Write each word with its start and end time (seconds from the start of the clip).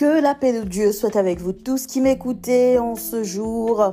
Que 0.00 0.18
la 0.18 0.34
paix 0.34 0.58
de 0.58 0.66
Dieu 0.66 0.92
soit 0.92 1.14
avec 1.14 1.42
vous 1.42 1.52
tous 1.52 1.86
qui 1.86 2.00
m'écoutez 2.00 2.78
en 2.78 2.94
ce 2.94 3.22
jour. 3.22 3.92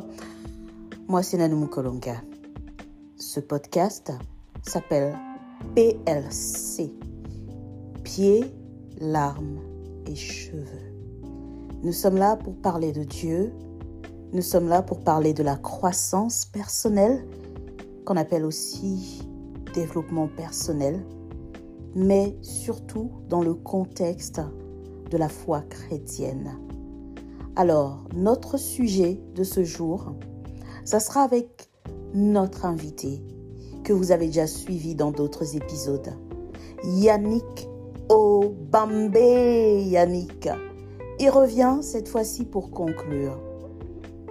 Moi, 1.09 1.21
c'est 1.21 1.35
Nanou 1.35 1.57
Mukolonga. 1.57 2.15
Ce 3.17 3.41
podcast 3.41 4.13
s'appelle 4.63 5.17
PLC. 5.75 6.93
Pieds, 8.05 8.45
larmes 9.01 9.59
et 10.05 10.15
cheveux. 10.15 10.93
Nous 11.83 11.91
sommes 11.91 12.15
là 12.15 12.37
pour 12.37 12.55
parler 12.55 12.93
de 12.93 13.03
Dieu. 13.03 13.51
Nous 14.31 14.41
sommes 14.41 14.69
là 14.69 14.81
pour 14.81 15.01
parler 15.01 15.33
de 15.33 15.43
la 15.43 15.57
croissance 15.57 16.45
personnelle, 16.45 17.27
qu'on 18.05 18.15
appelle 18.15 18.45
aussi 18.45 19.27
développement 19.73 20.29
personnel, 20.29 21.05
mais 21.95 22.37
surtout 22.41 23.11
dans 23.27 23.41
le 23.41 23.55
contexte 23.55 24.39
de 25.09 25.17
la 25.17 25.29
foi 25.29 25.61
chrétienne. 25.61 26.57
Alors, 27.55 28.03
notre 28.15 28.57
sujet 28.57 29.19
de 29.35 29.43
ce 29.43 29.63
jour, 29.63 30.13
ça 30.85 30.99
sera 30.99 31.23
avec 31.23 31.69
notre 32.13 32.65
invité 32.65 33.23
que 33.83 33.93
vous 33.93 34.11
avez 34.11 34.27
déjà 34.27 34.47
suivi 34.47 34.95
dans 34.95 35.11
d'autres 35.11 35.55
épisodes, 35.55 36.13
Yannick 36.83 37.69
Obambe. 38.09 39.15
Yannick, 39.15 40.49
il 41.19 41.29
revient 41.29 41.79
cette 41.81 42.07
fois-ci 42.07 42.45
pour 42.45 42.71
conclure. 42.71 43.39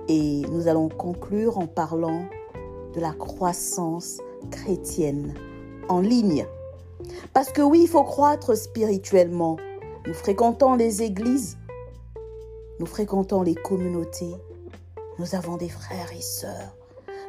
Et 0.08 0.42
nous 0.52 0.68
allons 0.68 0.88
conclure 0.88 1.58
en 1.58 1.66
parlant 1.66 2.22
de 2.94 3.00
la 3.00 3.12
croissance 3.12 4.18
chrétienne 4.50 5.34
en 5.88 6.00
ligne. 6.00 6.46
Parce 7.32 7.50
que 7.50 7.62
oui, 7.62 7.80
il 7.82 7.88
faut 7.88 8.04
croître 8.04 8.56
spirituellement. 8.56 9.56
Nous 10.06 10.14
fréquentons 10.14 10.76
les 10.76 11.02
églises, 11.02 11.58
nous 12.78 12.86
fréquentons 12.86 13.42
les 13.42 13.56
communautés, 13.56 14.36
nous 15.18 15.34
avons 15.34 15.56
des 15.56 15.68
frères 15.68 16.12
et 16.16 16.22
sœurs, 16.22 16.76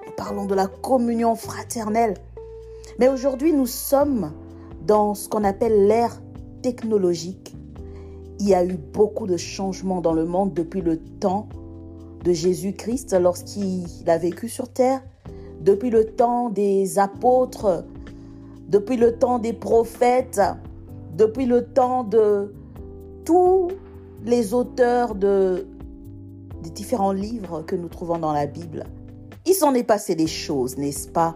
nous 0.05 0.11
parlons 0.15 0.45
de 0.45 0.53
la 0.53 0.67
communion 0.67 1.35
fraternelle. 1.35 2.13
Mais 2.99 3.09
aujourd'hui, 3.09 3.51
nous 3.51 3.65
sommes 3.65 4.31
dans 4.85 5.15
ce 5.15 5.27
qu'on 5.27 5.43
appelle 5.43 5.87
l'ère 5.87 6.21
technologique. 6.61 7.55
Il 8.39 8.47
y 8.47 8.53
a 8.53 8.63
eu 8.63 8.77
beaucoup 8.77 9.25
de 9.25 9.37
changements 9.37 10.01
dans 10.01 10.13
le 10.13 10.25
monde 10.25 10.53
depuis 10.53 10.81
le 10.81 10.97
temps 10.97 11.49
de 12.23 12.31
Jésus-Christ 12.31 13.13
lorsqu'il 13.19 13.87
a 14.05 14.19
vécu 14.19 14.49
sur 14.49 14.69
terre, 14.69 15.01
depuis 15.61 15.89
le 15.89 16.05
temps 16.05 16.51
des 16.51 16.99
apôtres, 16.99 17.85
depuis 18.69 18.97
le 18.97 19.17
temps 19.17 19.39
des 19.39 19.53
prophètes, 19.53 20.39
depuis 21.15 21.47
le 21.47 21.65
temps 21.65 22.03
de 22.03 22.53
tous 23.27 23.67
les 24.23 24.53
auteurs 24.53 25.13
de, 25.13 25.67
des 26.63 26.69
différents 26.69 27.11
livres 27.11 27.61
que 27.61 27.75
nous 27.75 27.89
trouvons 27.89 28.19
dans 28.19 28.31
la 28.31 28.45
Bible. 28.45 28.85
Il 29.45 29.53
s'en 29.53 29.73
est 29.73 29.83
passé 29.83 30.15
des 30.15 30.27
choses, 30.27 30.77
n'est-ce 30.77 31.09
pas? 31.09 31.35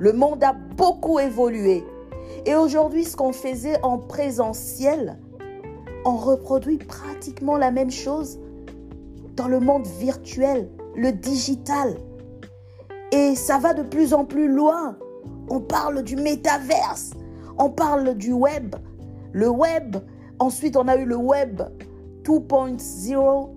Le 0.00 0.12
monde 0.12 0.42
a 0.42 0.52
beaucoup 0.52 1.20
évolué. 1.20 1.84
Et 2.44 2.56
aujourd'hui, 2.56 3.04
ce 3.04 3.14
qu'on 3.16 3.32
faisait 3.32 3.80
en 3.84 3.98
présentiel, 3.98 5.16
on 6.04 6.16
reproduit 6.16 6.78
pratiquement 6.78 7.56
la 7.56 7.70
même 7.70 7.92
chose 7.92 8.40
dans 9.36 9.46
le 9.46 9.60
monde 9.60 9.86
virtuel, 9.86 10.68
le 10.96 11.12
digital. 11.12 11.98
Et 13.12 13.36
ça 13.36 13.58
va 13.58 13.74
de 13.74 13.84
plus 13.84 14.12
en 14.12 14.24
plus 14.24 14.48
loin. 14.48 14.98
On 15.48 15.60
parle 15.60 16.02
du 16.02 16.16
métaverse, 16.16 17.12
on 17.58 17.70
parle 17.70 18.16
du 18.16 18.32
web. 18.32 18.74
Le 19.30 19.48
web, 19.48 19.98
ensuite 20.38 20.76
on 20.76 20.88
a 20.88 20.96
eu 20.96 21.04
le 21.04 21.16
web 21.16 21.62
2.0. 22.22 23.50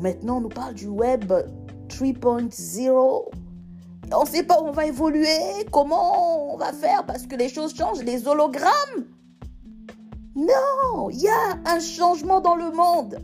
Maintenant 0.00 0.38
on 0.38 0.40
nous 0.42 0.48
parle 0.48 0.74
du 0.74 0.86
web 0.86 1.32
3.0. 1.88 3.24
On 4.12 4.20
ne 4.20 4.26
sait 4.26 4.42
pas 4.42 4.60
où 4.60 4.66
on 4.66 4.72
va 4.72 4.86
évoluer, 4.86 5.26
comment 5.72 6.52
on 6.52 6.56
va 6.56 6.72
faire 6.72 7.06
parce 7.06 7.26
que 7.26 7.36
les 7.36 7.48
choses 7.48 7.74
changent, 7.74 8.02
les 8.02 8.28
hologrammes. 8.28 9.06
Non, 10.36 11.10
il 11.10 11.22
y 11.22 11.28
a 11.28 11.58
un 11.64 11.80
changement 11.80 12.40
dans 12.40 12.56
le 12.56 12.70
monde. 12.70 13.18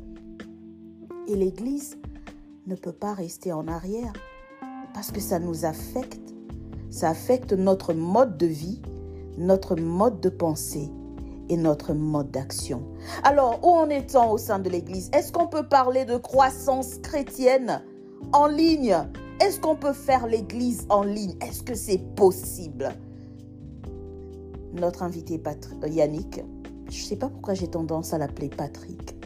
Et 1.27 1.37
l'Église 1.37 1.99
ne 2.67 2.75
peut 2.75 2.93
pas 2.93 3.15
rester 3.15 3.53
en 3.53 3.69
arrière 3.69 4.13
parce 4.95 5.11
que 5.11 5.21
ça 5.21 5.39
nous 5.39 5.65
affecte. 5.65 6.35
Ça 6.89 7.11
affecte 7.11 7.53
notre 7.53 7.93
mode 7.93 8.37
de 8.37 8.47
vie, 8.47 8.81
notre 9.37 9.77
mode 9.77 10.21
de 10.21 10.29
pensée 10.29 10.91
notre 11.57 11.93
mode 11.93 12.31
d'action. 12.31 12.83
Alors, 13.25 13.61
où 13.63 13.71
en 13.71 13.89
est-on 13.89 14.31
au 14.31 14.39
sein 14.39 14.59
de 14.59 14.69
l'Église? 14.69 15.11
Est-ce 15.13 15.33
qu'on 15.33 15.47
peut 15.47 15.67
parler 15.67 16.05
de 16.05 16.17
croissance 16.17 16.99
chrétienne 17.03 17.83
en 18.33 18.47
ligne? 18.47 18.97
Est-ce 19.41 19.61
qu'on 19.61 19.77
peut 19.77 19.93
faire 19.93 20.27
l'Église 20.27 20.87
en 20.91 21.03
ligne? 21.03 21.37
Est-ce 21.41 21.63
que 21.63 21.75
c'est 21.75 21.99
possible? 22.15 22.91
Notre 24.73 25.03
invité 25.03 25.43
Yannick, 25.87 26.43
je 26.89 27.03
ne 27.03 27.07
sais 27.07 27.17
pas 27.17 27.29
pourquoi 27.29 27.55
j'ai 27.55 27.69
tendance 27.69 28.13
à 28.13 28.19
l'appeler 28.19 28.49
Patrick. 28.49 29.17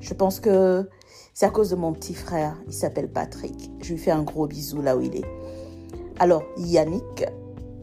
Je 0.00 0.12
pense 0.12 0.40
que 0.40 0.88
c'est 1.32 1.46
à 1.46 1.50
cause 1.50 1.70
de 1.70 1.76
mon 1.76 1.92
petit 1.92 2.14
frère, 2.14 2.56
il 2.66 2.74
s'appelle 2.74 3.10
Patrick. 3.10 3.70
Je 3.80 3.92
lui 3.92 3.98
fais 3.98 4.10
un 4.10 4.22
gros 4.22 4.46
bisou 4.46 4.82
là 4.82 4.96
où 4.96 5.00
il 5.00 5.16
est. 5.16 5.24
Alors, 6.18 6.42
Yannick 6.58 7.24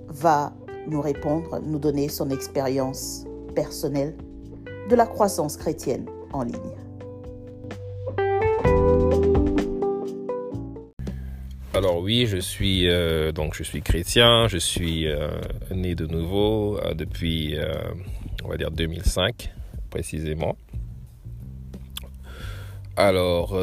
va 0.08 0.54
nous 0.88 1.02
répondre, 1.02 1.60
nous 1.66 1.80
donner 1.80 2.10
son 2.10 2.30
expérience 2.30 3.26
personnelle 3.54 4.16
de 4.90 4.96
la 4.96 5.06
croissance 5.06 5.58
chrétienne 5.58 6.06
en 6.34 6.44
ligne. 6.44 6.76
Alors 11.74 12.02
oui, 12.02 12.26
je 12.28 12.36
suis 12.36 12.90
euh, 12.90 13.32
donc 13.32 13.56
je 13.56 13.64
suis 13.64 13.82
chrétien, 13.82 14.50
je 14.50 14.58
suis 14.58 15.08
euh, 15.08 15.30
né 15.74 15.96
de 15.96 16.06
nouveau 16.06 16.78
euh, 16.78 16.94
depuis 16.94 17.56
on 18.44 18.50
va 18.50 18.58
dire 18.58 18.72
2005 18.72 19.54
précisément. 19.90 20.58
Alors, 22.98 23.58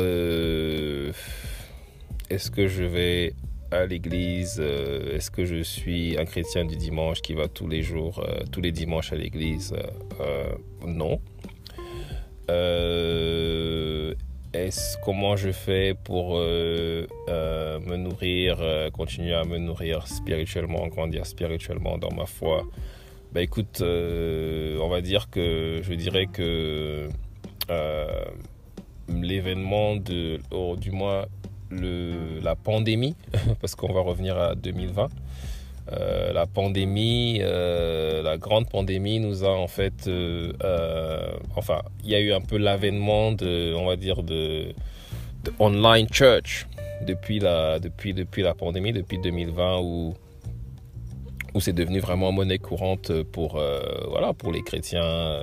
est-ce 2.30 2.50
que 2.50 2.66
je 2.66 2.82
vais 2.84 3.34
à 3.70 3.86
l'église 3.86 4.58
euh, 4.60 5.14
Est-ce 5.16 5.30
que 5.30 5.44
je 5.44 5.62
suis 5.62 6.18
un 6.18 6.24
chrétien 6.24 6.64
du 6.64 6.76
dimanche 6.76 7.20
qui 7.20 7.34
va 7.34 7.48
tous 7.48 7.68
les 7.68 7.82
jours, 7.82 8.20
euh, 8.20 8.40
tous 8.50 8.60
les 8.60 8.72
dimanches 8.72 9.12
à 9.12 9.16
l'église 9.16 9.74
Non. 10.86 11.20
est-ce 14.52 14.96
comment 15.04 15.36
je 15.36 15.52
fais 15.52 15.94
pour 15.94 16.36
me 16.38 17.96
nourrir, 17.96 18.88
continuer 18.92 19.34
à 19.34 19.44
me 19.44 19.58
nourrir 19.58 20.06
spirituellement, 20.06 20.86
grandir 20.88 21.26
spirituellement 21.26 21.98
dans 21.98 22.12
ma 22.12 22.26
foi? 22.26 22.64
Bah 23.32 23.42
écoute, 23.42 23.82
on 23.82 24.88
va 24.88 25.00
dire 25.02 25.28
que 25.30 25.80
je 25.82 25.94
dirais 25.94 26.26
que 26.26 27.08
l'événement 29.08 29.96
de, 29.96 30.40
oh, 30.50 30.76
du 30.76 30.90
moins 30.90 31.26
la 31.70 32.56
pandémie, 32.56 33.14
parce 33.60 33.74
qu'on 33.74 33.92
va 33.92 34.00
revenir 34.00 34.38
à 34.38 34.54
2020. 34.54 35.08
Euh, 35.92 36.32
la 36.34 36.46
pandémie, 36.46 37.38
euh, 37.40 38.22
la 38.22 38.36
grande 38.36 38.68
pandémie 38.68 39.20
nous 39.20 39.44
a 39.44 39.50
en 39.50 39.68
fait, 39.68 40.06
euh, 40.06 40.52
enfin, 41.56 41.80
il 42.04 42.10
y 42.10 42.14
a 42.14 42.20
eu 42.20 42.32
un 42.32 42.42
peu 42.42 42.58
l'avènement 42.58 43.32
de, 43.32 43.74
on 43.74 43.86
va 43.86 43.96
dire, 43.96 44.22
de, 44.22 44.74
online 45.58 46.06
church 46.12 46.66
depuis 47.06 47.38
la, 47.38 47.78
depuis, 47.78 48.12
depuis 48.12 48.42
la 48.42 48.54
pandémie, 48.54 48.92
depuis 48.92 49.18
2020 49.18 49.78
où, 49.80 50.14
où 51.54 51.60
c'est 51.60 51.72
devenu 51.72 52.00
vraiment 52.00 52.32
monnaie 52.32 52.58
courante 52.58 53.22
pour, 53.22 53.58
voilà, 54.10 54.34
pour 54.34 54.52
les 54.52 54.62
chrétiens 54.62 55.40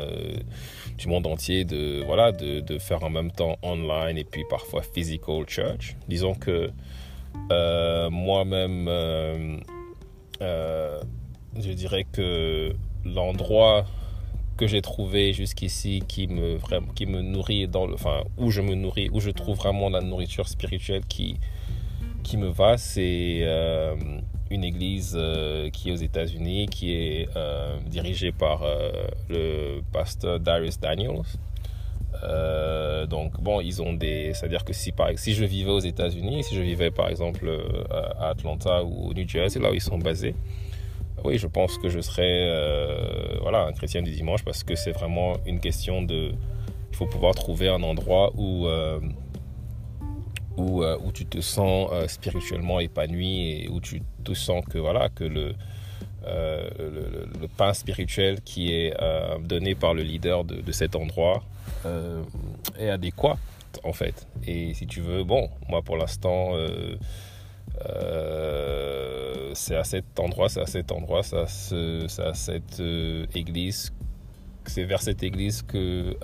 du 0.97 1.07
monde 1.07 1.27
entier 1.27 1.65
de, 1.65 2.03
voilà, 2.05 2.31
de, 2.31 2.59
de, 2.61 2.77
faire 2.77 3.03
en 3.03 3.09
même 3.09 3.31
temps 3.31 3.57
online 3.61 4.17
et 4.17 4.23
puis 4.23 4.43
parfois 4.49 4.81
physical 4.81 5.45
church. 5.47 5.95
Disons 6.07 6.35
que 6.35 6.71
euh, 7.51 8.09
moi-même, 8.09 8.87
euh, 8.87 9.57
euh, 10.41 11.01
je 11.59 11.71
dirais 11.71 12.05
que 12.11 12.73
l'endroit 13.03 13.85
que 14.57 14.67
j'ai 14.67 14.81
trouvé 14.81 15.33
jusqu'ici 15.33 16.01
qui 16.07 16.27
me, 16.27 16.57
qui 16.93 17.05
me 17.05 17.21
nourrit, 17.21 17.67
dans 17.67 17.85
le, 17.85 17.95
enfin, 17.95 18.23
où 18.37 18.51
je 18.51 18.61
me 18.61 18.73
nourris, 18.73 19.09
où 19.11 19.19
je 19.19 19.29
trouve 19.29 19.57
vraiment 19.57 19.89
la 19.89 20.01
nourriture 20.01 20.47
spirituelle 20.47 21.03
qui, 21.09 21.37
qui 22.23 22.37
me 22.37 22.47
va, 22.47 22.77
c'est 22.77 23.43
une 24.51 24.63
église 24.63 25.15
euh, 25.15 25.69
qui 25.69 25.89
est 25.89 25.91
aux 25.91 25.95
États-Unis, 25.95 26.67
qui 26.67 26.93
est 26.93 27.29
euh, 27.35 27.77
dirigée 27.87 28.31
par 28.31 28.63
euh, 28.63 28.91
le 29.29 29.81
pasteur 29.91 30.39
Darius 30.39 30.79
Daniels. 30.79 31.23
donc 33.09 33.39
bon, 33.41 33.59
ils 33.61 33.81
ont 33.81 33.93
des, 33.93 34.33
c'est-à-dire 34.33 34.63
que 34.63 34.73
si 34.73 34.91
par, 34.91 35.09
si 35.17 35.33
je 35.33 35.45
vivais 35.45 35.71
aux 35.71 35.79
États-Unis, 35.79 36.43
si 36.43 36.55
je 36.55 36.61
vivais 36.61 36.91
par 36.91 37.09
exemple 37.09 37.49
à 37.91 38.29
Atlanta 38.29 38.83
ou 38.83 39.09
au 39.09 39.13
New 39.13 39.27
Jersey, 39.27 39.59
là 39.59 39.71
où 39.71 39.73
ils 39.73 39.81
sont 39.81 39.97
basés, 39.97 40.35
oui, 41.23 41.37
je 41.37 41.47
pense 41.47 41.77
que 41.77 41.89
je 41.89 41.99
serais 41.99 42.37
voilà 43.41 43.65
un 43.65 43.73
chrétien 43.73 44.01
du 44.01 44.11
dimanche 44.11 44.43
parce 44.43 44.63
que 44.63 44.75
c'est 44.75 44.91
vraiment 44.91 45.33
une 45.45 45.59
question 45.59 46.01
de 46.01 46.31
il 46.91 46.95
faut 46.95 47.07
pouvoir 47.07 47.35
trouver 47.35 47.67
un 47.67 47.83
endroit 47.83 48.31
où, 48.35 48.67
où, 50.57 50.83
où, 50.85 51.11
tu 51.13 51.25
te 51.25 51.41
sens 51.41 51.91
spirituellement 52.07 52.79
épanoui 52.79 53.33
et 53.51 53.69
où 53.69 53.81
tu 53.81 54.01
te 54.25 54.33
sens 54.33 54.63
que, 54.65 54.77
voilà, 54.77 55.09
que 55.09 55.23
le, 55.23 55.53
le, 56.25 57.47
pain 57.57 57.73
spirituel 57.73 58.41
qui 58.41 58.73
est 58.73 58.93
donné 59.41 59.75
par 59.75 59.93
le 59.93 60.01
leader 60.01 60.43
de, 60.43 60.71
cet 60.71 60.95
endroit 60.95 61.43
est 62.79 62.89
adéquat 62.89 63.37
en 63.83 63.93
fait. 63.93 64.27
Et 64.45 64.73
si 64.73 64.87
tu 64.87 65.01
veux, 65.01 65.23
bon, 65.23 65.49
moi 65.67 65.81
pour 65.81 65.97
l'instant, 65.97 66.55
euh, 66.55 66.95
euh, 67.85 69.51
c'est 69.53 69.75
à 69.75 69.83
cet 69.83 70.19
endroit, 70.19 70.49
c'est 70.49 70.61
à 70.61 70.65
cet 70.65 70.91
endroit, 70.91 71.23
c'est 71.23 71.37
à, 71.37 72.33
cette 72.33 72.79
euh, 72.79 73.25
église, 73.35 73.93
c'est 74.65 74.83
vers 74.83 75.01
cette 75.01 75.23
église 75.23 75.61
que, 75.61 76.15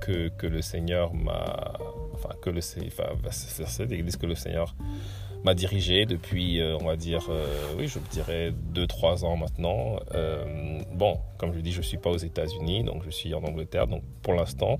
que, 0.00 0.28
que, 0.28 0.46
le 0.46 0.62
Seigneur 0.62 1.12
m'a, 1.14 1.74
enfin, 2.14 2.30
que 2.40 2.50
le, 2.50 2.60
enfin, 2.86 3.10
vers 3.22 3.32
cette 3.32 3.92
église 3.92 4.16
que 4.16 4.26
le 4.26 4.34
Seigneur 4.34 4.74
m'a 5.44 5.54
dirigé 5.54 6.06
depuis, 6.06 6.60
on 6.80 6.84
va 6.84 6.96
dire, 6.96 7.28
oui, 7.78 7.86
je 7.86 7.98
dirais 8.10 8.52
2-3 8.72 9.24
ans 9.24 9.36
maintenant. 9.36 9.98
bon, 10.94 11.18
comme 11.38 11.52
je 11.54 11.60
dis, 11.60 11.72
je 11.72 11.78
ne 11.78 11.84
suis 11.84 11.98
pas 11.98 12.10
aux 12.10 12.16
États-Unis, 12.16 12.84
donc 12.84 13.02
je 13.04 13.10
suis 13.10 13.34
en 13.34 13.42
Angleterre, 13.44 13.86
donc 13.86 14.02
pour 14.22 14.34
l'instant, 14.34 14.78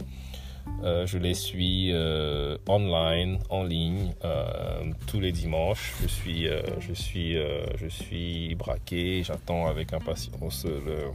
euh, 0.83 1.07
je 1.07 1.19
les 1.19 1.35
suis 1.35 1.93
euh, 1.93 2.59
online, 2.69 3.39
en 3.49 3.65
ligne, 3.65 4.13
euh, 4.25 4.93
tous 5.07 5.21
les 5.21 5.33
dimanches. 5.33 5.95
Je 6.03 6.09
suis, 6.09 6.47
je 6.81 6.93
suis, 6.93 7.37
je 7.77 7.87
suis 7.89 8.55
braqué. 8.55 9.23
J'attends 9.23 9.67
avec 9.67 9.93
impatience 9.93 10.67
le, 10.67 11.11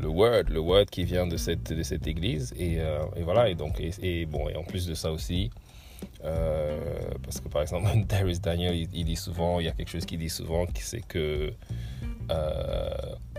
le 0.00 0.08
word, 0.08 0.44
le 0.48 0.60
word 0.60 0.86
qui 0.86 1.04
vient 1.04 1.26
de 1.26 1.36
cette, 1.36 1.72
de 1.72 1.82
cette 1.82 2.06
église. 2.06 2.54
Et 2.58 2.78
voilà. 3.22 3.48
Et 3.48 3.54
donc, 3.54 3.80
et, 3.80 4.26
bon, 4.26 4.48
et 4.48 4.56
en 4.56 4.64
plus 4.64 4.86
de 4.86 4.94
ça 4.94 5.10
aussi. 5.10 5.50
Parce 6.22 7.40
que 7.40 7.48
par 7.48 7.62
exemple, 7.62 7.88
Darius 8.08 8.40
Daniel, 8.40 8.74
il, 8.92 9.04
dit 9.04 9.16
souvent, 9.16 9.60
il 9.60 9.66
y 9.66 9.68
a 9.68 9.72
quelque 9.72 9.90
chose 9.90 10.06
qu'il 10.06 10.18
dit 10.18 10.30
souvent, 10.30 10.66
c'est 10.74 11.06
que, 11.06 11.52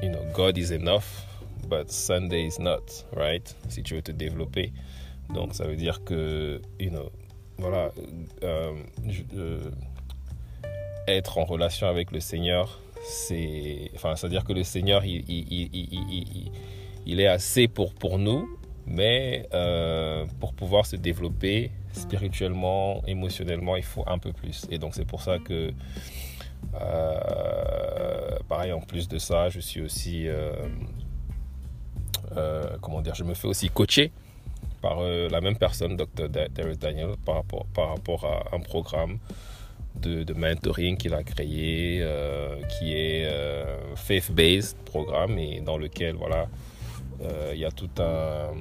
you 0.02 0.10
know, 0.10 0.24
God 0.34 0.58
is 0.58 0.74
enough 0.74 1.28
but 1.68 1.92
Sunday 1.92 2.46
is 2.46 2.60
not, 2.60 3.06
right? 3.16 3.56
Si 3.70 3.84
tu 3.84 3.96
veux 3.96 4.02
te 4.02 4.12
développer. 4.12 4.72
Donc, 5.34 5.54
ça 5.54 5.66
veut 5.66 5.76
dire 5.76 6.04
que, 6.04 6.62
you 6.80 6.90
know, 6.90 7.12
voilà, 7.58 7.92
euh, 8.44 8.74
euh, 9.36 9.72
être 11.08 11.38
en 11.38 11.46
relation 11.46 11.88
avec 11.88 12.12
le 12.12 12.20
Seigneur, 12.20 12.82
c'est. 13.04 13.92
Enfin, 13.96 14.16
c'est-à-dire 14.16 14.44
que 14.46 14.54
le 14.54 14.64
Seigneur, 14.64 15.04
il, 15.06 15.24
il, 15.28 16.52
il, 17.06 17.20
est 17.20 17.28
assez 17.28 17.68
pour, 17.68 17.94
pour 17.94 18.20
nous, 18.20 18.48
mais 18.86 19.48
euh, 19.54 20.26
pour 20.40 20.54
pouvoir 20.54 20.86
se 20.86 20.96
développer 20.96 21.72
spirituellement, 21.98 23.04
émotionnellement, 23.08 23.76
il 23.76 23.84
faut 23.84 24.04
un 24.08 24.20
peu 24.20 24.34
plus. 24.34 24.66
Et 24.70 24.78
donc, 24.78 24.96
c'est 24.96 25.06
pour 25.06 25.22
ça 25.22 25.40
que. 25.40 25.74
pareil, 28.48 28.72
en 28.72 28.82
plus 28.82 29.08
de 29.08 29.18
ça, 29.18 29.50
je 29.50 29.60
suis 29.60 29.82
aussi 29.82 30.28
euh, 32.36 32.78
comment 32.82 33.02
dire, 33.02 33.16
je 33.16 33.24
me 33.24 33.34
fais 33.34 33.48
aussi 33.48 33.70
coacher 33.70 34.12
par 34.82 35.00
euh, 35.00 35.30
la 35.30 35.42
même 35.42 35.58
personne, 35.58 35.96
Dr. 35.96 36.30
Darius 36.30 36.78
Daniel, 36.78 37.16
par 37.26 37.36
rapport, 37.36 38.26
à 38.26 38.56
un 38.56 38.60
programme 38.60 39.18
de, 39.96 40.24
de 40.24 40.34
mentoring 40.34 40.98
qu'il 40.98 41.14
a 41.14 41.24
créé, 41.24 42.00
euh, 42.02 42.62
qui 42.64 42.94
est 42.94 43.28
faith-based 43.96 44.78
programme 44.86 45.38
et 45.38 45.62
dans 45.62 45.78
lequel 45.78 46.16
voilà, 46.16 46.48
il 47.54 47.60
y 47.60 47.66
a 47.66 47.72
tout 47.72 47.90
un, 48.00 48.52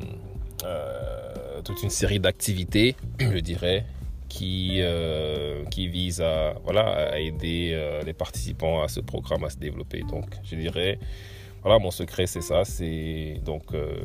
toute 1.64 1.82
une 1.82 1.91
série 1.91 2.20
d'activités, 2.20 2.97
je 3.20 3.38
dirais, 3.38 3.85
qui, 4.29 4.81
qui 5.70 5.88
vise 5.88 6.20
à, 6.20 6.55
voilà, 6.64 7.12
à 7.12 7.19
aider 7.19 8.00
les 8.05 8.12
participants 8.12 8.82
à 8.82 8.88
ce 8.88 9.00
programme 9.00 9.44
à 9.44 9.50
se 9.50 9.58
développer. 9.58 10.00
Donc, 10.00 10.26
je 10.44 10.56
dirais, 10.56 10.99
voilà, 11.67 11.81
mon 11.81 11.91
secret, 11.91 12.29
c'est 12.29 12.43
ça. 12.43 12.64
C'est 12.64 13.41
donc 13.44 13.75
euh, 13.75 13.97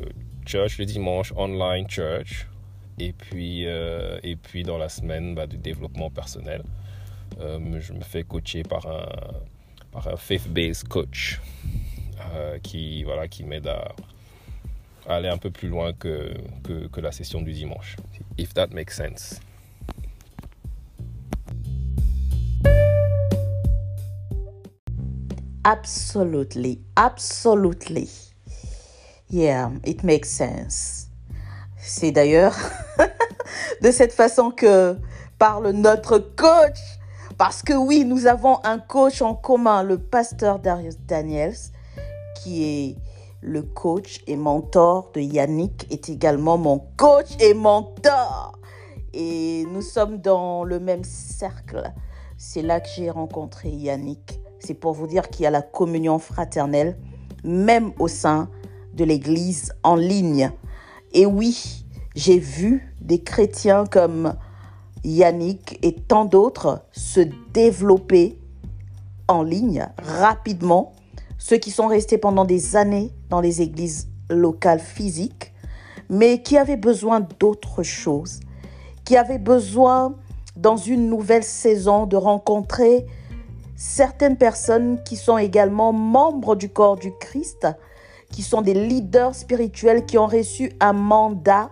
church 0.44 0.78
le 0.78 0.84
dimanche, 0.84 1.32
online 1.36 1.88
church. 1.88 2.48
Et 2.98 3.12
puis, 3.12 3.66
euh, 3.66 4.18
et 4.24 4.34
puis 4.34 4.64
dans 4.64 4.78
la 4.78 4.88
semaine, 4.88 5.36
bah, 5.36 5.46
du 5.46 5.58
développement 5.58 6.10
personnel. 6.10 6.64
Euh, 7.40 7.60
je 7.78 7.92
me 7.92 8.00
fais 8.00 8.24
coacher 8.24 8.64
par 8.64 8.84
un, 8.88 9.06
par 9.92 10.08
un 10.08 10.16
faith-based 10.16 10.88
coach 10.88 11.40
qui, 12.64 13.04
voilà, 13.04 13.28
qui 13.28 13.44
m'aide 13.44 13.68
à, 13.68 13.94
aller 15.08 15.28
un 15.28 15.38
peu 15.38 15.50
plus 15.50 15.68
loin 15.68 15.92
que, 15.92 16.32
que, 16.90 17.00
la 17.00 17.12
session 17.12 17.42
du 17.42 17.52
dimanche. 17.52 17.96
If 18.38 18.54
that 18.54 18.68
makes 18.72 18.94
sense. 18.96 19.40
Absolutely, 25.64 26.80
absolutely. 26.96 28.08
Yeah, 29.30 29.70
it 29.84 30.02
makes 30.02 30.28
sense. 30.28 31.08
C'est 31.78 32.12
d'ailleurs 32.12 32.56
de 33.82 33.90
cette 33.90 34.12
façon 34.12 34.50
que 34.50 34.96
parle 35.38 35.70
notre 35.70 36.18
coach. 36.18 36.78
Parce 37.38 37.62
que 37.62 37.72
oui, 37.72 38.04
nous 38.04 38.26
avons 38.26 38.60
un 38.64 38.78
coach 38.78 39.22
en 39.22 39.34
commun, 39.34 39.82
le 39.82 39.98
pasteur 39.98 40.58
Darius 40.58 40.98
Daniels, 40.98 41.56
qui 42.36 42.62
est 42.64 42.96
le 43.42 43.62
coach 43.62 44.22
et 44.26 44.36
mentor 44.36 45.10
de 45.14 45.20
Yannick, 45.20 45.86
est 45.90 46.08
également 46.08 46.56
mon 46.56 46.78
coach 46.96 47.36
et 47.40 47.54
mentor. 47.54 48.58
Et 49.12 49.66
nous 49.70 49.82
sommes 49.82 50.18
dans 50.18 50.64
le 50.64 50.80
même 50.80 51.04
cercle. 51.04 51.92
C'est 52.38 52.62
là 52.62 52.80
que 52.80 52.88
j'ai 52.96 53.10
rencontré 53.10 53.68
Yannick 53.68 54.42
c'est 54.64 54.74
pour 54.74 54.92
vous 54.92 55.06
dire 55.06 55.28
qu'il 55.28 55.42
y 55.42 55.46
a 55.46 55.50
la 55.50 55.62
communion 55.62 56.18
fraternelle, 56.18 56.96
même 57.42 57.92
au 57.98 58.08
sein 58.08 58.48
de 58.94 59.04
l'Église 59.04 59.72
en 59.82 59.96
ligne. 59.96 60.52
Et 61.12 61.26
oui, 61.26 61.84
j'ai 62.14 62.38
vu 62.38 62.94
des 63.00 63.22
chrétiens 63.22 63.84
comme 63.86 64.34
Yannick 65.02 65.78
et 65.82 65.94
tant 65.94 66.24
d'autres 66.24 66.84
se 66.92 67.20
développer 67.52 68.38
en 69.26 69.42
ligne 69.42 69.88
rapidement. 69.98 70.92
Ceux 71.38 71.56
qui 71.56 71.72
sont 71.72 71.88
restés 71.88 72.18
pendant 72.18 72.44
des 72.44 72.76
années 72.76 73.10
dans 73.32 73.40
les 73.40 73.62
églises 73.62 74.08
locales 74.28 74.78
physiques, 74.78 75.54
mais 76.10 76.42
qui 76.42 76.58
avaient 76.58 76.76
besoin 76.76 77.26
d'autre 77.40 77.82
chose, 77.82 78.40
qui 79.06 79.16
avaient 79.16 79.38
besoin 79.38 80.16
dans 80.54 80.76
une 80.76 81.08
nouvelle 81.08 81.42
saison 81.42 82.04
de 82.04 82.16
rencontrer 82.16 83.06
certaines 83.74 84.36
personnes 84.36 85.02
qui 85.04 85.16
sont 85.16 85.38
également 85.38 85.94
membres 85.94 86.56
du 86.56 86.68
corps 86.68 86.96
du 86.96 87.10
Christ, 87.20 87.66
qui 88.30 88.42
sont 88.42 88.60
des 88.60 88.74
leaders 88.74 89.34
spirituels 89.34 90.04
qui 90.04 90.18
ont 90.18 90.26
reçu 90.26 90.70
un 90.80 90.92
mandat 90.92 91.70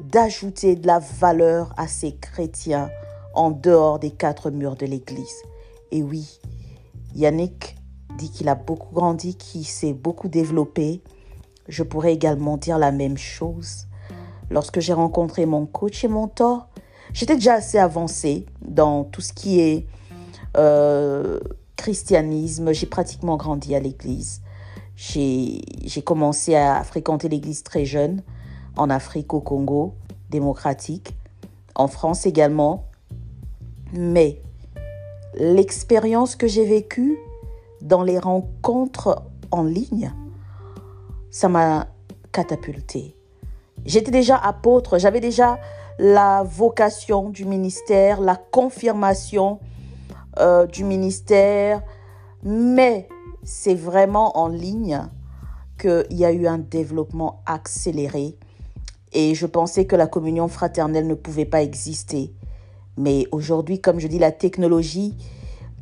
d'ajouter 0.00 0.76
de 0.76 0.86
la 0.86 1.00
valeur 1.00 1.74
à 1.76 1.88
ces 1.88 2.14
chrétiens 2.14 2.88
en 3.34 3.50
dehors 3.50 3.98
des 3.98 4.12
quatre 4.12 4.52
murs 4.52 4.76
de 4.76 4.86
l'Église. 4.86 5.42
Et 5.90 6.04
oui, 6.04 6.38
Yannick 7.16 7.77
dit 8.18 8.30
qu'il 8.30 8.48
a 8.48 8.54
beaucoup 8.54 8.94
grandi, 8.94 9.36
qu'il 9.36 9.64
s'est 9.64 9.94
beaucoup 9.94 10.28
développé. 10.28 11.00
Je 11.68 11.82
pourrais 11.82 12.12
également 12.12 12.58
dire 12.58 12.78
la 12.78 12.92
même 12.92 13.16
chose. 13.16 13.86
Lorsque 14.50 14.80
j'ai 14.80 14.92
rencontré 14.92 15.46
mon 15.46 15.64
coach 15.64 16.04
et 16.04 16.08
mentor, 16.08 16.68
j'étais 17.12 17.36
déjà 17.36 17.54
assez 17.54 17.78
avancé 17.78 18.44
dans 18.60 19.04
tout 19.04 19.20
ce 19.20 19.32
qui 19.32 19.60
est 19.60 19.86
euh, 20.56 21.38
christianisme. 21.76 22.72
J'ai 22.72 22.86
pratiquement 22.86 23.36
grandi 23.36 23.74
à 23.74 23.80
l'église. 23.80 24.42
J'ai 24.96 26.02
commencé 26.04 26.56
à 26.56 26.82
fréquenter 26.82 27.28
l'église 27.28 27.62
très 27.62 27.84
jeune, 27.84 28.22
en 28.76 28.90
Afrique, 28.90 29.32
au 29.32 29.40
Congo 29.40 29.94
démocratique, 30.28 31.14
en 31.76 31.86
France 31.86 32.26
également. 32.26 32.86
Mais 33.92 34.42
l'expérience 35.34 36.34
que 36.34 36.48
j'ai 36.48 36.64
vécue 36.64 37.16
dans 37.82 38.02
les 38.02 38.18
rencontres 38.18 39.22
en 39.50 39.62
ligne, 39.62 40.12
ça 41.30 41.48
m'a 41.48 41.86
catapulté. 42.32 43.16
J'étais 43.84 44.10
déjà 44.10 44.36
apôtre, 44.36 44.98
j'avais 44.98 45.20
déjà 45.20 45.58
la 45.98 46.42
vocation 46.42 47.30
du 47.30 47.44
ministère, 47.44 48.20
la 48.20 48.36
confirmation 48.36 49.58
euh, 50.38 50.66
du 50.66 50.84
ministère, 50.84 51.82
mais 52.42 53.08
c'est 53.42 53.74
vraiment 53.74 54.36
en 54.38 54.48
ligne 54.48 55.00
qu'il 55.78 56.06
y 56.10 56.24
a 56.24 56.32
eu 56.32 56.46
un 56.46 56.58
développement 56.58 57.42
accéléré. 57.46 58.36
Et 59.12 59.34
je 59.34 59.46
pensais 59.46 59.86
que 59.86 59.96
la 59.96 60.06
communion 60.06 60.48
fraternelle 60.48 61.06
ne 61.06 61.14
pouvait 61.14 61.46
pas 61.46 61.62
exister. 61.62 62.32
Mais 62.96 63.26
aujourd'hui, 63.32 63.80
comme 63.80 64.00
je 64.00 64.08
dis, 64.08 64.18
la 64.18 64.32
technologie, 64.32 65.16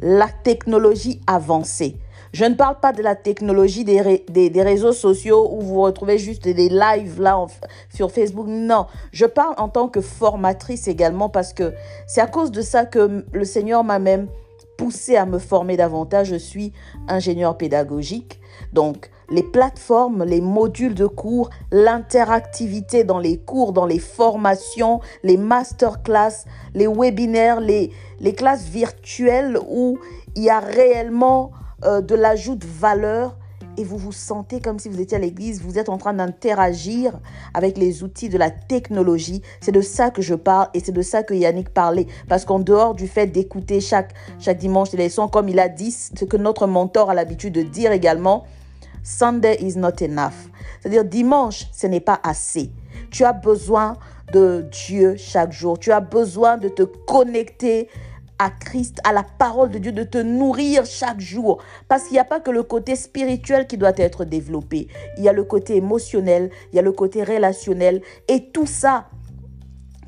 la 0.00 0.28
technologie 0.28 1.20
avancée. 1.26 1.96
Je 2.32 2.44
ne 2.44 2.54
parle 2.54 2.78
pas 2.80 2.92
de 2.92 3.02
la 3.02 3.14
technologie 3.14 3.84
des, 3.84 4.24
des, 4.28 4.62
réseaux 4.62 4.92
sociaux 4.92 5.48
où 5.52 5.62
vous 5.62 5.80
retrouvez 5.80 6.18
juste 6.18 6.44
des 6.44 6.68
lives 6.68 7.20
là 7.20 7.46
sur 7.94 8.10
Facebook. 8.10 8.46
Non, 8.46 8.86
je 9.12 9.24
parle 9.24 9.54
en 9.56 9.68
tant 9.68 9.88
que 9.88 10.02
formatrice 10.02 10.86
également 10.86 11.30
parce 11.30 11.54
que 11.54 11.72
c'est 12.06 12.20
à 12.20 12.26
cause 12.26 12.50
de 12.50 12.60
ça 12.60 12.84
que 12.84 13.24
le 13.32 13.44
Seigneur 13.44 13.84
m'a 13.84 13.98
même 13.98 14.28
poussé 14.76 15.16
à 15.16 15.26
me 15.26 15.38
former 15.38 15.76
davantage. 15.76 16.28
Je 16.28 16.37
suis 16.37 16.73
ingénieur 17.09 17.56
pédagogique. 17.56 18.40
Donc, 18.73 19.11
les 19.28 19.42
plateformes, 19.42 20.25
les 20.25 20.40
modules 20.40 20.95
de 20.95 21.06
cours, 21.06 21.50
l'interactivité 21.73 23.04
dans 23.04 23.18
les 23.18 23.38
cours, 23.38 23.73
dans 23.73 23.87
les 23.87 23.99
formations, 23.99 25.00
les 25.23 25.37
masterclass, 25.37 26.45
les 26.75 26.87
webinaires, 26.87 27.61
les, 27.61 27.90
les 28.21 28.35
classes 28.35 28.68
virtuelles 28.68 29.59
où 29.68 29.99
il 30.37 30.45
y 30.45 30.50
a 30.50 30.61
réellement 30.61 31.50
euh, 31.85 32.00
de 32.00 32.14
l'ajout 32.14 32.56
de 32.56 32.66
valeur 32.66 33.37
et 33.76 33.85
vous 33.85 33.99
vous 33.99 34.12
sentez 34.12 34.61
comme 34.61 34.78
si 34.78 34.88
vous 34.88 35.00
étiez 35.00 35.16
à 35.16 35.21
l'église, 35.21 35.62
vous 35.62 35.78
êtes 35.78 35.88
en 35.88 35.99
train 35.99 36.14
d'interagir 36.14 37.18
avec 37.54 37.76
les 37.76 38.02
outils 38.02 38.28
de 38.28 38.38
la 38.38 38.50
technologie. 38.50 39.42
C'est 39.61 39.73
de 39.73 39.80
ça 39.80 40.11
que 40.11 40.23
je 40.23 40.35
parle 40.35 40.68
et 40.75 40.80
c'est 40.80 40.92
de 40.92 41.02
ça 41.02 41.23
que 41.23 41.35
Yannick 41.35 41.71
parlait. 41.71 42.06
Parce 42.28 42.45
qu'en 42.45 42.59
dehors 42.59 42.95
du 42.95 43.06
fait 43.06 43.26
d'écouter 43.26 43.80
chaque, 43.80 44.14
chaque 44.38 44.59
dimanche 44.59 44.92
les 44.92 45.04
leçons, 45.04 45.28
comme 45.28 45.49
il 45.49 45.59
a 45.59 45.68
dit, 45.68 45.90
ce 45.90 46.25
que 46.25 46.37
notre 46.37 46.66
mentor 46.66 47.11
a 47.11 47.14
l'habitude 47.14 47.54
de 47.54 47.62
dire 47.62 47.92
également, 47.92 48.45
Sunday 49.02 49.56
is 49.61 49.76
not 49.76 50.02
enough. 50.02 50.50
C'est-à-dire 50.80 51.04
dimanche, 51.04 51.66
ce 51.73 51.87
n'est 51.87 52.00
pas 52.00 52.21
assez. 52.23 52.71
Tu 53.11 53.25
as 53.25 53.33
besoin 53.33 53.97
de 54.33 54.66
Dieu 54.71 55.14
chaque 55.16 55.52
jour. 55.52 55.78
Tu 55.78 55.92
as 55.92 56.00
besoin 56.00 56.56
de 56.56 56.68
te 56.68 56.83
connecter 56.83 57.88
à 58.38 58.50
Christ, 58.50 59.00
à 59.05 59.12
la 59.12 59.23
parole 59.23 59.71
de 59.71 59.78
Dieu, 59.78 59.93
de 59.93 60.02
te 60.02 60.19
nourrir 60.19 60.85
chaque 60.85 61.21
jour. 61.21 61.62
Parce 61.88 62.05
qu'il 62.05 62.12
n'y 62.12 62.19
a 62.19 62.25
pas 62.25 62.40
que 62.40 62.50
le 62.50 62.62
côté 62.62 62.97
spirituel 62.97 63.66
qui 63.66 63.76
doit 63.76 63.93
être 63.97 64.25
développé. 64.25 64.88
Il 65.19 65.25
y 65.25 65.28
a 65.28 65.33
le 65.33 65.45
côté 65.45 65.76
émotionnel, 65.76 66.50
il 66.73 66.76
y 66.76 66.78
a 66.78 66.83
le 66.83 66.93
côté 66.93 67.25
relationnel. 67.25 68.02
Et 68.28 68.50
tout 68.50 68.66
ça, 68.66 69.09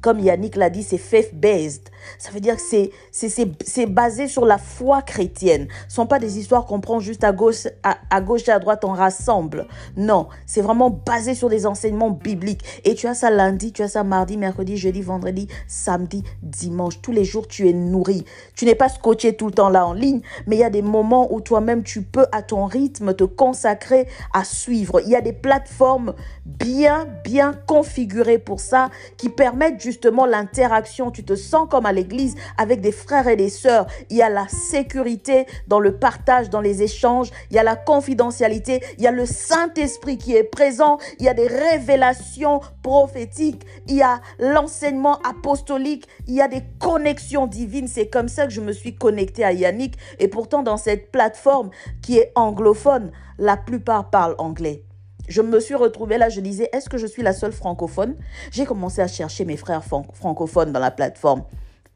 comme 0.01 0.21
Yannick 0.21 0.57
l'a 0.57 0.71
dit, 0.71 0.83
c'est 0.83 0.99
faith-based. 0.99 1.91
Ça 2.19 2.31
veut 2.31 2.41
dire 2.41 2.57
que 2.57 2.63
c'est, 2.63 2.91
c'est, 3.13 3.87
basé 3.87 4.29
sur 4.29 4.45
la 4.45 4.59
foi 4.59 5.03
chrétienne. 5.03 5.69
Ce 5.89 5.97
sont 5.97 6.07
pas 6.07 6.19
des 6.19 6.39
histoires 6.39 6.67
qu'on 6.67 6.81
prend 6.81 7.01
juste 7.01 7.25
à 7.25 7.33
gauche, 7.33 7.67
à, 7.83 8.21
gauche 8.21 8.49
et 8.49 8.53
à 8.53 8.59
droite, 8.59 8.85
on 8.85 8.93
rassemble. 8.93 9.67
Non, 9.97 10.29
c'est 10.47 10.61
vraiment 10.61 10.91
basé 10.91 11.35
sur 11.35 11.49
des 11.49 11.67
enseignements 11.67 12.11
bibliques. 12.11 12.65
Et 12.85 12.95
tu 12.95 13.07
as 13.07 13.15
ça 13.15 13.31
lundi, 13.31 13.73
tu 13.73 13.83
as 13.83 13.89
ça 13.89 14.05
mardi, 14.05 14.37
mercredi, 14.37 14.77
jeudi, 14.77 15.03
vendredi, 15.03 15.49
samedi, 15.67 16.23
dimanche. 16.43 17.01
Tous 17.03 17.13
les 17.13 17.25
jours, 17.25 17.47
tu 17.49 17.69
es 17.69 17.73
nourri. 17.73 18.25
Tu 18.55 18.65
n'es 18.65 18.75
pas 18.75 18.89
scotché 18.89 19.37
tout 19.37 19.47
le 19.47 19.53
temps 19.53 19.69
là 19.69 19.87
en 19.87 19.93
ligne, 19.93 20.21
mais 20.47 20.57
il 20.57 20.61
y 20.61 20.65
a 20.65 20.71
des 20.71 20.83
moments 20.83 21.33
où 21.33 21.41
toi-même, 21.41 21.83
tu 21.83 22.03
peux 22.03 22.27
à 22.33 22.43
ton 22.43 22.67
rythme 22.67 23.15
te 23.15 23.25
consacrer 23.25 24.09
à 24.33 24.45
suivre. 24.45 25.01
Il 25.01 25.11
y 25.11 25.17
a 25.17 25.21
des 25.21 25.33
plateformes 25.33 26.15
bien, 26.45 27.07
bien 27.25 27.55
configurées 27.67 28.39
pour 28.39 28.61
ça 28.61 28.91
qui 29.17 29.29
permettent 29.29 29.81
justement 29.81 30.27
l'interaction. 30.27 31.11
Tu 31.11 31.25
te 31.25 31.35
sens 31.35 31.69
comme 31.71 31.87
à 31.87 31.93
l'église 31.99 32.37
avec 32.57 32.81
des 32.81 32.93
frères 32.93 33.27
et 33.27 33.37
des 33.37 33.49
sœurs. 33.49 33.87
Il 34.09 34.17
y 34.17 34.23
a 34.23 34.31
la 34.31 34.47
sécurité 34.49 35.47
dans 35.67 35.81
le 35.81 35.99
partage, 35.99 36.49
dans 36.49 36.61
les 36.61 36.83
échanges. 36.83 37.31
Il 37.51 37.57
y 37.57 37.59
a 37.59 37.65
la 37.65 37.77
confidentialité. 37.77 38.83
Il 38.99 39.05
y 39.05 39.07
a 39.07 39.11
le 39.11 39.27
Saint-Esprit 39.27 40.17
qui 40.17 40.37
est 40.37 40.45
présent. 40.45 40.99
Il 41.19 41.27
y 41.27 41.29
a 41.29 41.35
des 41.35 41.49
révélations 41.49 42.61
prophétiques. 42.83 43.65
Il 43.89 43.97
y 43.97 44.03
a 44.03 44.21
l'enseignement 44.39 45.19
apostolique. 45.23 46.07
Il 46.27 46.35
y 46.35 46.41
a 46.41 46.49
des 46.49 46.63
connexions 46.79 47.47
divines. 47.47 47.89
C'est 47.89 48.09
comme 48.09 48.29
ça 48.29 48.47
que 48.47 48.53
je 48.53 48.61
me 48.61 48.73
suis 48.73 48.95
connectée 48.95 49.45
à 49.45 49.53
Yannick. 49.53 49.97
Et 50.21 50.29
pourtant, 50.29 50.63
dans 50.63 50.77
cette 50.77 51.11
plateforme 51.11 51.71
qui 52.03 52.19
est 52.19 52.33
anglophone, 52.37 53.11
la 53.39 53.57
plupart 53.57 54.11
parlent 54.11 54.37
anglais 54.39 54.85
je 55.29 55.43
me 55.43 55.61
suis 55.61 55.75
retrouvée 55.75 56.19
là, 56.19 56.29
je 56.29 56.41
disais, 56.41 56.69
est-ce 56.73 56.89
que 56.89 56.99
je 56.99 57.07
suis 57.07 57.23
la 57.23 57.33
seule 57.33 57.53
francophone? 57.53 58.17
J'ai 58.51 58.65
commencé 58.65 59.01
à 59.03 59.07
chercher 59.07 59.45
mes 59.45 59.57
frères 59.57 59.85
francophones 59.85 60.73
dans 60.73 60.81
la 60.81 60.91
plateforme. 60.91 61.45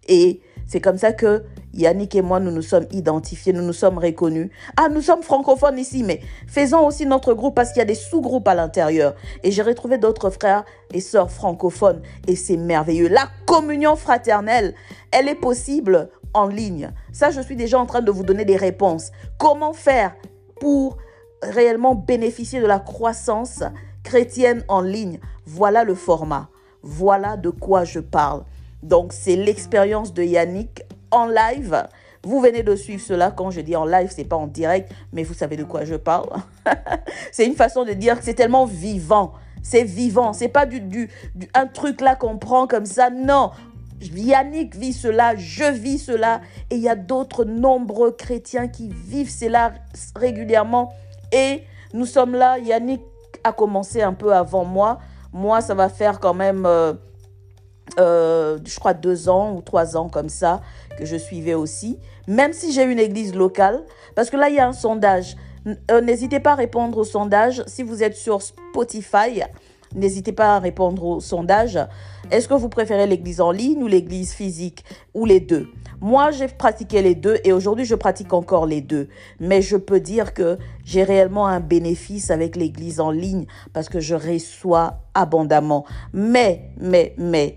Et 0.09 0.40
c'est 0.66 0.80
comme 0.80 0.99
ça 0.99 1.12
que 1.12 1.44
Yannick 1.75 2.14
et 2.14 2.23
moi, 2.23 2.38
nous 2.40 2.50
nous 2.50 2.62
sommes 2.62 2.87
identifiés, 2.92 3.52
nous 3.52 3.62
nous 3.62 3.73
sommes 3.73 3.99
reconnus. 3.99 4.50
Ah, 4.76 4.88
nous 4.88 5.00
sommes 5.00 5.23
francophones 5.23 5.78
ici, 5.78 6.02
mais 6.02 6.21
faisons 6.47 6.87
aussi 6.87 7.06
notre 7.06 7.35
groupe 7.35 7.54
parce 7.54 7.71
qu'il 7.71 7.78
y 7.78 7.82
a 7.82 7.87
des 7.87 7.94
sous-groupes 7.94 8.47
à 8.49 8.54
l'intérieur. 8.54 9.14
Et 9.42 9.50
j'ai 9.50 9.62
retrouvé 9.62 9.99
d'autres 9.99 10.30
frères 10.30 10.64
et 10.92 11.00
sœurs 11.00 11.30
francophones 11.30 12.02
et 12.26 12.37
c'est 12.37 12.56
merveilleux. 12.56 13.09
La 13.09 13.28
communion 13.47 13.97
fraternelle, 13.97 14.75
elle 15.11 15.28
est 15.28 15.35
possible 15.35 16.11
en 16.35 16.47
ligne. 16.47 16.92
Ça, 17.12 17.30
je 17.30 17.40
suis 17.40 17.56
déjà 17.56 17.78
en 17.78 17.87
train 17.87 18.02
de 18.02 18.11
vous 18.11 18.25
donner 18.25 18.44
des 18.44 18.56
réponses. 18.56 19.11
Comment 19.38 19.73
faire 19.73 20.14
pour 20.61 20.99
réellement 21.42 21.94
bénéficier 21.94 22.61
de 22.61 22.66
la 22.66 22.78
croissance 22.78 23.62
chrétienne 24.02 24.64
en 24.68 24.80
ligne? 24.80 25.21
Voilà 25.47 25.85
le 25.85 25.94
format. 25.94 26.49
Voilà 26.82 27.37
de 27.37 27.50
quoi 27.50 27.85
je 27.85 28.00
parle. 28.00 28.44
Donc, 28.83 29.12
c'est 29.12 29.37
l'expérience 29.37 30.12
de 30.12 30.23
Yannick 30.23 30.83
en 31.11 31.27
live. 31.27 31.87
Vous 32.25 32.41
venez 32.41 32.62
de 32.62 32.77
suivre 32.77 33.03
cela. 33.03 33.31
Quand 33.31 33.51
je 33.51 33.61
dis 33.61 33.77
en 33.77 33.85
live, 33.85 34.12
c'est 34.15 34.25
pas 34.25 34.37
en 34.37 34.47
direct, 34.47 34.93
mais 35.12 35.23
vous 35.23 35.35
savez 35.35 35.57
de 35.57 35.65
quoi 35.65 35.85
je 35.85 35.95
parle. 35.95 36.29
c'est 37.33 37.47
une 37.47 37.55
façon 37.57 37.85
de 37.85 37.93
dire 37.93 38.19
que 38.19 38.25
c'est 38.25 38.35
tellement 38.35 38.67
vivant. 38.67 39.33
C'est 39.62 39.85
vivant. 39.85 40.33
C'est 40.33 40.49
pas 40.49 40.67
du, 40.67 40.81
du, 40.81 41.11
un 41.55 41.67
truc 41.67 42.01
là 42.01 42.17
qu'on 42.17 42.39
prend 42.39 42.67
comme 42.67 42.87
ça. 42.87 43.11
Non. 43.11 43.51
Yannick 44.01 44.75
vit 44.75 44.93
cela, 44.93 45.37
je 45.37 45.65
vis 45.65 45.99
cela, 45.99 46.41
et 46.71 46.75
il 46.75 46.83
y 46.83 46.89
a 46.89 46.97
d'autres 46.97 47.45
nombreux 47.45 48.11
chrétiens 48.11 48.67
qui 48.67 48.89
vivent 48.89 49.31
cela 49.31 49.75
régulièrement 50.17 50.93
et 51.33 51.62
nous 51.95 52.07
sommes 52.07 52.35
là, 52.35 52.59
Yannick 52.59 53.03
a 53.43 53.53
commencé 53.53 54.03
un 54.03 54.12
peu 54.12 54.35
avant 54.35 54.65
moi. 54.65 54.99
Moi, 55.33 55.61
ça 55.62 55.75
va 55.75 55.89
faire 55.89 56.21
quand 56.21 56.35
même, 56.35 56.67
euh, 56.67 56.93
euh, 57.99 58.58
je 58.64 58.78
crois, 58.78 58.94
deux 58.94 59.28
ans 59.28 59.54
ou 59.54 59.61
trois 59.61 59.96
ans 59.96 60.08
comme 60.08 60.28
ça 60.28 60.61
que 60.99 61.04
je 61.04 61.16
suivais 61.16 61.54
aussi. 61.54 61.99
Même 62.28 62.52
si 62.52 62.72
j'ai 62.72 62.84
une 62.84 62.99
église 62.99 63.34
locale, 63.34 63.82
parce 64.14 64.30
que 64.30 64.37
là, 64.37 64.49
il 64.49 64.56
y 64.56 64.58
a 64.58 64.66
un 64.66 64.72
sondage. 64.72 65.37
Euh, 65.90 66.00
n'hésitez 66.00 66.40
pas 66.40 66.52
à 66.52 66.56
répondre 66.56 66.99
au 66.99 67.04
sondage. 67.04 67.62
Si 67.66 67.82
vous 67.82 68.02
êtes 68.02 68.16
sur 68.16 68.42
Spotify, 68.42 69.42
n'hésitez 69.94 70.32
pas 70.32 70.56
à 70.56 70.58
répondre 70.58 71.04
au 71.04 71.20
sondage. 71.20 71.78
Est-ce 72.30 72.49
que 72.49 72.54
vous 72.54 72.68
préférez 72.68 73.06
l'église 73.06 73.40
en 73.40 73.50
ligne 73.50 73.82
ou 73.82 73.87
l'église 73.87 74.32
physique 74.32 74.84
ou 75.14 75.25
les 75.25 75.40
deux? 75.40 75.68
Moi, 76.00 76.32
j'ai 76.32 76.49
pratiqué 76.49 77.00
les 77.00 77.14
deux 77.14 77.38
et 77.44 77.52
aujourd'hui, 77.52 77.84
je 77.84 77.94
pratique 77.94 78.32
encore 78.32 78.66
les 78.66 78.80
deux. 78.80 79.08
Mais 79.38 79.62
je 79.62 79.76
peux 79.76 80.00
dire 80.00 80.34
que 80.34 80.58
j'ai 80.84 81.04
réellement 81.04 81.46
un 81.46 81.61
bénéfice 81.61 82.32
avec 82.32 82.56
l'église 82.56 82.99
en 82.99 83.12
ligne 83.12 83.46
parce 83.72 83.88
que 83.88 84.00
je 84.00 84.16
reçois 84.16 84.94
abondamment. 85.14 85.84
Mais, 86.12 86.70
mais, 86.80 87.14
mais, 87.18 87.56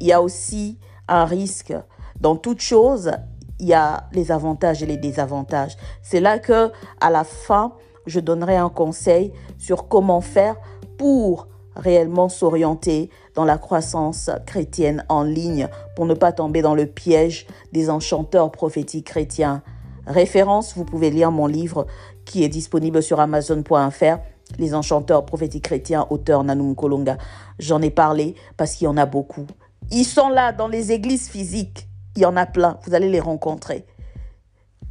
il 0.00 0.06
y 0.08 0.12
a 0.12 0.22
aussi 0.22 0.78
un 1.08 1.24
risque. 1.24 1.74
Dans 2.20 2.36
toute 2.36 2.60
chose, 2.60 3.12
il 3.58 3.66
y 3.66 3.74
a 3.74 4.08
les 4.12 4.32
avantages 4.32 4.82
et 4.82 4.86
les 4.86 4.96
désavantages. 4.96 5.76
C'est 6.02 6.20
là 6.20 6.38
que, 6.38 6.70
à 7.00 7.10
la 7.10 7.24
fin, 7.24 7.72
je 8.06 8.20
donnerai 8.20 8.56
un 8.56 8.68
conseil 8.68 9.32
sur 9.58 9.88
comment 9.88 10.20
faire 10.20 10.56
pour 10.98 11.48
réellement 11.76 12.28
s'orienter 12.28 13.10
dans 13.34 13.44
la 13.44 13.58
croissance 13.58 14.30
chrétienne 14.46 15.04
en 15.08 15.22
ligne 15.22 15.68
pour 15.96 16.06
ne 16.06 16.14
pas 16.14 16.32
tomber 16.32 16.62
dans 16.62 16.74
le 16.74 16.86
piège 16.86 17.46
des 17.72 17.90
enchanteurs 17.90 18.50
prophétiques 18.50 19.06
chrétiens. 19.06 19.62
Référence, 20.06 20.76
vous 20.76 20.84
pouvez 20.84 21.10
lire 21.10 21.30
mon 21.30 21.46
livre 21.46 21.86
qui 22.24 22.44
est 22.44 22.48
disponible 22.48 23.02
sur 23.02 23.20
amazon.fr, 23.20 24.18
Les 24.58 24.74
enchanteurs 24.74 25.24
prophétiques 25.24 25.64
chrétiens, 25.64 26.06
auteur 26.10 26.44
Nanum 26.44 26.74
Kolonga. 26.74 27.16
J'en 27.58 27.80
ai 27.80 27.90
parlé 27.90 28.34
parce 28.56 28.74
qu'il 28.74 28.84
y 28.84 28.88
en 28.88 28.96
a 28.96 29.06
beaucoup. 29.06 29.46
Ils 29.90 30.04
sont 30.04 30.28
là 30.28 30.52
dans 30.52 30.68
les 30.68 30.92
églises 30.92 31.28
physiques. 31.28 31.88
Il 32.16 32.22
y 32.22 32.26
en 32.26 32.36
a 32.36 32.46
plein. 32.46 32.78
Vous 32.84 32.94
allez 32.94 33.08
les 33.08 33.20
rencontrer. 33.20 33.86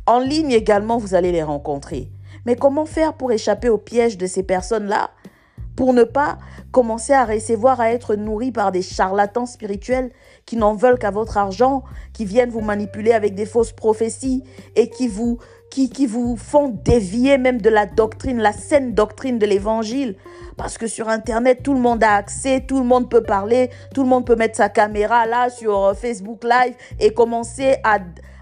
En 0.05 0.19
ligne 0.19 0.51
également, 0.51 0.97
vous 0.97 1.15
allez 1.15 1.31
les 1.31 1.43
rencontrer. 1.43 2.11
Mais 2.45 2.55
comment 2.55 2.85
faire 2.85 3.13
pour 3.13 3.31
échapper 3.31 3.69
au 3.69 3.77
piège 3.77 4.17
de 4.17 4.27
ces 4.27 4.43
personnes-là 4.43 5.11
pour 5.75 5.93
ne 5.93 6.03
pas 6.03 6.37
commencer 6.71 7.13
à 7.13 7.25
recevoir, 7.25 7.79
à 7.79 7.91
être 7.91 8.15
nourri 8.15 8.51
par 8.51 8.71
des 8.71 8.81
charlatans 8.81 9.45
spirituels 9.45 10.11
qui 10.45 10.55
n'en 10.55 10.75
veulent 10.75 10.99
qu'à 10.99 11.11
votre 11.11 11.37
argent, 11.37 11.83
qui 12.13 12.25
viennent 12.25 12.49
vous 12.49 12.61
manipuler 12.61 13.11
avec 13.11 13.33
des 13.33 13.45
fausses 13.45 13.71
prophéties 13.71 14.43
et 14.75 14.89
qui 14.89 15.07
vous, 15.07 15.39
qui, 15.73 16.05
vous 16.05 16.37
font 16.37 16.69
dévier 16.69 17.39
même 17.39 17.59
de 17.59 17.69
la 17.69 17.87
doctrine, 17.87 18.37
la 18.37 18.53
saine 18.53 18.93
doctrine 18.93 19.39
de 19.39 19.45
l'évangile. 19.47 20.15
Parce 20.55 20.77
que 20.77 20.85
sur 20.85 21.09
Internet, 21.09 21.63
tout 21.63 21.73
le 21.73 21.79
monde 21.79 22.03
a 22.03 22.13
accès, 22.13 22.63
tout 22.67 22.77
le 22.77 22.85
monde 22.85 23.09
peut 23.09 23.23
parler, 23.23 23.71
tout 23.93 24.03
le 24.03 24.09
monde 24.09 24.25
peut 24.25 24.35
mettre 24.35 24.55
sa 24.55 24.69
caméra 24.69 25.25
là 25.25 25.49
sur 25.49 25.77
euh, 25.77 25.93
Facebook 25.95 26.43
Live 26.43 26.75
et 26.99 27.11
commencer 27.11 27.77
à, 27.83 27.97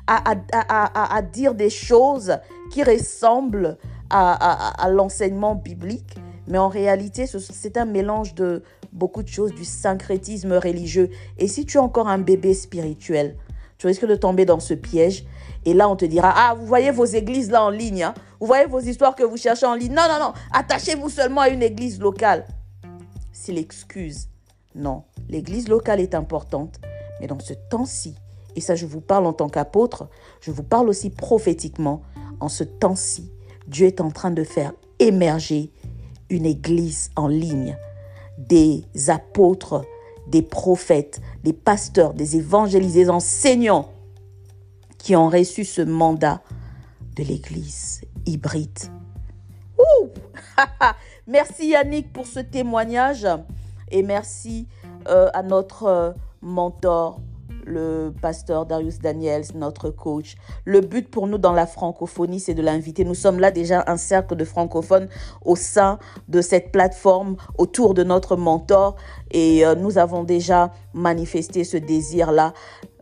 à, 0.08 0.36
à, 0.52 1.16
à 1.16 1.22
dire 1.22 1.56
des 1.56 1.70
choses 1.70 2.38
qui 2.70 2.84
ressemblent 2.84 3.78
à 4.10 4.90
l'enseignement 4.90 5.56
biblique. 5.56 6.18
Mais 6.48 6.58
en 6.58 6.68
réalité, 6.68 7.28
c'est 7.28 7.78
un 7.78 7.86
mélange 7.86 8.36
de 8.36 8.62
beaucoup 8.92 9.24
de 9.24 9.30
choses, 9.30 9.54
du 9.54 9.64
syncrétisme 9.64 10.52
religieux. 10.52 11.10
Et 11.38 11.48
si 11.48 11.66
tu 11.66 11.78
es 11.78 11.80
encore 11.80 12.10
un 12.10 12.18
bébé 12.18 12.54
spirituel, 12.54 13.38
tu 13.78 13.88
risques 13.88 14.06
de 14.06 14.16
tomber 14.16 14.46
dans 14.46 14.60
ce 14.60 14.74
piège. 14.74 15.26
Et 15.66 15.74
là, 15.74 15.90
on 15.90 15.96
te 15.96 16.06
dira, 16.06 16.34
ah, 16.36 16.56
vous 16.56 16.66
voyez 16.66 16.92
vos 16.92 17.06
églises 17.06 17.52
là 17.52 17.64
en 17.64 17.70
ligne, 17.70 18.04
hein? 18.04 18.14
Vous 18.40 18.48
voyez 18.48 18.66
vos 18.66 18.80
histoires 18.80 19.16
que 19.16 19.24
vous 19.24 19.38
cherchez 19.38 19.68
en 19.68 19.76
ligne. 19.76 19.94
Non, 19.94 20.08
non, 20.10 20.20
non. 20.20 20.34
Attachez-vous 20.52 21.10
seulement 21.10 21.42
à 21.42 21.50
une 21.50 21.62
église 21.62 22.00
locale. 22.00 22.48
C'est 23.32 23.52
l'excuse. 23.52 24.28
Non, 24.74 25.04
l'église 25.30 25.68
locale 25.68 26.00
est 26.00 26.16
importante. 26.16 26.80
Mais 27.20 27.28
dans 27.28 27.40
ce 27.40 27.54
temps-ci, 27.54 28.16
et 28.56 28.62
ça 28.62 28.76
je 28.76 28.86
vous 28.86 29.02
parle 29.02 29.28
en 29.28 29.34
tant 29.34 29.50
qu'apôtre, 29.50 30.10
je 30.42 30.50
vous 30.50 30.64
parle 30.64 30.90
aussi 30.90 31.10
prophétiquement, 31.12 32.02
en 32.40 32.50
ce 32.50 32.64
temps-ci, 32.64 33.32
Dieu 33.68 33.86
est 33.86 34.02
en 34.02 34.10
train 34.10 34.32
de 34.32 34.44
faire 34.44 34.74
émerger 34.98 35.72
une 36.30 36.46
église 36.46 37.12
en 37.16 37.28
ligne, 37.28 37.78
des 38.38 38.84
apôtres, 39.08 39.84
des 40.28 40.42
prophètes, 40.42 41.22
des 41.44 41.54
pasteurs, 41.54 42.14
des 42.14 42.38
évangélistes, 42.38 42.96
des 42.96 43.10
enseignants 43.10 43.90
qui 45.02 45.16
ont 45.16 45.30
reçu 45.30 45.66
ce 45.66 45.82
mandat 45.82 46.42
de 47.16 47.24
l'église 47.24 48.02
hybride. 48.26 48.80
Merci 51.28 51.70
Yannick 51.70 52.14
pour 52.14 52.28
ce 52.28 52.40
témoignage 52.40 53.28
et 53.90 54.04
merci 54.04 54.68
euh, 55.08 55.30
à 55.34 55.42
notre 55.42 55.84
euh, 55.86 56.12
mentor 56.42 57.20
le 57.66 58.14
pasteur 58.22 58.66
Darius 58.66 59.00
Daniels, 59.00 59.46
notre 59.56 59.90
coach. 59.90 60.36
Le 60.66 60.82
but 60.82 61.10
pour 61.10 61.28
nous 61.28 61.38
dans 61.38 61.54
la 61.54 61.66
francophonie, 61.66 62.40
c'est 62.40 62.54
de 62.54 62.62
l'inviter. 62.62 63.06
Nous 63.06 63.16
sommes 63.16 63.40
là 63.40 63.52
déjà 63.52 63.84
un 63.88 63.98
cercle 63.98 64.36
de 64.36 64.46
francophones 64.46 65.08
au 65.44 65.56
sein 65.56 66.00
de 66.28 66.42
cette 66.42 66.72
plateforme 66.72 67.36
autour 67.58 67.94
de 67.94 68.04
notre 68.04 68.36
mentor 68.36 68.96
et 69.32 69.66
euh, 69.66 69.76
nous 69.76 69.98
avons 69.98 70.24
déjà 70.24 70.72
manifesté 70.94 71.64
ce 71.64 71.78
désir-là. 71.78 72.54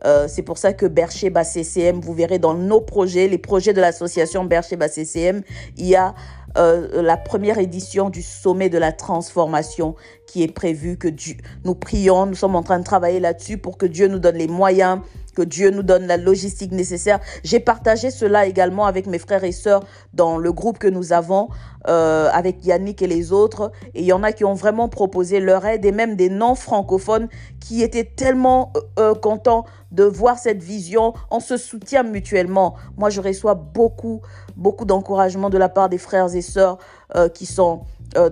Euh, 0.04 0.26
c'est 0.28 0.42
pour 0.42 0.58
ça 0.58 0.72
que 0.72 0.86
Bercheba 0.86 1.44
CCM, 1.44 2.00
vous 2.00 2.14
verrez 2.14 2.38
dans 2.38 2.54
nos 2.54 2.80
projets, 2.80 3.28
les 3.28 3.38
projets 3.38 3.72
de 3.72 3.80
l'association 3.80 4.44
Bercheba 4.44 4.88
CCM, 4.88 5.42
il 5.76 5.86
y 5.86 5.96
a 5.96 6.14
euh, 6.58 7.02
la 7.02 7.16
première 7.16 7.58
édition 7.58 8.10
du 8.10 8.22
sommet 8.22 8.68
de 8.68 8.78
la 8.78 8.92
transformation 8.92 9.94
qui 10.26 10.42
est 10.42 10.52
prévue, 10.52 10.96
que 10.96 11.08
Dieu, 11.08 11.36
nous 11.64 11.74
prions, 11.74 12.26
nous 12.26 12.34
sommes 12.34 12.56
en 12.56 12.62
train 12.62 12.78
de 12.78 12.84
travailler 12.84 13.20
là-dessus 13.20 13.58
pour 13.58 13.78
que 13.78 13.86
Dieu 13.86 14.08
nous 14.08 14.18
donne 14.18 14.36
les 14.36 14.48
moyens, 14.48 15.00
que 15.32 15.42
Dieu 15.42 15.70
nous 15.70 15.82
donne 15.82 16.06
la 16.06 16.16
logistique 16.16 16.72
nécessaire. 16.72 17.20
J'ai 17.44 17.60
partagé 17.60 18.10
cela 18.10 18.46
également 18.46 18.86
avec 18.86 19.06
mes 19.06 19.18
frères 19.18 19.44
et 19.44 19.52
sœurs 19.52 19.82
dans 20.14 20.38
le 20.38 20.52
groupe 20.52 20.78
que 20.78 20.88
nous 20.88 21.12
avons 21.12 21.48
euh, 21.88 22.28
avec 22.32 22.64
Yannick 22.64 23.02
et 23.02 23.06
les 23.06 23.32
autres. 23.32 23.72
Et 23.94 24.00
il 24.00 24.04
y 24.04 24.12
en 24.12 24.22
a 24.22 24.32
qui 24.32 24.44
ont 24.44 24.54
vraiment 24.54 24.88
proposé 24.88 25.40
leur 25.40 25.64
aide 25.64 25.84
et 25.84 25.92
même 25.92 26.16
des 26.16 26.28
non-francophones 26.28 27.28
qui 27.60 27.82
étaient 27.82 28.04
tellement 28.04 28.72
euh, 28.98 29.14
contents 29.14 29.64
de 29.90 30.04
voir 30.04 30.38
cette 30.38 30.62
vision. 30.62 31.14
On 31.30 31.40
se 31.40 31.56
soutient 31.56 32.02
mutuellement. 32.02 32.74
Moi, 32.96 33.10
je 33.10 33.20
reçois 33.20 33.54
beaucoup, 33.54 34.20
beaucoup 34.56 34.84
d'encouragement 34.84 35.50
de 35.50 35.58
la 35.58 35.68
part 35.68 35.88
des 35.88 35.98
frères 35.98 36.34
et 36.34 36.42
sœurs 36.42 36.78
euh, 37.16 37.28
qui 37.28 37.46
sont 37.46 37.82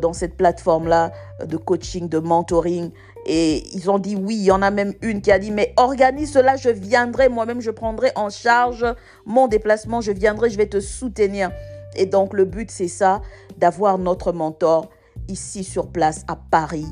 dans 0.00 0.12
cette 0.12 0.36
plateforme-là 0.36 1.12
de 1.46 1.56
coaching, 1.56 2.08
de 2.08 2.18
mentoring. 2.18 2.90
Et 3.28 3.64
ils 3.74 3.90
ont 3.90 3.98
dit 3.98 4.16
oui, 4.16 4.36
il 4.36 4.44
y 4.44 4.50
en 4.50 4.62
a 4.62 4.70
même 4.70 4.94
une 5.02 5.20
qui 5.20 5.30
a 5.30 5.38
dit, 5.38 5.50
mais 5.50 5.74
organise 5.76 6.32
cela, 6.32 6.56
je 6.56 6.70
viendrai, 6.70 7.28
moi-même, 7.28 7.60
je 7.60 7.70
prendrai 7.70 8.10
en 8.16 8.30
charge 8.30 8.86
mon 9.26 9.46
déplacement, 9.48 10.00
je 10.00 10.12
viendrai, 10.12 10.48
je 10.48 10.56
vais 10.56 10.66
te 10.66 10.80
soutenir. 10.80 11.50
Et 11.94 12.06
donc 12.06 12.32
le 12.32 12.46
but, 12.46 12.70
c'est 12.70 12.88
ça, 12.88 13.20
d'avoir 13.58 13.98
notre 13.98 14.32
mentor 14.32 14.88
ici 15.28 15.62
sur 15.62 15.88
place 15.88 16.24
à 16.26 16.36
Paris 16.36 16.86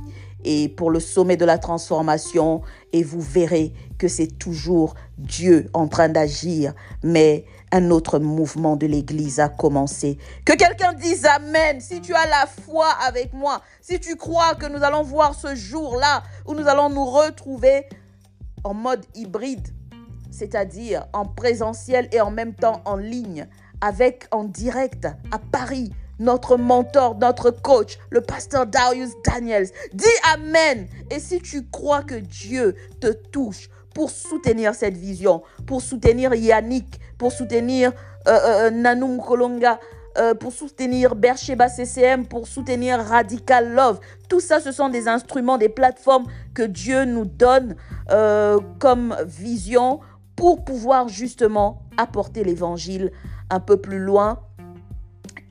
et 0.47 0.69
pour 0.69 0.91
le 0.91 1.01
sommet 1.01 1.37
de 1.37 1.45
la 1.45 1.59
transformation. 1.59 2.63
Et 2.93 3.03
vous 3.03 3.21
verrez 3.21 3.75
que 3.99 4.09
c'est 4.09 4.39
toujours 4.39 4.95
Dieu 5.19 5.69
en 5.75 5.89
train 5.89 6.09
d'agir, 6.09 6.73
mais 7.03 7.45
un 7.73 7.91
autre 7.91 8.19
mouvement 8.19 8.77
de 8.77 8.87
l'Église 8.87 9.41
a 9.41 9.49
commencé. 9.49 10.19
Que 10.45 10.57
quelqu'un 10.57 10.93
dise 10.93 11.27
Amen 11.27 11.81
si 11.81 12.01
tu 12.01 12.15
as 12.15 12.27
la 12.27 12.47
foi 12.47 12.87
avec 13.07 13.33
moi, 13.33 13.61
si 13.81 13.99
tu 13.99 14.17
crois 14.17 14.55
que 14.55 14.67
nous 14.67 14.83
allons 14.83 15.03
voir 15.03 15.35
ce 15.35 15.55
jour-là 15.55 16.23
où 16.47 16.55
nous 16.55 16.69
allons 16.69 16.89
nous 16.89 17.05
retrouver 17.05 17.87
en 18.63 18.73
mode 18.73 19.05
hybride, 19.15 19.69
c'est-à-dire 20.31 21.07
en 21.13 21.25
présentiel 21.25 22.09
et 22.13 22.21
en 22.21 22.31
même 22.31 22.55
temps 22.55 22.83
en 22.85 22.97
ligne, 22.97 23.47
avec 23.81 24.27
en 24.31 24.45
direct 24.45 25.07
à 25.31 25.39
Paris 25.39 25.93
notre 26.19 26.57
mentor, 26.57 27.17
notre 27.19 27.51
coach, 27.51 27.99
le 28.11 28.21
pasteur 28.21 28.67
Darius 28.67 29.11
Daniels. 29.25 29.69
Dis 29.93 30.05
Amen. 30.35 30.87
Et 31.11 31.21
si 31.21 31.41
tu 31.41 31.67
crois 31.69 32.03
que 32.03 32.15
Dieu 32.15 32.75
te 33.01 33.13
touche 33.13 33.69
pour 33.95 34.11
soutenir 34.11 34.75
cette 34.75 34.97
vision, 34.97 35.43
pour 35.67 35.81
soutenir 35.81 36.35
Yannick, 36.35 37.01
pour 37.17 37.33
soutenir 37.33 37.93
euh, 38.29 38.31
euh, 38.31 38.67
euh 38.67 38.71
Nanou 38.71 39.23
euh, 40.19 40.35
pour 40.35 40.53
soutenir 40.53 41.15
Bercheba 41.15 41.69
CCM, 41.69 42.27
pour 42.27 42.47
soutenir 42.47 42.99
Radical 43.01 43.73
Love. 43.73 44.01
Tout 44.29 44.41
ça, 44.41 44.61
ce 44.61 44.73
sont 44.73 44.89
des 44.89 45.09
instruments, 45.09 45.59
des 45.59 45.69
plateformes 45.69 46.27
que 46.55 46.63
Dieu 46.63 47.05
nous 47.05 47.25
donne 47.25 47.77
comme 48.79 49.17
vision 49.25 50.01
pour 50.37 50.65
pouvoir 50.65 51.09
justement 51.09 51.83
apporter 51.97 52.45
l'évangile 52.45 53.11
un 53.51 53.61
peu 53.61 53.79
plus 53.79 53.99
loin 53.99 54.46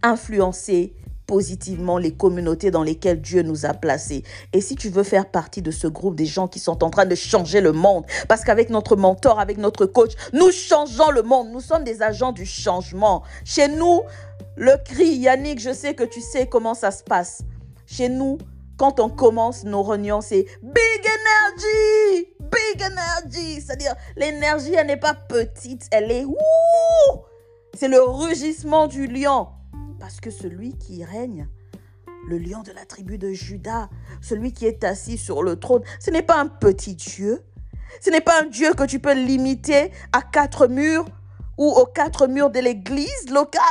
influencer 0.05 0.93
positivement 1.25 1.97
les 1.97 2.13
communautés 2.13 2.69
dans 2.69 2.83
lesquelles 2.83 3.19
Dieu 3.19 3.41
nous 3.41 3.65
a 3.65 3.73
placés. 3.73 4.23
Et 4.53 4.61
si 4.61 4.75
tu 4.75 4.89
veux 4.89 5.03
faire 5.03 5.29
partie 5.29 5.63
de 5.63 5.71
ce 5.71 5.87
groupe 5.87 6.15
des 6.15 6.27
gens 6.27 6.47
qui 6.47 6.59
sont 6.59 6.83
en 6.83 6.91
train 6.91 7.05
de 7.05 7.15
changer 7.15 7.61
le 7.61 7.71
monde, 7.71 8.05
parce 8.27 8.43
qu'avec 8.43 8.69
notre 8.69 8.95
mentor, 8.95 9.39
avec 9.39 9.57
notre 9.57 9.87
coach, 9.87 10.11
nous 10.33 10.51
changeons 10.51 11.09
le 11.09 11.23
monde, 11.23 11.49
nous 11.51 11.61
sommes 11.61 11.83
des 11.83 12.03
agents 12.03 12.31
du 12.31 12.45
changement. 12.45 13.23
Chez 13.43 13.67
nous, 13.67 14.01
le 14.55 14.77
cri, 14.85 15.15
Yannick, 15.15 15.59
je 15.59 15.73
sais 15.73 15.95
que 15.95 16.03
tu 16.03 16.21
sais 16.21 16.47
comment 16.47 16.75
ça 16.75 16.91
se 16.91 17.03
passe. 17.03 17.41
Chez 17.87 18.07
nous, 18.07 18.37
quand 18.77 18.99
on 18.99 19.09
commence 19.09 19.63
nos 19.63 19.83
réunions, 19.83 20.21
c'est 20.21 20.45
Big 20.61 21.01
Energy, 21.01 22.27
Big 22.39 22.83
Energy, 22.83 23.61
c'est-à-dire 23.61 23.95
l'énergie, 24.15 24.73
elle 24.73 24.87
n'est 24.87 24.97
pas 24.97 25.15
petite, 25.15 25.87
elle 25.91 26.11
est... 26.11 26.25
C'est 27.73 27.87
le 27.87 28.01
rugissement 28.01 28.87
du 28.87 29.07
lion. 29.07 29.47
Parce 30.05 30.21
que 30.21 30.29
celui 30.29 30.77
qui 30.77 31.03
règne, 31.03 31.47
le 32.29 32.37
lion 32.37 32.61
de 32.61 32.71
la 32.71 32.85
tribu 32.85 33.17
de 33.17 33.31
Judas, 33.31 33.89
celui 34.21 34.53
qui 34.53 34.67
est 34.67 34.83
assis 34.83 35.17
sur 35.17 35.41
le 35.41 35.55
trône, 35.55 35.81
ce 35.99 36.11
n'est 36.11 36.21
pas 36.21 36.39
un 36.39 36.45
petit 36.45 36.93
Dieu. 36.93 37.43
Ce 38.01 38.11
n'est 38.11 38.21
pas 38.21 38.43
un 38.43 38.45
Dieu 38.45 38.75
que 38.75 38.83
tu 38.83 38.99
peux 38.99 39.15
limiter 39.15 39.91
à 40.13 40.21
quatre 40.21 40.67
murs 40.67 41.05
ou 41.57 41.71
aux 41.71 41.87
quatre 41.87 42.27
murs 42.27 42.51
de 42.51 42.59
l'église 42.59 43.31
locale. 43.31 43.63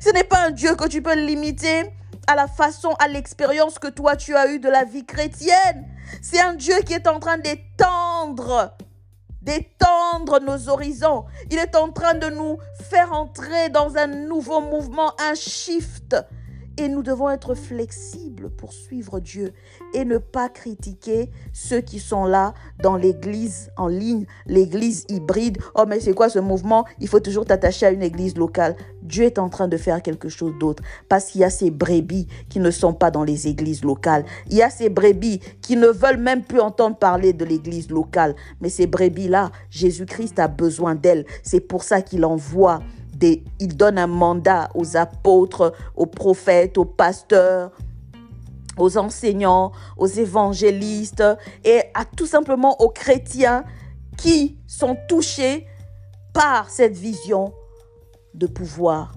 Ce 0.00 0.10
n'est 0.10 0.24
pas 0.24 0.48
un 0.48 0.50
Dieu 0.50 0.74
que 0.74 0.88
tu 0.88 1.00
peux 1.00 1.14
limiter 1.14 1.84
à 2.26 2.34
la 2.34 2.48
façon, 2.48 2.94
à 2.98 3.06
l'expérience 3.06 3.78
que 3.78 3.86
toi 3.86 4.16
tu 4.16 4.34
as 4.34 4.50
eue 4.50 4.58
de 4.58 4.68
la 4.68 4.82
vie 4.82 5.06
chrétienne. 5.06 5.86
C'est 6.22 6.40
un 6.40 6.54
Dieu 6.54 6.74
qui 6.84 6.92
est 6.92 7.06
en 7.06 7.20
train 7.20 7.38
d'étendre 7.38 8.76
d'étendre 9.48 10.40
nos 10.40 10.68
horizons. 10.68 11.24
Il 11.50 11.56
est 11.56 11.74
en 11.74 11.90
train 11.90 12.12
de 12.12 12.26
nous 12.26 12.58
faire 12.90 13.14
entrer 13.14 13.70
dans 13.70 13.96
un 13.96 14.06
nouveau 14.06 14.60
mouvement, 14.60 15.14
un 15.18 15.34
shift. 15.34 16.14
Et 16.80 16.88
nous 16.88 17.02
devons 17.02 17.28
être 17.28 17.56
flexibles 17.56 18.50
pour 18.50 18.72
suivre 18.72 19.18
Dieu 19.18 19.52
et 19.94 20.04
ne 20.04 20.18
pas 20.18 20.48
critiquer 20.48 21.28
ceux 21.52 21.80
qui 21.80 21.98
sont 21.98 22.24
là 22.24 22.54
dans 22.80 22.94
l'église 22.94 23.72
en 23.76 23.88
ligne, 23.88 24.26
l'église 24.46 25.04
hybride. 25.08 25.58
Oh, 25.74 25.86
mais 25.88 25.98
c'est 25.98 26.12
quoi 26.12 26.28
ce 26.28 26.38
mouvement? 26.38 26.84
Il 27.00 27.08
faut 27.08 27.18
toujours 27.18 27.46
t'attacher 27.46 27.86
à 27.86 27.90
une 27.90 28.02
église 28.02 28.36
locale. 28.36 28.76
Dieu 29.02 29.24
est 29.24 29.40
en 29.40 29.48
train 29.48 29.66
de 29.66 29.76
faire 29.76 30.02
quelque 30.02 30.28
chose 30.28 30.52
d'autre 30.60 30.84
parce 31.08 31.24
qu'il 31.24 31.40
y 31.40 31.44
a 31.44 31.50
ces 31.50 31.72
brebis 31.72 32.28
qui 32.48 32.60
ne 32.60 32.70
sont 32.70 32.94
pas 32.94 33.10
dans 33.10 33.24
les 33.24 33.48
églises 33.48 33.82
locales. 33.82 34.24
Il 34.48 34.56
y 34.56 34.62
a 34.62 34.70
ces 34.70 34.88
brebis 34.88 35.40
qui 35.60 35.74
ne 35.74 35.88
veulent 35.88 36.18
même 36.18 36.44
plus 36.44 36.60
entendre 36.60 36.96
parler 36.96 37.32
de 37.32 37.44
l'église 37.44 37.90
locale. 37.90 38.36
Mais 38.60 38.68
ces 38.68 38.86
brebis-là, 38.86 39.50
Jésus-Christ 39.70 40.38
a 40.38 40.46
besoin 40.46 40.94
d'elles. 40.94 41.26
C'est 41.42 41.60
pour 41.60 41.82
ça 41.82 42.02
qu'il 42.02 42.24
envoie 42.24 42.80
il 43.22 43.76
donne 43.76 43.98
un 43.98 44.06
mandat 44.06 44.70
aux 44.74 44.96
apôtres, 44.96 45.72
aux 45.96 46.06
prophètes, 46.06 46.78
aux 46.78 46.84
pasteurs, 46.84 47.72
aux 48.76 48.96
enseignants, 48.96 49.72
aux 49.96 50.06
évangélistes 50.06 51.24
et 51.64 51.82
à 51.94 52.04
tout 52.04 52.26
simplement 52.26 52.80
aux 52.80 52.90
chrétiens 52.90 53.64
qui 54.16 54.58
sont 54.66 54.96
touchés 55.08 55.66
par 56.32 56.70
cette 56.70 56.96
vision 56.96 57.52
de 58.34 58.46
pouvoir 58.46 59.12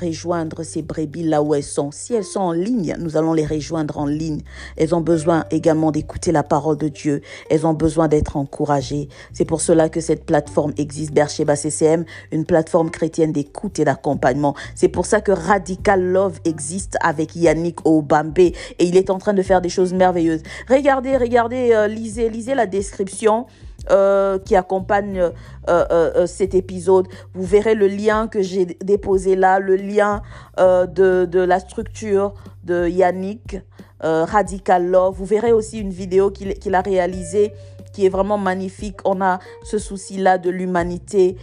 rejoindre 0.00 0.62
ces 0.62 0.82
brebis 0.82 1.22
là 1.22 1.42
où 1.42 1.54
elles 1.54 1.62
sont. 1.62 1.90
Si 1.90 2.14
elles 2.14 2.24
sont 2.24 2.40
en 2.40 2.52
ligne, 2.52 2.96
nous 2.98 3.16
allons 3.16 3.32
les 3.32 3.46
rejoindre 3.46 3.98
en 3.98 4.06
ligne. 4.06 4.40
Elles 4.76 4.94
ont 4.94 5.00
besoin 5.00 5.44
également 5.50 5.90
d'écouter 5.90 6.32
la 6.32 6.42
parole 6.42 6.76
de 6.76 6.88
Dieu. 6.88 7.22
Elles 7.50 7.66
ont 7.66 7.74
besoin 7.74 8.08
d'être 8.08 8.36
encouragées. 8.36 9.08
C'est 9.32 9.44
pour 9.44 9.60
cela 9.60 9.88
que 9.88 10.00
cette 10.00 10.24
plateforme 10.24 10.72
existe, 10.76 11.12
Bercheba 11.12 11.56
CCM, 11.56 12.04
une 12.32 12.44
plateforme 12.44 12.90
chrétienne 12.90 13.32
d'écoute 13.32 13.78
et 13.78 13.84
d'accompagnement. 13.84 14.54
C'est 14.74 14.88
pour 14.88 15.06
ça 15.06 15.20
que 15.20 15.32
Radical 15.32 16.02
Love 16.02 16.40
existe 16.44 16.96
avec 17.00 17.36
Yannick 17.36 17.86
Obambe 17.86 18.38
et 18.38 18.54
il 18.78 18.96
est 18.96 19.10
en 19.10 19.18
train 19.18 19.34
de 19.34 19.42
faire 19.42 19.60
des 19.60 19.68
choses 19.68 19.92
merveilleuses. 19.92 20.42
Regardez, 20.68 21.16
regardez, 21.16 21.72
euh, 21.72 21.86
lisez, 21.86 22.28
lisez 22.28 22.54
la 22.54 22.66
description 22.66 23.46
euh, 23.90 24.38
qui 24.38 24.56
accompagne 24.56 25.18
euh, 25.18 25.30
euh, 25.68 26.26
cet 26.26 26.54
épisode. 26.54 27.06
Vous 27.34 27.44
verrez 27.44 27.74
le 27.74 27.86
lien 27.86 28.28
que 28.28 28.42
j'ai 28.42 28.64
déposé 28.64 29.36
là, 29.36 29.58
le 29.58 29.76
lien 29.76 30.22
de, 30.58 31.24
de, 31.24 31.38
la 31.40 31.60
structure 31.60 32.34
de 32.64 32.88
Yannick, 32.88 33.58
Radical 34.00 34.86
Love. 34.86 35.14
Vous 35.16 35.24
verrez 35.24 35.52
aussi 35.52 35.78
une 35.78 35.90
vidéo 35.90 36.30
qu'il 36.30 36.74
a 36.74 36.80
réalisée 36.80 37.52
qui 37.92 38.06
est 38.06 38.10
vraiment 38.10 38.38
magnifique. 38.38 38.98
On 39.04 39.20
a 39.20 39.38
ce 39.64 39.78
souci-là 39.78 40.38
de 40.38 40.50
l'humanité, 40.50 41.36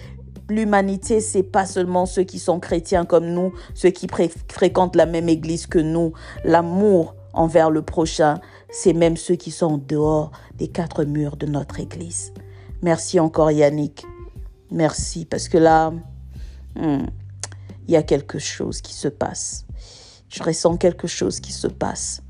l'humanité, 0.50 1.22
c'est 1.22 1.44
pas 1.44 1.66
seulement 1.66 2.06
ceux 2.06 2.24
qui 2.24 2.40
sont 2.40 2.60
chrétiens 2.60 3.06
comme 3.06 3.28
nous, 3.28 3.54
ceux 3.74 3.90
qui 3.90 4.08
fréquentent 4.50 4.96
la 4.96 5.06
même 5.06 5.30
église 5.30 5.66
que 5.66 5.80
nous. 5.80 6.14
L'amour 6.44 7.16
envers 7.34 7.70
le 7.70 7.82
prochain, 7.82 8.40
c'est 8.70 8.94
même 8.94 9.18
ceux 9.18 9.36
qui 9.36 9.52
sont 9.52 9.78
dehors 9.78 10.32
des 10.58 10.68
quatre 10.68 11.04
murs 11.04 11.38
de 11.38 11.46
notre 11.46 11.80
église. 11.80 12.34
Merci 12.82 13.20
encore 13.20 13.52
Yannick. 13.52 14.06
Merci 14.72 15.26
parce 15.26 15.50
que 15.50 15.58
là, 15.58 15.92
hmm, 16.76 17.06
il 17.88 17.94
y 17.94 17.98
a 17.98 18.04
quelque 18.04 18.40
chose 18.40 18.82
qui 18.82 18.94
se 18.94 19.08
passe. 19.08 19.66
Je 20.30 20.42
ressens 20.42 20.78
quelque 20.78 21.08
chose 21.08 21.40
qui 21.40 21.52
se 21.52 21.68
passe. 21.68 22.22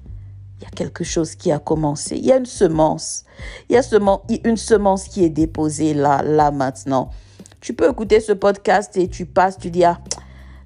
Il 0.60 0.64
y 0.64 0.68
a 0.68 0.72
quelque 0.72 1.04
chose 1.04 1.36
qui 1.36 1.52
a 1.52 1.60
commencé. 1.60 2.18
Il 2.18 2.26
y 2.26 2.32
a 2.32 2.38
une 2.38 2.46
semence. 2.46 3.26
Il 3.70 3.76
y 3.76 3.78
a 3.78 4.48
une 4.50 4.58
semence 4.58 5.06
qui 5.06 5.24
est 5.24 5.30
déposée 5.30 5.94
là, 5.94 6.22
là 6.24 6.52
maintenant. 6.52 7.12
Tu 7.60 7.74
peux 7.74 7.90
écouter 7.90 8.20
ce 8.20 8.32
podcast 8.32 8.98
et 8.98 9.08
tu 9.08 9.26
passes, 9.26 9.58
tu 9.58 9.70
dis, 9.70 9.84
ah, 9.84 10.00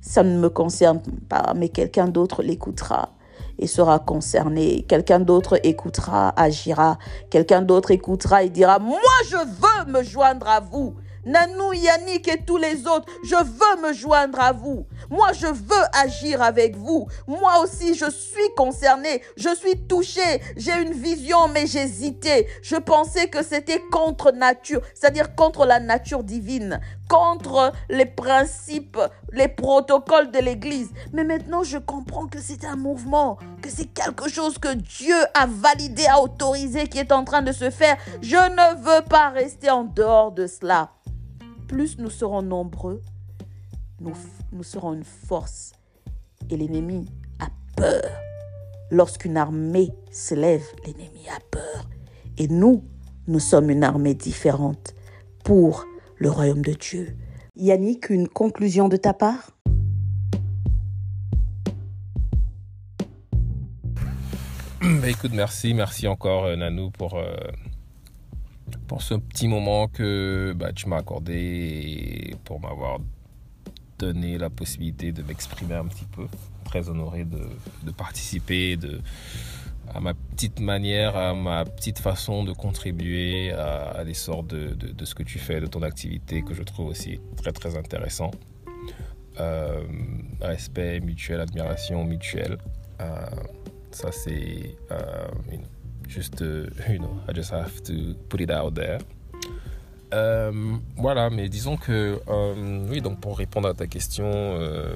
ça 0.02 0.24
ne 0.24 0.38
me 0.38 0.50
concerne 0.50 1.02
pas, 1.28 1.54
mais 1.56 1.70
quelqu'un 1.70 2.08
d'autre 2.08 2.42
l'écoutera 2.42 3.15
et 3.60 3.68
sera 3.68 4.00
concerné. 4.00 4.84
Quelqu'un 4.88 5.20
d'autre 5.20 5.60
écoutera, 5.64 6.34
agira. 6.36 6.98
Quelqu'un 7.30 7.62
d'autre 7.62 7.92
écoutera 7.92 8.44
et 8.44 8.50
dira, 8.50 8.80
moi 8.80 9.00
je 9.30 9.38
veux 9.38 9.92
me 9.92 10.04
joindre 10.04 10.48
à 10.48 10.60
vous. 10.60 10.96
Nanou, 11.26 11.74
Yannick 11.74 12.28
et 12.28 12.44
tous 12.46 12.58
les 12.58 12.86
autres, 12.86 13.12
je 13.24 13.36
veux 13.36 13.82
me 13.82 13.94
joindre 13.94 14.40
à 14.40 14.52
vous. 14.52 14.86
Moi, 15.10 15.34
je 15.34 15.48
veux 15.48 15.84
agir 15.94 16.42
avec 16.42 16.76
vous. 16.76 17.08
Moi 17.28 17.60
aussi, 17.64 17.96
je 17.96 18.10
suis 18.10 18.54
concerné. 18.56 19.24
Je 19.36 19.54
suis 19.56 19.88
touché. 19.88 20.42
J'ai 20.56 20.80
une 20.82 20.94
vision, 20.94 21.48
mais 21.48 21.66
j'hésitais. 21.66 22.48
Je 22.62 22.76
pensais 22.76 23.28
que 23.28 23.44
c'était 23.44 23.82
contre 23.92 24.32
nature, 24.32 24.82
c'est-à-dire 24.94 25.36
contre 25.36 25.66
la 25.66 25.80
nature 25.80 26.24
divine, 26.24 26.80
contre 27.10 27.72
les 27.90 28.06
principes, 28.06 29.00
les 29.32 29.48
protocoles 29.48 30.32
de 30.32 30.40
l'Église. 30.40 30.92
Mais 31.12 31.24
maintenant, 31.24 31.64
je 31.64 31.78
comprends 31.78 32.28
que 32.28 32.40
c'est 32.40 32.66
un 32.66 32.76
mouvement, 32.76 33.38
que 33.62 33.70
c'est 33.70 33.92
quelque 33.94 34.30
chose 34.30 34.58
que 34.60 34.74
Dieu 34.74 35.18
a 35.34 35.48
validé, 35.48 36.06
a 36.06 36.22
autorisé, 36.22 36.88
qui 36.88 37.00
est 37.00 37.12
en 37.12 37.24
train 37.24 37.42
de 37.42 37.52
se 37.52 37.70
faire. 37.70 37.98
Je 38.22 38.36
ne 38.36 38.76
veux 38.82 39.04
pas 39.06 39.30
rester 39.30 39.70
en 39.70 39.84
dehors 39.84 40.32
de 40.32 40.48
cela 40.48 40.95
plus 41.66 41.98
nous 41.98 42.10
serons 42.10 42.42
nombreux, 42.42 43.02
nous, 44.00 44.14
nous 44.52 44.64
serons 44.64 44.94
une 44.94 45.04
force. 45.04 45.74
Et 46.50 46.58
l'ennemi 46.58 47.08
a 47.40 47.48
peur. 47.76 48.04
Lorsqu'une 48.92 49.38
armée 49.38 49.92
se 50.12 50.36
lève, 50.36 50.66
l'ennemi 50.86 51.28
a 51.36 51.40
peur. 51.52 51.90
Et 52.38 52.48
nous, 52.48 52.84
nous 53.28 53.40
sommes 53.40 53.70
une 53.70 53.84
armée 53.84 54.14
différente 54.14 54.94
pour 55.44 55.86
le 56.18 56.30
royaume 56.30 56.62
de 56.62 56.74
Dieu. 56.74 57.18
Yannick, 57.56 58.10
une 58.10 58.28
conclusion 58.28 58.90
de 58.90 58.98
ta 58.98 59.14
part? 59.14 59.52
Bah, 64.82 65.10
Écoute, 65.10 65.32
merci, 65.34 65.74
merci 65.74 66.08
encore 66.08 66.46
euh, 66.46 66.56
Nanou 66.56 66.92
pour, 66.92 67.16
euh, 67.16 67.36
pour 68.88 69.02
ce 69.02 69.16
petit 69.16 69.48
moment 69.48 69.88
que 69.88 70.54
bah, 70.56 70.72
tu 70.74 70.88
m'as 70.88 70.98
accordé 70.98 71.34
et 71.34 72.36
pour 72.44 72.60
m'avoir 72.60 73.00
donné 73.98 74.38
la 74.38 74.50
possibilité 74.50 75.12
de 75.12 75.24
m'exprimer 75.24 75.76
un 75.76 75.86
petit 75.86 76.06
peu. 76.06 76.28
Très 76.66 76.90
honoré 76.90 77.26
de, 77.26 77.92
participer 77.92 78.76
de, 78.76 79.00
à 79.94 80.00
ma 80.00 80.14
petite 80.14 80.60
manière, 80.60 81.16
à 81.16 81.34
ma 81.34 81.64
petite 81.64 82.00
façon 82.00 82.44
de 82.44 82.52
contribuer 82.54 83.52
à, 83.52 84.04
l'essor 84.04 84.44
de, 84.44 84.76
ce 85.04 85.16
que 85.16 85.24
tu 85.24 85.40
fais, 85.40 85.62
de 85.62 85.68
ton 85.68 85.84
activité 85.84 86.42
que 86.42 86.54
je 86.54 86.64
trouve 86.64 86.88
aussi 86.88 87.20
très 87.38 87.52
très 87.52 87.78
intéressant. 87.78 88.32
Euh, 89.40 89.84
respect 90.42 91.00
mutuel, 91.02 91.42
admiration 91.42 92.04
mutuelle. 92.04 92.58
Euh, 93.02 93.26
ça 93.92 94.12
c'est 94.12 94.76
euh, 94.92 95.28
Juste, 96.08 96.42
uh, 96.42 96.68
you 96.90 97.00
know, 97.00 97.20
I 97.28 97.34
just 97.34 97.52
have 97.52 97.82
to 97.84 98.16
put 98.30 98.42
it 98.42 98.52
out 98.52 98.76
there. 98.76 99.00
Euh, 100.14 100.52
voilà, 100.96 101.30
mais 101.30 101.50
disons 101.50 101.78
que, 101.78 102.20
euh, 102.28 102.88
oui, 102.90 103.02
donc 103.02 103.20
pour 103.20 103.38
répondre 103.38 103.68
à 103.68 103.74
ta 103.74 103.88
question, 103.88 104.26
euh, 104.26 104.96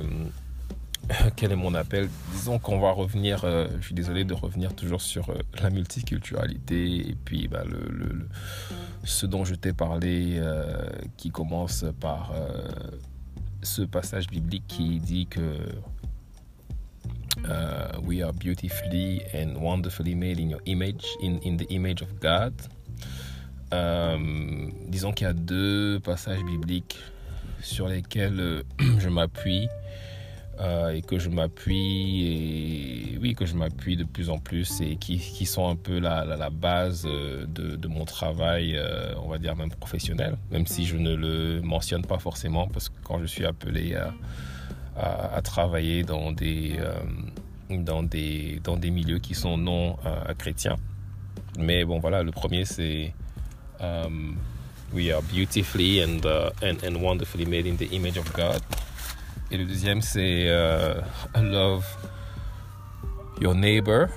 quel 1.35 1.51
est 1.51 1.57
mon 1.57 1.73
appel? 1.73 2.09
Disons 2.31 2.59
qu'on 2.59 2.79
va 2.79 2.91
revenir, 2.91 3.45
je 3.79 3.85
suis 3.85 3.95
désolé 3.95 4.23
de 4.23 4.33
revenir 4.33 4.73
toujours 4.73 5.01
sur 5.01 5.33
la 5.61 5.69
multiculturalité 5.69 7.09
et 7.09 7.15
puis 7.25 7.47
bah, 7.47 7.63
le, 7.65 8.27
ce 9.03 9.25
dont 9.25 9.43
je 9.43 9.55
t'ai 9.55 9.73
parlé 9.73 10.39
qui 11.17 11.31
commence 11.31 11.83
par 11.99 12.33
ce 13.63 13.81
passage 13.81 14.27
biblique 14.27 14.65
qui 14.67 14.99
dit 14.99 15.25
que 15.25 15.57
Uh, 17.47 17.99
we 18.01 18.21
are 18.21 18.33
beautifully 18.33 19.21
and 19.33 19.57
wonderfully 19.57 20.13
made 20.13 20.39
in 20.39 20.49
your 20.49 20.61
image, 20.65 21.05
in, 21.21 21.39
in 21.39 21.57
the 21.57 21.65
image 21.73 22.01
of 22.01 22.19
God. 22.19 22.53
Um, 23.71 24.73
disons 24.87 25.13
qu'il 25.13 25.27
y 25.27 25.29
a 25.29 25.33
deux 25.33 25.99
passages 26.03 26.43
bibliques 26.43 26.97
sur 27.61 27.87
lesquels 27.87 28.39
euh, 28.39 28.63
je 28.99 29.09
m'appuie 29.09 29.67
euh, 30.59 30.89
et 30.89 31.01
que 31.01 31.19
je 31.19 31.29
m'appuie 31.29 33.13
et 33.13 33.17
oui 33.19 33.35
que 33.35 33.45
je 33.45 33.55
m'appuie 33.55 33.95
de 33.95 34.03
plus 34.03 34.29
en 34.29 34.39
plus 34.39 34.81
et 34.81 34.95
qui, 34.95 35.19
qui 35.19 35.45
sont 35.45 35.69
un 35.69 35.75
peu 35.75 35.99
la, 35.99 36.25
la, 36.25 36.49
base 36.49 37.05
euh, 37.05 37.45
de, 37.45 37.75
de, 37.75 37.87
mon 37.87 38.05
travail, 38.05 38.79
on 39.23 39.29
va 39.29 39.37
dire 39.37 39.55
même 39.55 39.69
professionnel, 39.69 40.37
même 40.51 40.65
si 40.65 40.85
je 40.85 40.97
ne 40.97 41.15
le 41.15 41.61
mentionne 41.61 42.03
pas 42.03 42.19
forcément 42.19 42.67
parce 42.67 42.89
que 42.89 42.95
quand 43.03 43.19
je 43.19 43.25
suis 43.25 43.45
appelé 43.45 43.95
à 43.95 44.13
à, 44.99 45.41
travailler 45.41 46.03
dans 46.03 46.31
des, 46.31 46.77
euh, 46.79 46.93
dans, 47.69 48.03
des, 48.03 48.59
dans 48.63 48.77
des 48.77 48.91
milieux 48.91 49.19
qui 49.19 49.33
sont 49.33 49.57
non 49.57 49.97
euh, 50.05 50.33
chrétiens. 50.37 50.77
Mais 51.57 51.85
bon, 51.85 51.99
voilà, 51.99 52.23
le 52.23 52.31
premier 52.31 52.65
c'est 52.65 53.13
um, 53.79 54.35
We 54.91 55.11
are 55.11 55.21
beautifully 55.21 56.01
and, 56.03 56.25
uh, 56.25 56.49
and, 56.63 56.83
and, 56.83 56.99
wonderfully 56.99 57.45
made 57.45 57.67
in 57.67 57.75
the 57.75 57.93
image 57.93 58.17
of 58.17 58.31
God. 58.33 58.59
Et 59.51 59.57
le 59.57 59.65
deuxième 59.65 60.01
c'est 60.01 60.47
Love 61.35 61.85
your 63.39 63.53
neighbor 63.53 64.09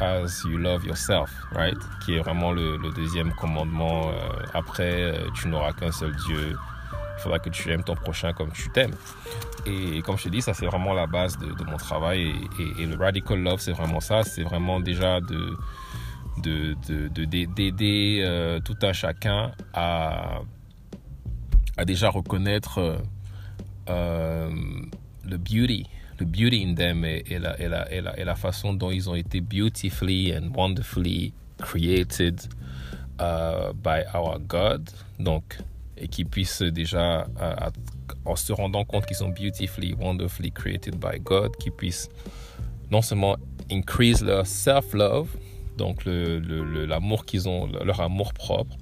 as 0.00 0.44
you 0.44 0.58
love 0.58 0.84
yourself, 0.84 1.30
right? 1.52 1.76
Qui 2.04 2.16
est 2.16 2.18
vraiment 2.20 2.52
le, 2.52 2.78
deuxième 2.94 3.32
commandement. 3.34 4.10
Euh, 4.10 4.42
après, 4.54 5.14
tu 5.34 5.48
n'auras 5.48 5.72
qu'un 5.72 5.92
seul 5.92 6.14
Dieu. 6.26 6.56
Il 7.18 7.22
faudra 7.22 7.40
que 7.40 7.50
tu 7.50 7.70
aimes 7.72 7.82
ton 7.82 7.96
prochain 7.96 8.32
comme 8.32 8.52
tu 8.52 8.70
t'aimes. 8.70 8.94
Et 9.66 10.02
comme 10.02 10.16
je 10.16 10.24
te 10.24 10.28
dis, 10.28 10.40
ça 10.40 10.54
c'est 10.54 10.66
vraiment 10.66 10.94
la 10.94 11.08
base 11.08 11.36
de, 11.36 11.64
mon 11.64 11.76
travail. 11.76 12.32
Et, 12.78 12.86
le 12.86 12.96
Radical 12.96 13.42
Love, 13.42 13.58
c'est 13.58 13.72
vraiment 13.72 13.98
ça. 13.98 14.22
C'est 14.22 14.44
vraiment 14.44 14.78
déjà 14.78 15.20
de 15.20 15.56
d'aider 16.40 17.72
de, 17.72 18.24
euh, 18.24 18.60
tout 18.60 18.76
un 18.82 18.92
chacun 18.92 19.52
à, 19.74 20.40
à 21.76 21.84
déjà 21.84 22.08
reconnaître 22.08 22.78
euh, 22.78 22.98
euh, 23.88 24.50
le 25.24 25.36
beauty, 25.36 25.86
le 26.20 26.26
beauty 26.26 26.64
in 26.64 26.74
them 26.74 27.04
et, 27.04 27.24
la, 27.38 27.60
et, 27.60 27.68
la, 27.68 27.92
et, 27.92 28.00
la, 28.00 28.18
et, 28.18 28.24
la, 28.24 28.34
façon 28.36 28.72
dont 28.74 28.90
ils 28.90 29.10
ont 29.10 29.16
été 29.16 29.40
beautifully 29.40 30.32
and 30.32 30.52
wonderfully 30.54 31.32
created 31.58 32.40
by 33.18 34.04
our 34.14 34.38
God. 34.38 34.88
Donc, 35.18 35.58
et 36.00 36.08
qui 36.08 36.24
puissent 36.24 36.62
déjà 36.62 37.26
en 38.24 38.36
se 38.36 38.52
rendant 38.52 38.84
compte 38.84 39.06
qu'ils 39.06 39.16
sont 39.16 39.30
beautifully, 39.30 39.94
wonderfully 39.94 40.50
created 40.50 40.96
by 40.96 41.18
God, 41.20 41.56
qui 41.56 41.70
puissent 41.70 42.08
non 42.90 43.02
seulement 43.02 43.36
increase 43.70 44.22
leur 44.24 44.46
self-love, 44.46 45.28
donc 45.76 46.04
l'amour 46.04 47.24
qu'ils 47.24 47.48
ont, 47.48 47.66
leur 47.66 48.00
amour 48.00 48.32
propre, 48.32 48.76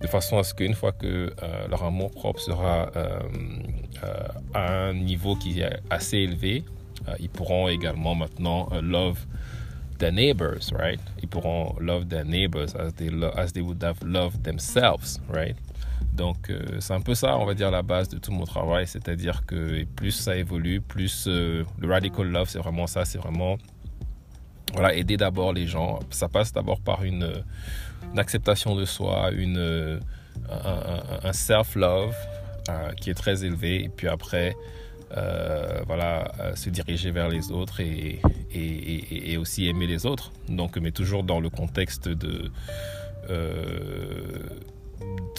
de 0.00 0.06
façon 0.06 0.38
à 0.38 0.42
ce 0.42 0.54
qu'une 0.54 0.74
fois 0.74 0.92
que 0.92 1.32
euh, 1.42 1.68
leur 1.68 1.84
amour 1.84 2.10
propre 2.10 2.40
sera 2.40 2.90
euh, 2.96 3.20
euh, 4.02 4.28
à 4.54 4.72
un 4.86 4.94
niveau 4.94 5.36
qui 5.36 5.60
est 5.60 5.80
assez 5.90 6.18
élevé, 6.18 6.64
ils 7.18 7.30
pourront 7.30 7.66
également 7.68 8.14
maintenant 8.14 8.68
love 8.82 9.26
their 9.98 10.12
neighbors, 10.12 10.70
right? 10.72 11.00
Ils 11.22 11.28
pourront 11.28 11.74
love 11.80 12.06
their 12.06 12.24
neighbors 12.24 12.76
as 12.76 12.92
they, 12.92 13.10
as 13.36 13.52
they 13.52 13.62
would 13.62 13.82
have 13.82 13.96
loved 14.04 14.44
themselves, 14.44 15.18
right? 15.28 15.56
Donc 16.20 16.50
euh, 16.50 16.60
c'est 16.80 16.92
un 16.92 17.00
peu 17.00 17.14
ça, 17.14 17.38
on 17.38 17.46
va 17.46 17.54
dire, 17.54 17.70
la 17.70 17.80
base 17.80 18.10
de 18.10 18.18
tout 18.18 18.30
mon 18.30 18.44
travail, 18.44 18.86
c'est-à-dire 18.86 19.46
que 19.46 19.84
plus 19.84 20.10
ça 20.10 20.36
évolue, 20.36 20.82
plus 20.82 21.24
euh, 21.26 21.64
le 21.78 21.88
radical 21.88 22.26
love, 22.30 22.46
c'est 22.46 22.58
vraiment 22.58 22.86
ça, 22.86 23.06
c'est 23.06 23.16
vraiment 23.16 23.56
voilà, 24.74 24.92
aider 24.94 25.16
d'abord 25.16 25.54
les 25.54 25.66
gens. 25.66 25.98
Ça 26.10 26.28
passe 26.28 26.52
d'abord 26.52 26.82
par 26.82 27.04
une, 27.04 27.26
acceptation 28.18 28.76
de 28.76 28.84
soi, 28.84 29.30
une, 29.30 29.98
un, 30.50 31.32
self-love 31.32 32.14
qui 33.00 33.08
est 33.08 33.14
très 33.14 33.42
élevé. 33.42 33.84
Et 33.84 33.88
puis 33.88 34.06
après, 34.06 34.54
voilà, 35.86 36.30
se 36.54 36.68
diriger 36.70 37.10
vers 37.10 37.28
les 37.28 37.50
autres 37.50 37.80
et, 37.80 38.20
et, 38.52 39.36
aussi 39.38 39.68
aimer 39.68 39.86
les 39.86 40.06
autres. 40.06 40.32
Donc, 40.48 40.76
mais 40.76 40.92
toujours 40.92 41.24
dans 41.24 41.40
le 41.40 41.50
contexte 41.50 42.08
de, 42.08 42.50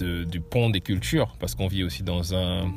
du 0.01 0.41
pont 0.41 0.69
des 0.69 0.81
cultures, 0.81 1.35
parce 1.39 1.55
qu'on 1.55 1.67
vit 1.67 1.83
aussi 1.83 2.03
dans 2.03 2.33
un... 2.33 2.71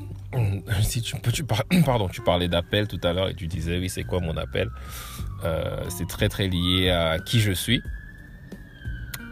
Si 0.82 1.00
tu, 1.00 1.16
tu, 1.32 1.44
pardon, 1.84 2.08
tu 2.08 2.20
parlais 2.20 2.48
d'appel 2.48 2.88
tout 2.88 3.00
à 3.02 3.12
l'heure 3.12 3.28
et 3.28 3.34
tu 3.34 3.46
disais, 3.46 3.78
oui, 3.78 3.88
c'est 3.88 4.04
quoi 4.04 4.20
mon 4.20 4.36
appel? 4.36 4.68
Euh, 5.44 5.84
C'est 5.88 6.08
très 6.08 6.28
très 6.28 6.48
lié 6.48 6.90
à 6.90 7.18
qui 7.18 7.40
je 7.40 7.52
suis. 7.52 7.82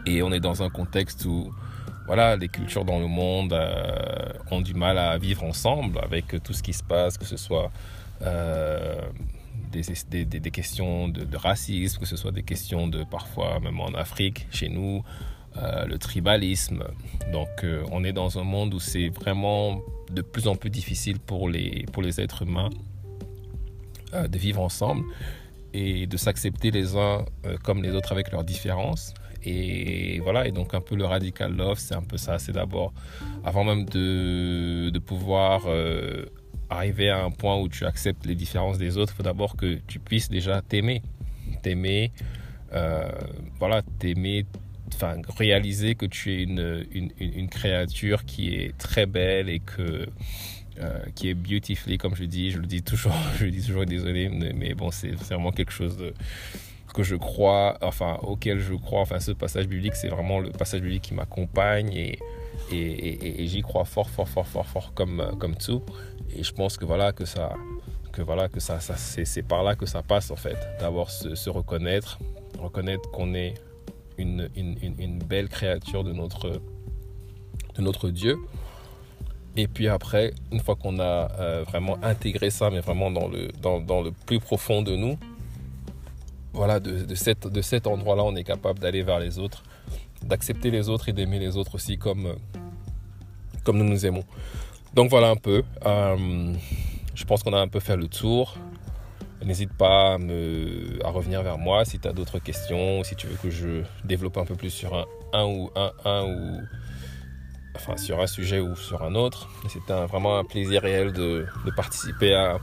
Et 0.05 0.23
on 0.23 0.31
est 0.31 0.39
dans 0.39 0.63
un 0.63 0.69
contexte 0.69 1.25
où 1.25 1.53
voilà, 2.05 2.35
les 2.35 2.49
cultures 2.49 2.83
dans 2.83 2.99
le 2.99 3.07
monde 3.07 3.53
euh, 3.53 4.33
ont 4.51 4.61
du 4.61 4.73
mal 4.73 4.97
à 4.97 5.17
vivre 5.17 5.43
ensemble 5.43 5.99
avec 6.03 6.43
tout 6.43 6.53
ce 6.53 6.61
qui 6.61 6.73
se 6.73 6.83
passe, 6.83 7.17
que 7.17 7.25
ce 7.25 7.37
soit 7.37 7.71
euh, 8.21 9.01
des, 9.71 10.51
questions 10.51 11.07
de, 11.07 11.23
de, 11.23 11.37
racisme, 11.37 11.99
que 11.99 12.05
ce 12.05 12.15
soit 12.15 12.31
des 12.31 12.43
questions 12.43 12.87
de 12.87 13.03
parfois, 13.03 13.59
même 13.59 13.79
en 13.79 13.93
Afrique, 13.93 14.47
chez 14.51 14.69
nous, 14.69 15.03
euh, 15.55 15.85
le 15.85 15.99
tribalisme. 15.99 16.83
Donc 17.31 17.63
euh, 17.63 17.83
on 17.91 18.03
est 18.03 18.11
dans 18.11 18.39
un 18.39 18.43
monde 18.43 18.73
où 18.73 18.79
c'est 18.79 19.09
vraiment 19.09 19.81
de 20.09 20.23
plus 20.23 20.47
en 20.47 20.55
plus 20.55 20.71
difficile 20.71 21.19
pour 21.19 21.47
les, 21.47 21.85
pour 21.91 22.01
les 22.01 22.19
êtres 22.19 22.41
humains 22.41 22.71
euh, 24.15 24.27
de 24.27 24.35
vivre 24.39 24.61
ensemble 24.61 25.03
et 25.75 26.07
de 26.07 26.17
s'accepter 26.17 26.71
les 26.71 26.95
uns 26.95 27.25
comme 27.63 27.83
les 27.83 27.91
autres 27.91 28.11
avec 28.11 28.31
leurs 28.31 28.43
différences. 28.43 29.13
Et 29.43 30.19
voilà, 30.21 30.47
et 30.47 30.51
donc 30.51 30.73
un 30.73 30.81
peu 30.81 30.95
le 30.95 31.05
radical 31.05 31.55
love, 31.55 31.77
c'est 31.77 31.95
un 31.95 32.01
peu 32.03 32.17
ça. 32.17 32.39
C'est 32.39 32.51
d'abord, 32.51 32.91
avant 33.43 33.63
même 33.63 33.85
de, 33.85 34.89
de 34.89 34.99
pouvoir 34.99 35.63
arriver 36.69 37.09
à 37.09 37.23
un 37.23 37.31
point 37.31 37.59
où 37.59 37.69
tu 37.69 37.85
acceptes 37.85 38.25
les 38.27 38.35
différences 38.35 38.77
des 38.77 38.97
autres, 38.97 39.13
il 39.13 39.17
faut 39.17 39.23
d'abord 39.23 39.55
que 39.55 39.79
tu 39.87 39.99
puisses 39.99 40.29
déjà 40.29 40.61
t'aimer. 40.61 41.01
T'aimer, 41.63 42.11
voilà, 43.59 43.81
t'aimer 43.97 44.45
enfin, 44.95 45.15
réaliser 45.37 45.95
que 45.95 46.05
tu 46.05 46.33
es 46.33 46.43
une, 46.43 46.85
une, 47.19 47.49
créature 47.49 48.25
qui 48.25 48.55
est 48.55 48.77
très 48.77 49.05
belle 49.05 49.49
et 49.49 49.59
que, 49.59 50.07
euh, 50.79 50.99
qui 51.15 51.29
est 51.29 51.33
beautifully, 51.33 51.97
comme 51.97 52.15
je 52.15 52.23
dis, 52.25 52.51
je 52.51 52.59
le 52.59 52.65
dis 52.65 52.83
toujours, 52.83 53.13
je 53.39 53.45
le 53.45 53.51
dis 53.51 53.65
toujours, 53.65 53.85
désolé, 53.85 54.29
mais 54.29 54.73
bon, 54.73 54.91
c'est 54.91 55.11
vraiment 55.11 55.51
quelque 55.51 55.71
chose 55.71 55.97
que 56.93 57.03
je 57.03 57.15
crois, 57.15 57.77
enfin, 57.81 58.19
auquel 58.21 58.59
je 58.59 58.73
crois, 58.75 59.01
enfin, 59.01 59.19
ce 59.19 59.31
passage 59.31 59.67
biblique, 59.67 59.95
c'est 59.95 60.07
vraiment 60.07 60.39
le 60.39 60.51
passage 60.51 60.81
biblique 60.81 61.01
qui 61.01 61.13
m'accompagne 61.13 61.91
et, 61.93 62.19
et, 62.71 63.47
j'y 63.47 63.61
crois 63.61 63.83
fort, 63.83 64.09
fort, 64.09 64.29
fort, 64.29 64.47
fort, 64.47 64.65
fort 64.65 64.93
comme, 64.93 65.35
comme 65.39 65.55
tout. 65.55 65.81
Et 66.35 66.43
je 66.43 66.53
pense 66.53 66.77
que 66.77 66.85
voilà, 66.85 67.11
que 67.11 67.25
ça, 67.25 67.55
que 68.11 68.21
voilà, 68.21 68.47
que 68.47 68.59
ça, 68.59 68.79
ça 68.79 68.95
c'est 68.95 69.43
par 69.43 69.63
là 69.63 69.75
que 69.75 69.85
ça 69.85 70.03
passe 70.03 70.31
en 70.31 70.35
fait. 70.35 70.57
D'abord 70.79 71.09
se, 71.09 71.35
se 71.35 71.49
reconnaître, 71.49 72.19
reconnaître 72.59 73.09
qu'on 73.11 73.33
est 73.33 73.55
une, 74.17 75.19
belle 75.27 75.49
créature 75.49 76.03
de 76.03 76.13
notre, 76.13 76.61
de 77.75 77.81
notre 77.81 78.09
Dieu. 78.09 78.37
Et 79.55 79.67
puis 79.67 79.87
après, 79.87 80.33
une 80.51 80.59
fois 80.59 80.75
qu'on 80.75 80.99
a 80.99 81.31
euh, 81.39 81.63
vraiment 81.67 81.97
intégré 82.03 82.49
ça, 82.49 82.69
mais 82.69 82.79
vraiment 82.79 83.11
dans 83.11 83.27
le, 83.27 83.49
dans, 83.61 84.01
le 84.01 84.11
plus 84.25 84.39
profond 84.39 84.81
de 84.81 84.95
nous, 84.95 85.17
voilà, 86.53 86.79
de, 86.79 87.05
de, 87.05 87.15
cette, 87.15 87.47
de 87.47 87.61
cet 87.61 87.87
endroit-là, 87.87 88.23
on 88.23 88.35
est 88.35 88.43
capable 88.43 88.79
d'aller 88.79 89.03
vers 89.03 89.19
les 89.19 89.37
autres, 89.39 89.63
d'accepter 90.23 90.71
les 90.71 90.89
autres 90.89 91.09
et 91.09 91.13
d'aimer 91.13 91.39
les 91.39 91.55
autres 91.57 91.75
aussi 91.75 91.97
comme, 91.97 92.35
comme 93.63 93.77
nous 93.77 93.85
nous 93.85 94.05
aimons. 94.05 94.23
Donc 94.93 95.09
voilà 95.09 95.29
un 95.29 95.35
peu. 95.35 95.63
Euh, 95.85 96.53
je 97.15 97.23
pense 97.25 97.43
qu'on 97.43 97.53
a 97.53 97.59
un 97.59 97.67
peu 97.67 97.79
fait 97.79 97.95
le 97.95 98.07
tour. 98.07 98.55
N'hésite 99.45 99.73
pas 99.73 100.13
à, 100.13 101.09
revenir 101.09 101.43
vers 101.43 101.57
moi 101.57 101.83
si 101.85 101.99
tu 101.99 102.07
as 102.07 102.13
d'autres 102.13 102.39
questions, 102.39 103.03
si 103.03 103.15
tu 103.15 103.27
veux 103.27 103.35
que 103.35 103.49
je 103.49 103.83
développe 104.05 104.37
un 104.37 104.45
peu 104.45 104.55
plus 104.55 104.69
sur 104.69 104.95
un, 104.95 105.05
un 105.33 105.45
ou 105.45 105.69
un, 105.75 105.91
un 106.05 106.23
ou 106.23 106.61
enfin 107.75 107.97
sur 107.97 108.21
un 108.21 108.27
sujet 108.27 108.59
ou 108.59 108.75
sur 108.75 109.03
un 109.03 109.15
autre. 109.15 109.49
C'était 109.69 109.93
vraiment 110.05 110.37
un 110.37 110.45
plaisir 110.45 110.81
réel 110.81 111.11
de, 111.11 111.45
participer 111.75 112.33
à, 112.33 112.59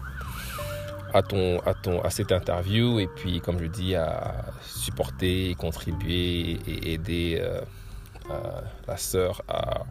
à, 1.12 1.22
ton, 1.22 1.60
à, 1.60 1.74
ton, 1.74 2.00
à 2.02 2.10
cette 2.10 2.32
interview 2.32 2.98
et 2.98 3.08
puis 3.08 3.40
comme 3.40 3.58
je 3.58 3.66
dis 3.66 3.94
à 3.94 4.46
supporter, 4.62 5.54
contribuer 5.56 6.58
et 6.66 6.94
aider 6.94 7.38
euh, 7.40 7.60
la 8.86 8.96
sœur 8.96 9.42
à, 9.48 9.82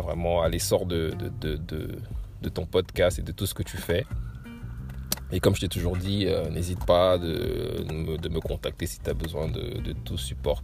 vraiment 0.00 0.42
à 0.42 0.48
l'essor 0.48 0.86
de, 0.86 1.12
de, 1.40 1.58
de 2.40 2.48
ton 2.48 2.64
podcast 2.64 3.18
et 3.18 3.22
de 3.22 3.32
tout 3.32 3.44
ce 3.44 3.52
que 3.52 3.62
tu 3.62 3.76
fais. 3.76 4.06
Et 5.32 5.40
comme 5.40 5.54
je 5.54 5.60
t'ai 5.60 5.68
toujours 5.68 5.96
dit, 5.96 6.26
euh, 6.26 6.48
n'hésite 6.50 6.84
pas 6.84 7.16
de, 7.16 7.84
de, 8.20 8.28
me 8.28 8.40
contacter 8.40 8.86
si 8.86 8.98
tu 8.98 9.10
as 9.10 9.14
besoin 9.14 9.48
de, 9.48 9.80
de, 9.80 9.92
tout 9.92 10.18
support 10.18 10.62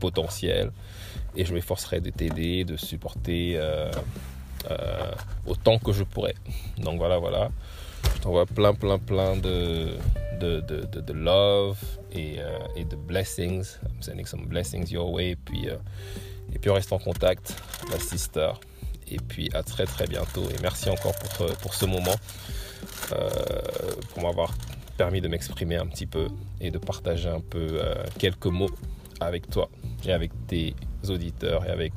potentiel. 0.00 0.72
Et 1.36 1.44
je 1.44 1.52
m'efforcerai 1.52 2.00
de 2.00 2.10
t'aider, 2.10 2.64
de 2.64 2.76
supporter 2.76 3.54
euh, 3.56 3.90
euh, 4.70 5.10
autant 5.46 5.78
que 5.78 5.92
je 5.92 6.02
pourrais. 6.02 6.34
Donc 6.78 6.98
voilà, 6.98 7.18
voilà. 7.18 7.50
Je 8.16 8.22
t'envoie 8.22 8.46
plein, 8.46 8.72
plein, 8.72 8.98
plein 8.98 9.36
de, 9.36 9.96
de, 10.40 11.12
love 11.12 11.78
et, 12.12 12.38
et, 12.74 12.84
de 12.84 12.96
blessings. 12.96 13.76
I'm 13.82 14.02
sending 14.02 14.26
some 14.26 14.46
blessings 14.46 14.90
your 14.90 15.12
way. 15.12 15.30
Et 15.32 15.36
puis, 15.36 15.66
et 16.52 16.58
puis 16.58 16.70
on 16.70 16.74
reste 16.74 16.92
en 16.92 16.98
contact, 16.98 17.54
ma 17.90 17.98
sister. 17.98 18.52
Et 19.10 19.18
puis 19.18 19.50
à 19.52 19.62
très 19.62 19.84
très 19.84 20.06
bientôt. 20.06 20.48
Et 20.50 20.62
merci 20.62 20.88
encore 20.88 21.14
pour, 21.16 21.54
pour 21.56 21.74
ce 21.74 21.84
moment. 21.84 22.14
Euh, 23.12 23.28
pour 24.10 24.22
m'avoir 24.22 24.52
permis 24.96 25.20
de 25.20 25.28
m'exprimer 25.28 25.76
un 25.76 25.86
petit 25.86 26.06
peu 26.06 26.28
et 26.60 26.70
de 26.70 26.78
partager 26.78 27.28
un 27.28 27.40
peu 27.40 27.68
euh, 27.72 28.04
quelques 28.18 28.46
mots 28.46 28.70
avec 29.20 29.48
toi 29.48 29.70
et 30.04 30.12
avec 30.12 30.32
tes 30.46 30.74
auditeurs 31.08 31.64
et 31.64 31.70
avec 31.70 31.92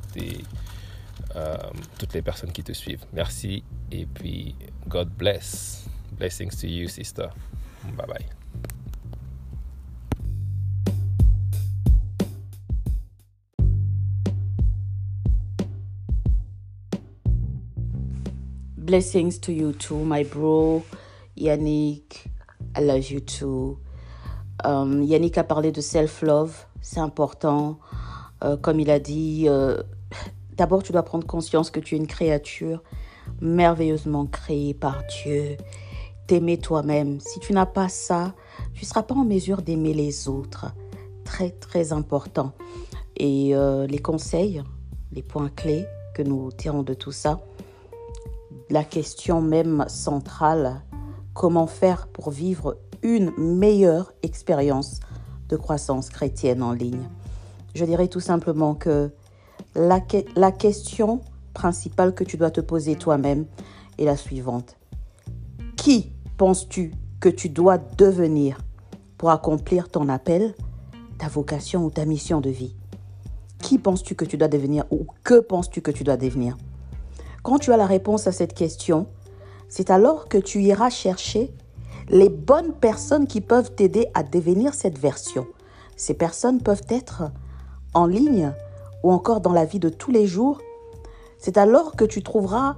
euh, 1.36 1.56
toutes 1.98 2.14
les 2.14 2.22
personnes 2.22 2.52
qui 2.52 2.62
te 2.62 2.72
suivent. 2.72 3.04
Merci 3.12 3.64
et 3.90 4.06
puis 4.06 4.54
God 4.88 5.08
bless. 5.10 5.86
Blessings 6.12 6.56
to 6.60 6.66
you, 6.66 6.88
sister. 6.88 7.28
Bye 7.96 8.06
bye. 8.06 8.41
Blessings 18.92 19.38
to 19.40 19.52
you 19.54 19.72
too, 19.72 20.04
my 20.04 20.22
bro. 20.22 20.84
Yannick, 21.34 22.26
I 22.76 22.80
love 22.82 23.10
you 23.10 23.20
too. 23.20 23.78
Um, 24.64 25.02
Yannick 25.02 25.38
a 25.38 25.44
parlé 25.44 25.72
de 25.72 25.80
self-love, 25.80 26.66
c'est 26.82 27.00
important. 27.00 27.78
Euh, 28.44 28.58
comme 28.58 28.80
il 28.80 28.90
a 28.90 28.98
dit, 28.98 29.46
euh, 29.48 29.82
d'abord 30.58 30.82
tu 30.82 30.92
dois 30.92 31.04
prendre 31.04 31.26
conscience 31.26 31.70
que 31.70 31.80
tu 31.80 31.94
es 31.94 31.98
une 31.98 32.06
créature 32.06 32.82
merveilleusement 33.40 34.26
créée 34.26 34.74
par 34.74 35.02
Dieu. 35.24 35.56
T'aimer 36.26 36.58
toi-même. 36.58 37.18
Si 37.18 37.40
tu 37.40 37.54
n'as 37.54 37.64
pas 37.64 37.88
ça, 37.88 38.34
tu 38.74 38.82
ne 38.82 38.86
seras 38.86 39.04
pas 39.04 39.14
en 39.14 39.24
mesure 39.24 39.62
d'aimer 39.62 39.94
les 39.94 40.28
autres. 40.28 40.66
Très, 41.24 41.48
très 41.48 41.94
important. 41.94 42.52
Et 43.16 43.56
euh, 43.56 43.86
les 43.86 44.00
conseils, 44.00 44.62
les 45.12 45.22
points 45.22 45.48
clés 45.48 45.86
que 46.14 46.22
nous 46.22 46.52
tirons 46.52 46.82
de 46.82 46.92
tout 46.92 47.10
ça, 47.10 47.40
la 48.70 48.84
question 48.84 49.40
même 49.40 49.84
centrale 49.88 50.82
comment 51.34 51.66
faire 51.66 52.08
pour 52.08 52.30
vivre 52.30 52.78
une 53.02 53.32
meilleure 53.36 54.12
expérience 54.22 55.00
de 55.48 55.56
croissance 55.56 56.10
chrétienne 56.10 56.62
en 56.62 56.72
ligne? 56.72 57.08
Je 57.74 57.84
dirais 57.84 58.08
tout 58.08 58.20
simplement 58.20 58.74
que 58.74 59.10
la, 59.74 60.00
la 60.36 60.52
question 60.52 61.20
principale 61.54 62.14
que 62.14 62.24
tu 62.24 62.36
dois 62.36 62.50
te 62.50 62.60
poser 62.60 62.96
toi-même 62.96 63.46
est 63.98 64.04
la 64.04 64.16
suivante. 64.16 64.76
Qui 65.76 66.12
penses-tu 66.36 66.92
que 67.20 67.28
tu 67.28 67.48
dois 67.48 67.78
devenir 67.78 68.58
pour 69.16 69.30
accomplir 69.30 69.88
ton 69.88 70.08
appel, 70.08 70.54
ta 71.18 71.28
vocation 71.28 71.84
ou 71.84 71.90
ta 71.90 72.04
mission 72.04 72.40
de 72.40 72.50
vie? 72.50 72.76
Qui 73.58 73.78
penses-tu 73.78 74.14
que 74.14 74.24
tu 74.24 74.36
dois 74.36 74.48
devenir 74.48 74.84
ou 74.90 75.06
que 75.22 75.40
penses-tu 75.40 75.80
que 75.80 75.90
tu 75.90 76.04
dois 76.04 76.16
devenir? 76.16 76.56
Quand 77.42 77.58
tu 77.58 77.72
as 77.72 77.76
la 77.76 77.86
réponse 77.86 78.26
à 78.26 78.32
cette 78.32 78.54
question, 78.54 79.06
c'est 79.68 79.90
alors 79.90 80.28
que 80.28 80.38
tu 80.38 80.62
iras 80.62 80.90
chercher 80.90 81.52
les 82.08 82.28
bonnes 82.28 82.72
personnes 82.72 83.26
qui 83.26 83.40
peuvent 83.40 83.74
t'aider 83.74 84.06
à 84.14 84.22
devenir 84.22 84.74
cette 84.74 84.98
version. 84.98 85.46
Ces 85.96 86.14
personnes 86.14 86.62
peuvent 86.62 86.86
être 86.88 87.32
en 87.94 88.06
ligne 88.06 88.52
ou 89.02 89.10
encore 89.10 89.40
dans 89.40 89.52
la 89.52 89.64
vie 89.64 89.80
de 89.80 89.88
tous 89.88 90.12
les 90.12 90.26
jours. 90.26 90.60
C'est 91.38 91.58
alors 91.58 91.96
que 91.96 92.04
tu 92.04 92.22
trouveras 92.22 92.76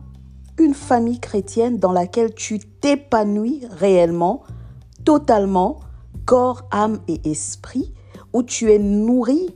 une 0.59 0.74
famille 0.74 1.20
chrétienne 1.20 1.79
dans 1.79 1.92
laquelle 1.92 2.33
tu 2.35 2.59
t'épanouis 2.59 3.66
réellement, 3.70 4.44
totalement, 5.05 5.81
corps, 6.24 6.62
âme 6.70 7.00
et 7.09 7.20
esprit, 7.31 7.92
où 8.33 8.42
tu 8.42 8.72
es 8.72 8.79
nourri 8.79 9.55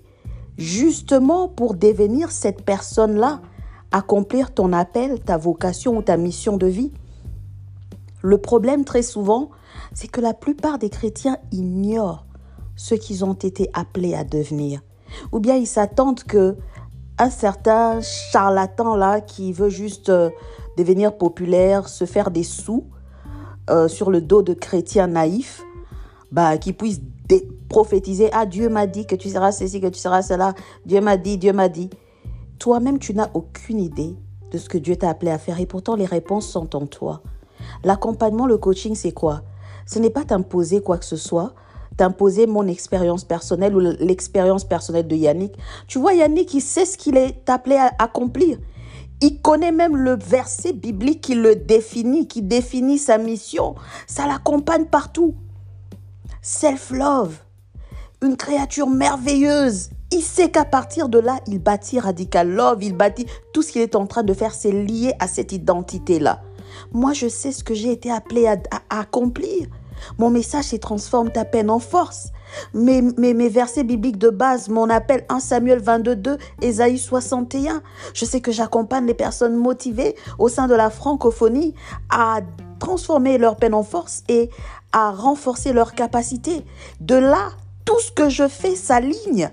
justement 0.58 1.48
pour 1.48 1.74
devenir 1.74 2.30
cette 2.30 2.62
personne-là, 2.62 3.40
accomplir 3.92 4.52
ton 4.52 4.72
appel, 4.72 5.20
ta 5.20 5.36
vocation 5.36 5.96
ou 5.96 6.02
ta 6.02 6.16
mission 6.16 6.56
de 6.56 6.66
vie. 6.66 6.92
Le 8.22 8.38
problème 8.38 8.84
très 8.84 9.02
souvent, 9.02 9.50
c'est 9.94 10.08
que 10.08 10.20
la 10.20 10.34
plupart 10.34 10.78
des 10.78 10.90
chrétiens 10.90 11.38
ignorent 11.52 12.26
ce 12.76 12.94
qu'ils 12.94 13.24
ont 13.24 13.34
été 13.34 13.70
appelés 13.72 14.14
à 14.14 14.24
devenir. 14.24 14.80
Ou 15.32 15.40
bien 15.40 15.56
ils 15.56 15.66
s'attendent 15.66 16.22
que 16.22 16.56
un 17.18 17.30
certain 17.30 18.00
charlatan 18.00 18.94
là 18.96 19.20
qui 19.20 19.52
veut 19.52 19.70
juste 19.70 20.08
euh, 20.08 20.30
devenir 20.76 21.16
populaire, 21.16 21.88
se 21.88 22.04
faire 22.04 22.30
des 22.30 22.44
sous 22.44 22.84
euh, 23.70 23.88
sur 23.88 24.10
le 24.10 24.20
dos 24.20 24.42
de 24.42 24.54
chrétiens 24.54 25.08
naïfs, 25.08 25.64
bah, 26.30 26.56
qui 26.58 26.72
puisse 26.72 27.00
prophétiser, 27.68 28.30
ah 28.32 28.46
Dieu 28.46 28.68
m'a 28.68 28.86
dit 28.86 29.06
que 29.06 29.14
tu 29.14 29.28
seras 29.28 29.52
ceci, 29.52 29.80
que 29.80 29.88
tu 29.88 29.98
seras 29.98 30.22
cela, 30.22 30.54
Dieu 30.86 31.00
m'a 31.00 31.16
dit, 31.16 31.36
Dieu 31.36 31.52
m'a 31.52 31.68
dit. 31.68 31.90
Toi-même, 32.58 32.98
tu 32.98 33.14
n'as 33.14 33.30
aucune 33.34 33.78
idée 33.78 34.16
de 34.50 34.58
ce 34.58 34.68
que 34.68 34.78
Dieu 34.78 34.96
t'a 34.96 35.10
appelé 35.10 35.30
à 35.30 35.38
faire 35.38 35.60
et 35.60 35.66
pourtant 35.66 35.94
les 35.94 36.06
réponses 36.06 36.48
sont 36.48 36.74
en 36.74 36.86
toi. 36.86 37.22
L'accompagnement, 37.84 38.46
le 38.46 38.58
coaching, 38.58 38.94
c'est 38.94 39.12
quoi? 39.12 39.42
Ce 39.86 39.98
n'est 39.98 40.10
pas 40.10 40.24
t'imposer 40.24 40.80
quoi 40.80 40.98
que 40.98 41.04
ce 41.04 41.16
soit, 41.16 41.54
t'imposer 41.96 42.46
mon 42.46 42.66
expérience 42.66 43.24
personnelle 43.24 43.76
ou 43.76 43.80
l'expérience 43.80 44.64
personnelle 44.64 45.06
de 45.06 45.16
Yannick. 45.16 45.54
Tu 45.86 45.98
vois, 45.98 46.14
Yannick, 46.14 46.52
il 46.54 46.60
sait 46.60 46.84
ce 46.84 46.96
qu'il 46.96 47.16
est 47.16 47.48
appelé 47.48 47.76
à 47.76 47.92
accomplir. 47.98 48.58
Il 49.20 49.40
connaît 49.40 49.72
même 49.72 49.96
le 49.96 50.16
verset 50.16 50.72
biblique 50.72 51.20
qui 51.20 51.34
le 51.34 51.56
définit, 51.56 52.28
qui 52.28 52.42
définit 52.42 52.98
sa 52.98 53.18
mission. 53.18 53.74
Ça 54.06 54.26
l'accompagne 54.26 54.84
partout. 54.86 55.34
Self-love, 56.40 57.36
une 58.22 58.36
créature 58.36 58.88
merveilleuse. 58.88 59.90
Il 60.10 60.22
sait 60.22 60.50
qu'à 60.50 60.64
partir 60.64 61.10
de 61.10 61.18
là, 61.18 61.38
il 61.46 61.58
bâtit 61.58 62.00
Radical 62.00 62.48
Love, 62.48 62.82
il 62.82 62.96
bâtit 62.96 63.26
tout 63.52 63.60
ce 63.60 63.72
qu'il 63.72 63.82
est 63.82 63.94
en 63.94 64.06
train 64.06 64.22
de 64.22 64.32
faire, 64.32 64.54
c'est 64.54 64.72
lié 64.72 65.12
à 65.18 65.28
cette 65.28 65.52
identité-là. 65.52 66.40
Moi, 66.92 67.12
je 67.12 67.28
sais 67.28 67.52
ce 67.52 67.62
que 67.62 67.74
j'ai 67.74 67.92
été 67.92 68.10
appelé 68.10 68.46
à, 68.46 68.56
accomplir. 68.88 69.66
Mon 70.18 70.30
message, 70.30 70.66
c'est 70.66 70.78
transforme 70.78 71.30
ta 71.30 71.44
peine 71.44 71.68
en 71.68 71.78
force. 71.78 72.28
Mes, 72.72 73.48
versets 73.50 73.84
bibliques 73.84 74.16
de 74.16 74.30
base, 74.30 74.70
mon 74.70 74.88
appel 74.88 75.26
1 75.28 75.40
Samuel 75.40 75.80
22, 75.80 76.16
2, 76.16 76.38
Ésaïe 76.62 76.98
61. 76.98 77.82
Je 78.14 78.24
sais 78.24 78.40
que 78.40 78.52
j'accompagne 78.52 79.06
les 79.06 79.14
personnes 79.14 79.56
motivées 79.56 80.14
au 80.38 80.48
sein 80.48 80.68
de 80.68 80.74
la 80.74 80.88
francophonie 80.88 81.74
à 82.08 82.40
transformer 82.78 83.36
leur 83.36 83.56
peine 83.56 83.74
en 83.74 83.82
force 83.82 84.22
et 84.28 84.48
à 84.92 85.10
renforcer 85.10 85.74
leur 85.74 85.92
capacité. 85.92 86.64
De 87.00 87.16
là, 87.16 87.50
tout 87.84 87.98
ce 88.00 88.12
que 88.12 88.30
je 88.30 88.48
fais 88.48 88.76
s'aligne. 88.76 89.50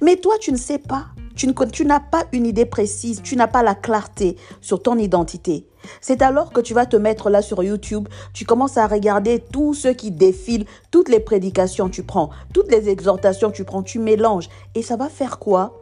Mais 0.00 0.16
toi, 0.16 0.34
tu 0.40 0.52
ne 0.52 0.56
sais 0.56 0.78
pas. 0.78 1.06
Tu, 1.36 1.46
n'as 1.86 2.00
pas 2.00 2.24
une 2.32 2.44
idée 2.44 2.66
précise, 2.66 3.22
tu 3.22 3.34
n'as 3.34 3.46
pas 3.46 3.62
la 3.62 3.74
clarté 3.74 4.36
sur 4.60 4.82
ton 4.82 4.98
identité. 4.98 5.66
C'est 6.02 6.20
alors 6.20 6.52
que 6.52 6.60
tu 6.60 6.74
vas 6.74 6.84
te 6.84 6.96
mettre 6.96 7.30
là 7.30 7.40
sur 7.40 7.62
YouTube, 7.62 8.08
tu 8.34 8.44
commences 8.44 8.76
à 8.76 8.86
regarder 8.86 9.40
tout 9.40 9.72
ce 9.72 9.88
qui 9.88 10.10
défile, 10.10 10.66
toutes 10.90 11.08
les 11.08 11.20
prédications 11.20 11.88
tu 11.88 12.02
prends, 12.02 12.28
toutes 12.52 12.70
les 12.70 12.90
exhortations 12.90 13.50
tu 13.50 13.64
prends, 13.64 13.82
tu 13.82 13.98
mélanges. 13.98 14.50
Et 14.74 14.82
ça 14.82 14.96
va 14.96 15.08
faire 15.08 15.38
quoi? 15.38 15.80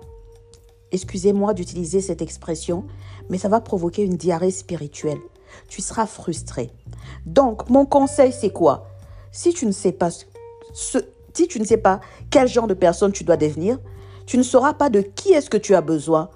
Excusez-moi 0.93 1.55
d'utiliser 1.55 2.01
cette 2.01 2.23
expression, 2.23 2.85
mais 3.29 3.39
ça 3.39 3.49
va 3.49 3.61
provoquer 3.61 4.03
une 4.03 4.17
diarrhée 4.17 4.53
spirituelle. 4.53 5.19
Tu 5.67 5.83
seras 5.83 6.07
frustré. 6.07 6.71
Donc, 7.27 7.69
mon 7.69 7.85
conseil, 7.85 8.33
c'est 8.33 8.53
quoi? 8.53 8.87
Si 9.33 9.53
tu 9.53 9.67
ne 9.67 9.73
sais 9.73 9.93
pas 9.93 10.11
ce, 10.73 10.99
si 11.39 11.47
tu 11.47 11.61
ne 11.61 11.65
sais 11.65 11.77
pas 11.77 12.01
quel 12.31 12.49
genre 12.49 12.67
de 12.67 12.75
personne 12.75 13.13
tu 13.13 13.23
dois 13.23 13.37
devenir, 13.37 13.79
tu 14.27 14.39
ne 14.39 14.43
sauras 14.43 14.75
pas 14.75 14.91
de 14.91 15.03
qui 15.03 15.33
est-ce 15.33 15.49
que 15.49 15.57
tu 15.57 15.77
as 15.77 15.81
besoin, 15.81 16.31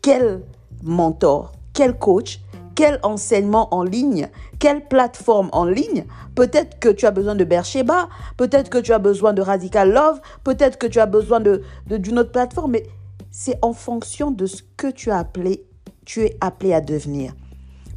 quel 0.00 0.40
mentor, 0.82 1.52
quel 1.74 1.98
coach, 1.98 2.40
quel 2.74 2.98
enseignement 3.02 3.74
en 3.74 3.82
ligne, 3.82 4.30
quelle 4.58 4.88
plateforme 4.88 5.50
en 5.52 5.66
ligne. 5.66 6.06
Peut-être 6.34 6.78
que 6.78 6.88
tu 6.88 7.04
as 7.04 7.10
besoin 7.10 7.34
de 7.34 7.44
Bercheba, 7.44 8.08
peut-être 8.38 8.70
que 8.70 8.78
tu 8.78 8.94
as 8.94 8.98
besoin 8.98 9.34
de 9.34 9.42
Radical 9.42 9.92
Love, 9.92 10.22
peut-être 10.42 10.78
que 10.78 10.86
tu 10.86 11.00
as 11.00 11.06
besoin 11.06 11.40
de, 11.40 11.62
d'une 11.86 12.18
autre 12.18 12.32
plateforme, 12.32 12.70
mais 12.72 12.86
c'est 13.30 13.58
en 13.60 13.74
fonction 13.74 14.30
de 14.30 14.46
ce 14.46 14.62
que 14.78 14.86
tu 14.90 15.10
appelé, 15.10 15.66
tu 16.06 16.22
es 16.22 16.34
appelé 16.40 16.72
à 16.72 16.80
devenir. 16.80 17.34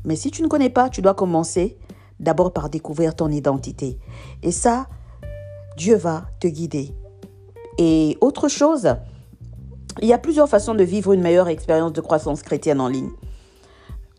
Mais 0.04 0.18
si 0.18 0.30
tu 0.30 0.44
ne 0.44 0.50
connais 0.50 0.70
pas, 0.70 0.90
tu 0.90 1.02
dois 1.02 1.14
commencer 1.14 1.78
d'abord 2.20 2.52
par 2.52 2.70
découvrir 2.70 3.16
ton 3.16 3.30
identité. 3.30 3.98
Et 4.44 4.52
ça, 4.52 4.88
Dieu 5.80 5.96
va 5.96 6.26
te 6.42 6.48
guider. 6.50 6.94
Et 7.78 8.18
autre 8.20 8.50
chose, 8.50 8.98
il 10.02 10.10
y 10.10 10.14
a 10.14 10.18
plusieurs 10.18 10.50
façons 10.50 10.76
de 10.76 10.84
vivre 10.84 11.14
une 11.14 11.22
meilleure 11.22 11.48
expérience 11.48 11.94
de 11.94 12.02
croissance 12.02 12.42
chrétienne 12.42 12.82
en 12.82 12.90
ligne. 12.90 13.12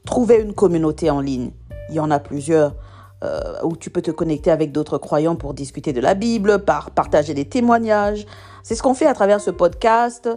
Trouver 0.06 0.36
une 0.36 0.54
communauté 0.54 1.10
en 1.10 1.20
ligne. 1.20 1.50
Il 1.90 1.96
y 1.96 2.00
en 2.00 2.10
a 2.10 2.18
plusieurs 2.18 2.76
euh, 3.22 3.58
où 3.62 3.76
tu 3.76 3.90
peux 3.90 4.00
te 4.00 4.10
connecter 4.10 4.50
avec 4.50 4.72
d'autres 4.72 4.96
croyants 4.96 5.36
pour 5.36 5.52
discuter 5.52 5.92
de 5.92 6.00
la 6.00 6.14
Bible, 6.14 6.64
par 6.64 6.92
partager 6.92 7.34
des 7.34 7.44
témoignages. 7.44 8.24
C'est 8.62 8.74
ce 8.74 8.82
qu'on 8.82 8.94
fait 8.94 9.04
à 9.04 9.12
travers 9.12 9.42
ce 9.42 9.50
podcast. 9.50 10.30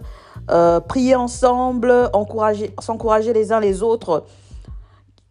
Euh, 0.50 0.80
prier 0.80 1.14
ensemble, 1.14 2.10
encourager, 2.12 2.74
s'encourager 2.80 3.32
les 3.32 3.50
uns 3.50 3.60
les 3.60 3.82
autres. 3.82 4.26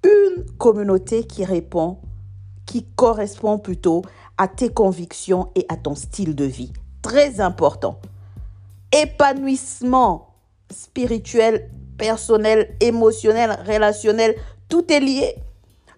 Une 0.04 0.44
communauté 0.58 1.26
qui 1.26 1.46
répond, 1.46 2.00
qui 2.66 2.84
correspond 2.96 3.60
plutôt 3.60 4.02
à 4.44 4.50
tes 4.50 4.68
convictions 4.68 5.48
et 5.56 5.66
à 5.70 5.78
ton 5.78 5.96
style 5.96 6.36
de 6.36 6.44
vie. 6.44 6.74
Très 7.02 7.40
important 7.40 8.02
épanouissement 8.94 10.36
spirituel, 10.70 11.70
personnel, 11.98 12.76
émotionnel, 12.80 13.58
relationnel, 13.66 14.36
tout 14.70 14.92
est 14.92 15.00
lié. 15.00 15.36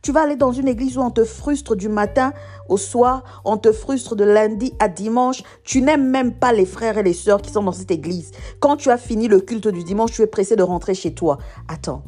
Tu 0.04 0.12
vas 0.12 0.22
aller 0.22 0.36
dans 0.36 0.52
une 0.52 0.68
église 0.68 0.98
où 0.98 1.02
on 1.02 1.10
te 1.10 1.24
frustre 1.24 1.76
du 1.76 1.90
matin 1.90 2.34
au 2.70 2.78
soir, 2.78 3.42
on 3.44 3.58
te 3.58 3.72
frustre 3.72 4.16
de 4.16 4.24
lundi 4.24 4.74
à 4.78 4.88
dimanche. 4.88 5.42
Tu 5.64 5.82
n'aimes 5.82 6.08
même 6.08 6.36
pas 6.36 6.54
les 6.54 6.68
frères 6.68 7.00
et 7.00 7.04
les 7.04 7.14
sœurs 7.14 7.42
qui 7.42 7.52
sont 7.52 7.64
dans 7.64 7.72
cette 7.72 7.90
église. 7.90 8.32
Quand 8.60 8.78
tu 8.78 8.92
as 8.92 8.98
fini 8.98 9.28
le 9.28 9.42
culte 9.42 9.68
du 9.68 9.84
dimanche, 9.84 10.12
tu 10.12 10.22
es 10.22 10.28
pressé 10.28 10.56
de 10.56 10.64
rentrer 10.64 10.94
chez 10.94 11.16
toi. 11.16 11.40
Attends, 11.68 12.04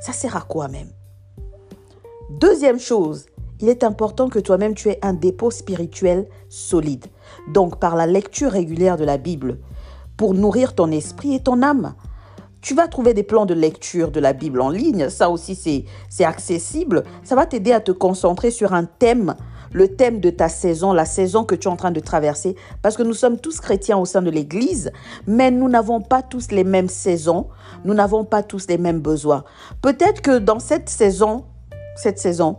ça 0.00 0.12
sert 0.12 0.36
à 0.36 0.40
quoi 0.40 0.68
même? 0.68 0.88
Deuxième 2.30 2.80
chose, 2.80 3.26
il 3.60 3.68
est 3.68 3.84
important 3.84 4.28
que 4.28 4.38
toi-même 4.38 4.74
tu 4.74 4.88
aies 4.88 4.98
un 5.02 5.12
dépôt 5.12 5.50
spirituel 5.50 6.28
solide. 6.48 7.06
Donc 7.52 7.78
par 7.78 7.96
la 7.96 8.06
lecture 8.06 8.50
régulière 8.50 8.96
de 8.96 9.04
la 9.04 9.18
Bible, 9.18 9.58
pour 10.16 10.34
nourrir 10.34 10.74
ton 10.74 10.90
esprit 10.90 11.34
et 11.34 11.42
ton 11.42 11.62
âme. 11.62 11.94
Tu 12.60 12.74
vas 12.74 12.88
trouver 12.88 13.12
des 13.12 13.24
plans 13.24 13.44
de 13.44 13.52
lecture 13.52 14.10
de 14.10 14.20
la 14.20 14.32
Bible 14.32 14.60
en 14.60 14.70
ligne, 14.70 15.10
ça 15.10 15.28
aussi 15.28 15.84
c'est 16.08 16.24
accessible. 16.24 17.02
Ça 17.22 17.34
va 17.34 17.44
t'aider 17.44 17.72
à 17.72 17.80
te 17.80 17.92
concentrer 17.92 18.50
sur 18.50 18.72
un 18.72 18.84
thème, 18.84 19.34
le 19.72 19.88
thème 19.88 20.20
de 20.20 20.30
ta 20.30 20.48
saison, 20.48 20.94
la 20.94 21.04
saison 21.04 21.44
que 21.44 21.54
tu 21.54 21.68
es 21.68 21.70
en 21.70 21.76
train 21.76 21.90
de 21.90 22.00
traverser, 22.00 22.56
parce 22.80 22.96
que 22.96 23.02
nous 23.02 23.12
sommes 23.12 23.38
tous 23.38 23.60
chrétiens 23.60 23.98
au 23.98 24.06
sein 24.06 24.22
de 24.22 24.30
l'Église, 24.30 24.92
mais 25.26 25.50
nous 25.50 25.68
n'avons 25.68 26.00
pas 26.00 26.22
tous 26.22 26.52
les 26.52 26.64
mêmes 26.64 26.88
saisons, 26.88 27.48
nous 27.84 27.92
n'avons 27.92 28.24
pas 28.24 28.42
tous 28.42 28.66
les 28.68 28.78
mêmes 28.78 29.00
besoins. 29.00 29.44
Peut-être 29.82 30.22
que 30.22 30.38
dans 30.38 30.60
cette 30.60 30.88
saison, 30.88 31.44
cette 31.96 32.18
saison, 32.18 32.58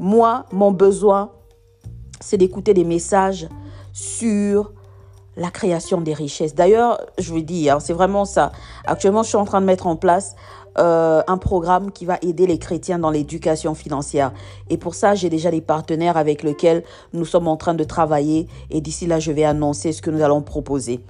moi, 0.00 0.46
mon 0.50 0.72
besoin, 0.72 1.30
c'est 2.20 2.38
d'écouter 2.38 2.72
des 2.72 2.84
messages 2.84 3.48
sur 3.92 4.72
la 5.36 5.50
création 5.50 6.00
des 6.00 6.14
richesses. 6.14 6.54
D'ailleurs, 6.54 6.98
je 7.18 7.30
vous 7.30 7.42
dis, 7.42 7.68
hein, 7.68 7.80
c'est 7.80 7.92
vraiment 7.92 8.24
ça. 8.24 8.50
Actuellement, 8.86 9.22
je 9.22 9.28
suis 9.28 9.36
en 9.36 9.44
train 9.44 9.60
de 9.60 9.66
mettre 9.66 9.86
en 9.86 9.96
place 9.96 10.34
euh, 10.78 11.22
un 11.26 11.36
programme 11.36 11.92
qui 11.92 12.06
va 12.06 12.18
aider 12.22 12.46
les 12.46 12.58
chrétiens 12.58 12.98
dans 12.98 13.10
l'éducation 13.10 13.74
financière. 13.74 14.32
Et 14.70 14.78
pour 14.78 14.94
ça, 14.94 15.14
j'ai 15.14 15.28
déjà 15.28 15.50
des 15.50 15.60
partenaires 15.60 16.16
avec 16.16 16.42
lesquels 16.42 16.82
nous 17.12 17.26
sommes 17.26 17.46
en 17.46 17.58
train 17.58 17.74
de 17.74 17.84
travailler. 17.84 18.48
Et 18.70 18.80
d'ici 18.80 19.06
là, 19.06 19.20
je 19.20 19.32
vais 19.32 19.44
annoncer 19.44 19.92
ce 19.92 20.00
que 20.00 20.10
nous 20.10 20.22
allons 20.22 20.40
proposer. 20.40 21.04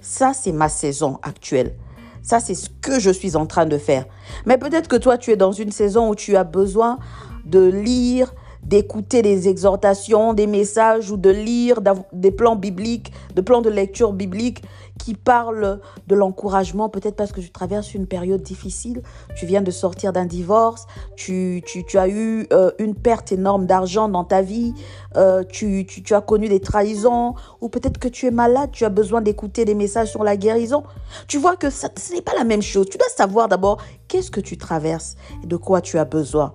Ça, 0.00 0.32
c'est 0.34 0.52
ma 0.52 0.68
saison 0.68 1.18
actuelle. 1.22 1.74
Ça, 2.22 2.38
c'est 2.38 2.54
ce 2.54 2.70
que 2.80 3.00
je 3.00 3.10
suis 3.10 3.34
en 3.34 3.46
train 3.46 3.66
de 3.66 3.78
faire. 3.78 4.04
Mais 4.46 4.56
peut-être 4.56 4.88
que 4.88 4.96
toi, 4.96 5.18
tu 5.18 5.32
es 5.32 5.36
dans 5.36 5.52
une 5.52 5.72
saison 5.72 6.10
où 6.10 6.14
tu 6.14 6.36
as 6.36 6.44
besoin 6.44 6.98
de 7.46 7.64
lire 7.64 8.34
d'écouter 8.66 9.22
des 9.22 9.48
exhortations, 9.48 10.34
des 10.34 10.48
messages 10.48 11.10
ou 11.12 11.16
de 11.16 11.30
lire 11.30 11.80
des 12.12 12.32
plans 12.32 12.56
bibliques, 12.56 13.12
de 13.34 13.40
plans 13.40 13.60
de 13.60 13.70
lecture 13.70 14.12
biblique 14.12 14.62
qui 14.98 15.14
parlent 15.14 15.80
de 16.08 16.14
l'encouragement, 16.14 16.88
peut-être 16.88 17.14
parce 17.14 17.30
que 17.30 17.40
tu 17.40 17.50
traverses 17.50 17.94
une 17.94 18.06
période 18.06 18.42
difficile, 18.42 19.02
tu 19.36 19.46
viens 19.46 19.62
de 19.62 19.70
sortir 19.70 20.12
d'un 20.12 20.24
divorce, 20.24 20.86
tu, 21.14 21.62
tu, 21.64 21.98
as 21.98 22.08
eu 22.08 22.48
euh, 22.52 22.72
une 22.78 22.94
perte 22.94 23.30
énorme 23.30 23.66
d'argent 23.66 24.08
dans 24.08 24.24
ta 24.24 24.42
vie, 24.42 24.74
euh, 25.16 25.44
tu, 25.44 25.86
tu, 25.86 26.14
as 26.14 26.20
connu 26.20 26.48
des 26.48 26.60
trahisons, 26.60 27.34
ou 27.60 27.68
peut-être 27.68 27.98
que 27.98 28.08
tu 28.08 28.26
es 28.26 28.30
malade, 28.32 28.70
tu 28.72 28.84
as 28.84 28.90
besoin 28.90 29.20
d'écouter 29.20 29.64
des 29.64 29.74
messages 29.74 30.10
sur 30.10 30.24
la 30.24 30.36
guérison. 30.36 30.82
Tu 31.28 31.38
vois 31.38 31.56
que 31.56 31.70
ce 31.70 31.86
n'est 32.12 32.22
pas 32.22 32.34
la 32.34 32.44
même 32.44 32.62
chose. 32.62 32.88
Tu 32.90 32.98
dois 32.98 33.08
savoir 33.14 33.48
d'abord 33.48 33.80
qu'est-ce 34.08 34.30
que 34.30 34.40
tu 34.40 34.56
traverses 34.56 35.14
et 35.44 35.46
de 35.46 35.56
quoi 35.56 35.80
tu 35.80 35.98
as 35.98 36.04
besoin. 36.04 36.52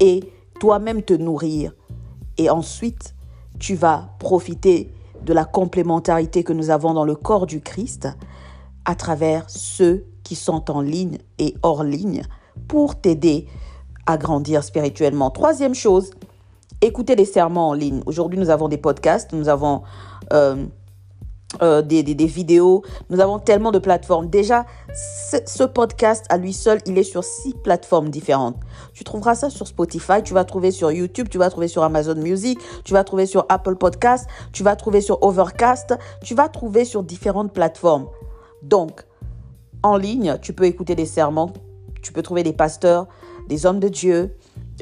Et 0.00 0.32
toi-même 0.60 1.02
te 1.02 1.14
nourrir. 1.14 1.72
Et 2.36 2.50
ensuite, 2.50 3.14
tu 3.58 3.74
vas 3.74 4.10
profiter 4.18 4.92
de 5.24 5.32
la 5.32 5.44
complémentarité 5.44 6.44
que 6.44 6.52
nous 6.52 6.70
avons 6.70 6.94
dans 6.94 7.04
le 7.04 7.14
corps 7.14 7.46
du 7.46 7.60
Christ 7.60 8.08
à 8.84 8.94
travers 8.94 9.48
ceux 9.48 10.06
qui 10.22 10.34
sont 10.34 10.70
en 10.70 10.80
ligne 10.80 11.18
et 11.38 11.54
hors 11.62 11.84
ligne 11.84 12.22
pour 12.68 13.00
t'aider 13.00 13.46
à 14.06 14.16
grandir 14.16 14.62
spirituellement. 14.62 15.30
Troisième 15.30 15.74
chose, 15.74 16.10
écouter 16.80 17.16
des 17.16 17.24
serments 17.24 17.70
en 17.70 17.74
ligne. 17.74 18.00
Aujourd'hui, 18.06 18.38
nous 18.38 18.50
avons 18.50 18.68
des 18.68 18.78
podcasts, 18.78 19.32
nous 19.32 19.48
avons 19.48 19.82
euh, 20.32 20.64
euh, 21.62 21.80
des, 21.80 22.02
vidéos, 22.26 22.82
nous 23.08 23.20
avons 23.20 23.38
tellement 23.38 23.70
de 23.70 23.78
plateformes. 23.78 24.28
Déjà, 24.28 24.66
ce, 25.46 25.64
podcast 25.64 26.26
à 26.28 26.36
lui 26.36 26.52
seul, 26.52 26.78
il 26.84 26.98
est 26.98 27.02
sur 27.02 27.24
six 27.24 27.54
plateformes 27.54 28.10
différentes. 28.10 28.56
Tu 28.92 29.02
trouveras 29.02 29.34
ça 29.34 29.48
sur 29.48 29.66
Spotify, 29.66 30.22
tu 30.22 30.34
vas 30.34 30.44
trouver 30.44 30.70
sur 30.70 30.92
YouTube, 30.92 31.28
tu 31.30 31.38
vas 31.38 31.48
trouver 31.48 31.68
sur 31.68 31.82
Amazon 31.82 32.16
Music, 32.16 32.58
tu 32.84 32.92
vas 32.92 33.02
trouver 33.02 33.24
sur 33.24 33.46
Apple 33.48 33.76
Podcast, 33.76 34.28
tu 34.52 34.62
vas 34.62 34.76
trouver 34.76 35.00
sur 35.00 35.22
Overcast, 35.22 35.96
tu 36.22 36.34
vas 36.34 36.50
trouver 36.50 36.84
sur 36.84 37.02
différentes 37.02 37.54
plateformes. 37.54 38.08
Donc, 38.62 39.06
en 39.82 39.96
ligne, 39.96 40.36
tu 40.42 40.52
peux 40.52 40.64
écouter 40.64 40.94
des 40.96 41.06
serments, 41.06 41.54
tu 42.02 42.12
peux 42.12 42.22
trouver 42.22 42.42
des 42.42 42.52
pasteurs, 42.52 43.06
des 43.48 43.64
hommes 43.64 43.80
de 43.80 43.88
Dieu, 43.88 44.36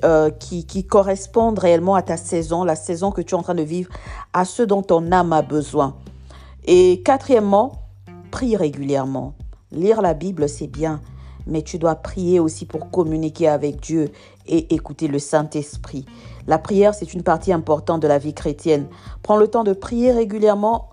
euh, 0.05 0.31
qui, 0.31 0.67
qui, 0.67 0.85
correspondent 0.85 1.61
réellement 1.61 1.95
à 1.95 2.03
ta 2.03 2.17
saison, 2.17 2.65
la 2.65 2.77
saison 2.77 3.13
que 3.13 3.23
tu 3.23 3.35
es 3.35 3.39
en 3.39 3.43
train 3.43 3.55
de 3.55 3.63
vivre, 3.63 3.91
à 4.33 4.45
ce 4.45 4.63
dont 4.65 4.83
ton 4.83 5.13
âme 5.13 5.33
a 5.33 5.43
besoin. 5.43 5.97
Et 6.69 7.01
quatrièmement, 7.05 7.73
prie 8.33 8.57
régulièrement. 8.57 9.35
Lire 9.71 10.03
la 10.03 10.15
Bible, 10.15 10.49
c'est 10.49 10.67
bien, 10.67 11.01
mais 11.47 11.63
tu 11.63 11.79
dois 11.79 11.95
prier 11.95 12.41
aussi 12.41 12.67
pour 12.67 12.91
communiquer 12.91 13.47
avec 13.47 13.81
Dieu 13.81 14.11
et 14.47 14.75
écouter 14.75 15.07
le 15.07 15.21
Saint-Esprit. 15.21 16.05
La 16.49 16.59
prière, 16.59 16.93
c'est 16.95 17.15
une 17.15 17.23
partie 17.23 17.53
importante 17.53 18.03
de 18.03 18.09
la 18.09 18.19
vie 18.19 18.35
chrétienne. 18.35 18.89
Prends 19.23 19.37
le 19.37 19.47
temps 19.47 19.63
de 19.63 19.75
prier 19.75 20.11
régulièrement, 20.11 20.91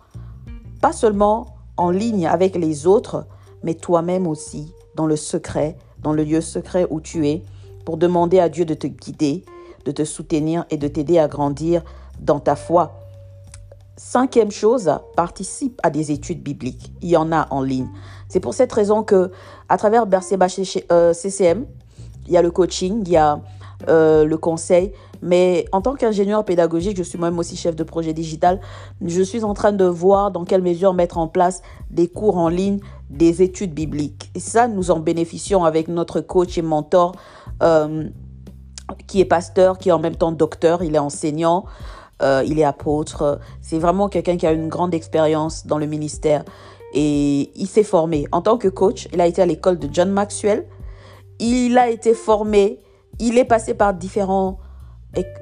pas 0.80 0.94
seulement 0.94 1.56
en 1.76 1.90
ligne 1.90 2.28
avec 2.28 2.56
les 2.56 2.86
autres, 2.86 3.26
mais 3.64 3.74
toi-même 3.74 4.28
aussi, 4.28 4.74
dans 4.94 5.08
le 5.08 5.16
secret, 5.16 5.76
dans 6.04 6.14
le 6.14 6.24
lieu 6.24 6.42
secret 6.42 6.86
où 6.92 7.02
tu 7.02 7.28
es, 7.28 7.42
pour 7.84 7.98
demander 7.98 8.40
à 8.40 8.48
Dieu 8.48 8.66
de 8.66 8.76
te 8.76 8.86
guider, 8.86 9.44
de 9.86 9.92
te 9.92 10.06
soutenir 10.06 10.66
et 10.70 10.78
de 10.78 10.88
t'aider 10.88 11.18
à 11.18 11.28
grandir 11.28 11.84
dans 12.20 12.40
ta 12.40 12.56
foi. 12.56 13.03
Cinquième 13.96 14.50
chose, 14.50 14.92
participe 15.16 15.80
à 15.84 15.92
des 15.92 16.12
études 16.12 16.42
bibliques. 16.42 16.92
Il 17.02 17.10
y 17.10 17.18
en 17.18 17.32
a 17.32 17.48
en 17.52 17.62
ligne. 17.62 17.88
C'est 18.28 18.40
pour 18.40 18.56
cette 18.56 18.74
raison 18.74 19.04
que, 19.04 19.30
à 19.70 19.78
travers 19.78 20.08
Berseba 20.08 20.50
CCM, 20.50 20.82
euh, 20.92 21.14
il 22.26 22.34
y 22.34 22.38
a 22.38 22.42
le 22.42 22.50
coaching, 22.50 23.04
il 23.06 23.12
y 23.12 23.18
a 23.18 23.40
euh, 23.90 24.26
le 24.26 24.38
conseil. 24.38 24.94
Mais 25.22 25.66
en 25.72 25.82
tant 25.82 25.94
qu'ingénieur 25.94 26.44
pédagogique, 26.44 26.98
je 26.98 27.04
suis 27.04 27.20
moi-même 27.20 27.38
aussi 27.38 27.56
chef 27.56 27.76
de 27.76 27.84
projet 27.84 28.14
digital. 28.14 28.60
Je 29.06 29.22
suis 29.22 29.44
en 29.44 29.54
train 29.54 29.74
de 29.74 29.86
voir 29.86 30.32
dans 30.32 30.44
quelle 30.44 30.64
mesure 30.64 30.96
mettre 30.96 31.20
en 31.20 31.28
place 31.28 31.62
des 31.92 32.08
cours 32.08 32.38
en 32.38 32.50
ligne, 32.50 32.80
des 33.12 33.44
études 33.44 33.76
bibliques. 33.76 34.32
Et 34.34 34.40
ça, 34.40 34.68
nous 34.68 34.90
en 34.90 35.00
bénéficions 35.00 35.66
avec 35.66 35.88
notre 35.88 36.20
coach 36.20 36.58
et 36.58 36.64
mentor 36.64 37.14
euh, 37.62 38.10
qui 39.08 39.22
est 39.22 39.26
pasteur, 39.26 39.78
qui 39.78 39.90
est 39.90 39.94
en 39.94 40.00
même 40.00 40.16
temps 40.16 40.32
docteur, 40.32 40.84
il 40.84 40.96
est 40.96 41.00
enseignant, 41.00 41.66
euh, 42.24 42.44
il 42.46 42.60
est 42.60 42.64
apôtre. 42.64 43.40
C'est 43.62 43.78
vraiment 43.78 44.10
quelqu'un 44.10 44.38
qui 44.38 44.48
a 44.48 44.52
une 44.52 44.70
grande 44.70 44.94
expérience 44.94 45.68
dans 45.68 45.78
le 45.78 45.86
ministère. 45.86 46.44
Et 46.94 47.52
il 47.56 47.68
s'est 47.68 47.84
formé 47.84 48.28
en 48.32 48.42
tant 48.42 48.58
que 48.58 48.68
coach. 48.68 49.08
Il 49.14 49.22
a 49.22 49.28
été 49.28 49.42
à 49.42 49.46
l'école 49.46 49.78
de 49.78 49.90
John 49.92 50.10
Maxwell. 50.12 50.66
Il 51.40 51.78
a 51.78 51.90
été 51.90 52.14
formé. 52.14 52.80
Il 53.20 53.38
est 53.38 53.46
passé 53.46 53.74
par 53.74 53.94
différents, 53.94 54.60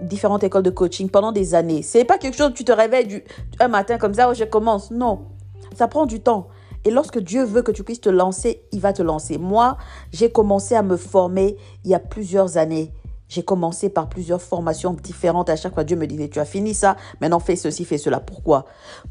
différentes 0.01 0.43
écoles 0.43 0.63
de 0.63 0.69
coaching 0.69 1.09
pendant 1.09 1.31
des 1.31 1.55
années. 1.55 1.83
C'est 1.83 2.05
pas 2.05 2.17
quelque 2.17 2.37
chose, 2.37 2.53
tu 2.53 2.65
te 2.65 2.71
réveilles 2.71 3.07
du, 3.07 3.23
un 3.59 3.67
matin 3.67 3.97
comme 3.97 4.13
ça, 4.13 4.29
oh, 4.29 4.33
je 4.33 4.43
commence. 4.43 4.91
Non, 4.91 5.27
ça 5.75 5.87
prend 5.87 6.05
du 6.05 6.19
temps. 6.21 6.47
Et 6.83 6.89
lorsque 6.89 7.19
Dieu 7.19 7.43
veut 7.43 7.61
que 7.61 7.71
tu 7.71 7.83
puisses 7.83 8.01
te 8.01 8.09
lancer, 8.09 8.63
il 8.71 8.79
va 8.79 8.91
te 8.91 9.03
lancer. 9.03 9.37
Moi, 9.37 9.77
j'ai 10.11 10.31
commencé 10.31 10.75
à 10.75 10.81
me 10.81 10.97
former 10.97 11.55
il 11.83 11.91
y 11.91 11.93
a 11.93 11.99
plusieurs 11.99 12.57
années. 12.57 12.91
J'ai 13.31 13.43
commencé 13.43 13.87
par 13.87 14.09
plusieurs 14.09 14.41
formations 14.41 14.91
différentes. 14.91 15.49
À 15.49 15.55
chaque 15.55 15.73
fois, 15.73 15.85
Dieu 15.85 15.95
me 15.95 16.05
disait, 16.05 16.27
tu 16.27 16.41
as 16.41 16.45
fini 16.45 16.73
ça, 16.73 16.97
maintenant 17.21 17.39
fais 17.39 17.55
ceci, 17.55 17.85
fais 17.85 17.97
cela. 17.97 18.19
Pourquoi? 18.19 18.65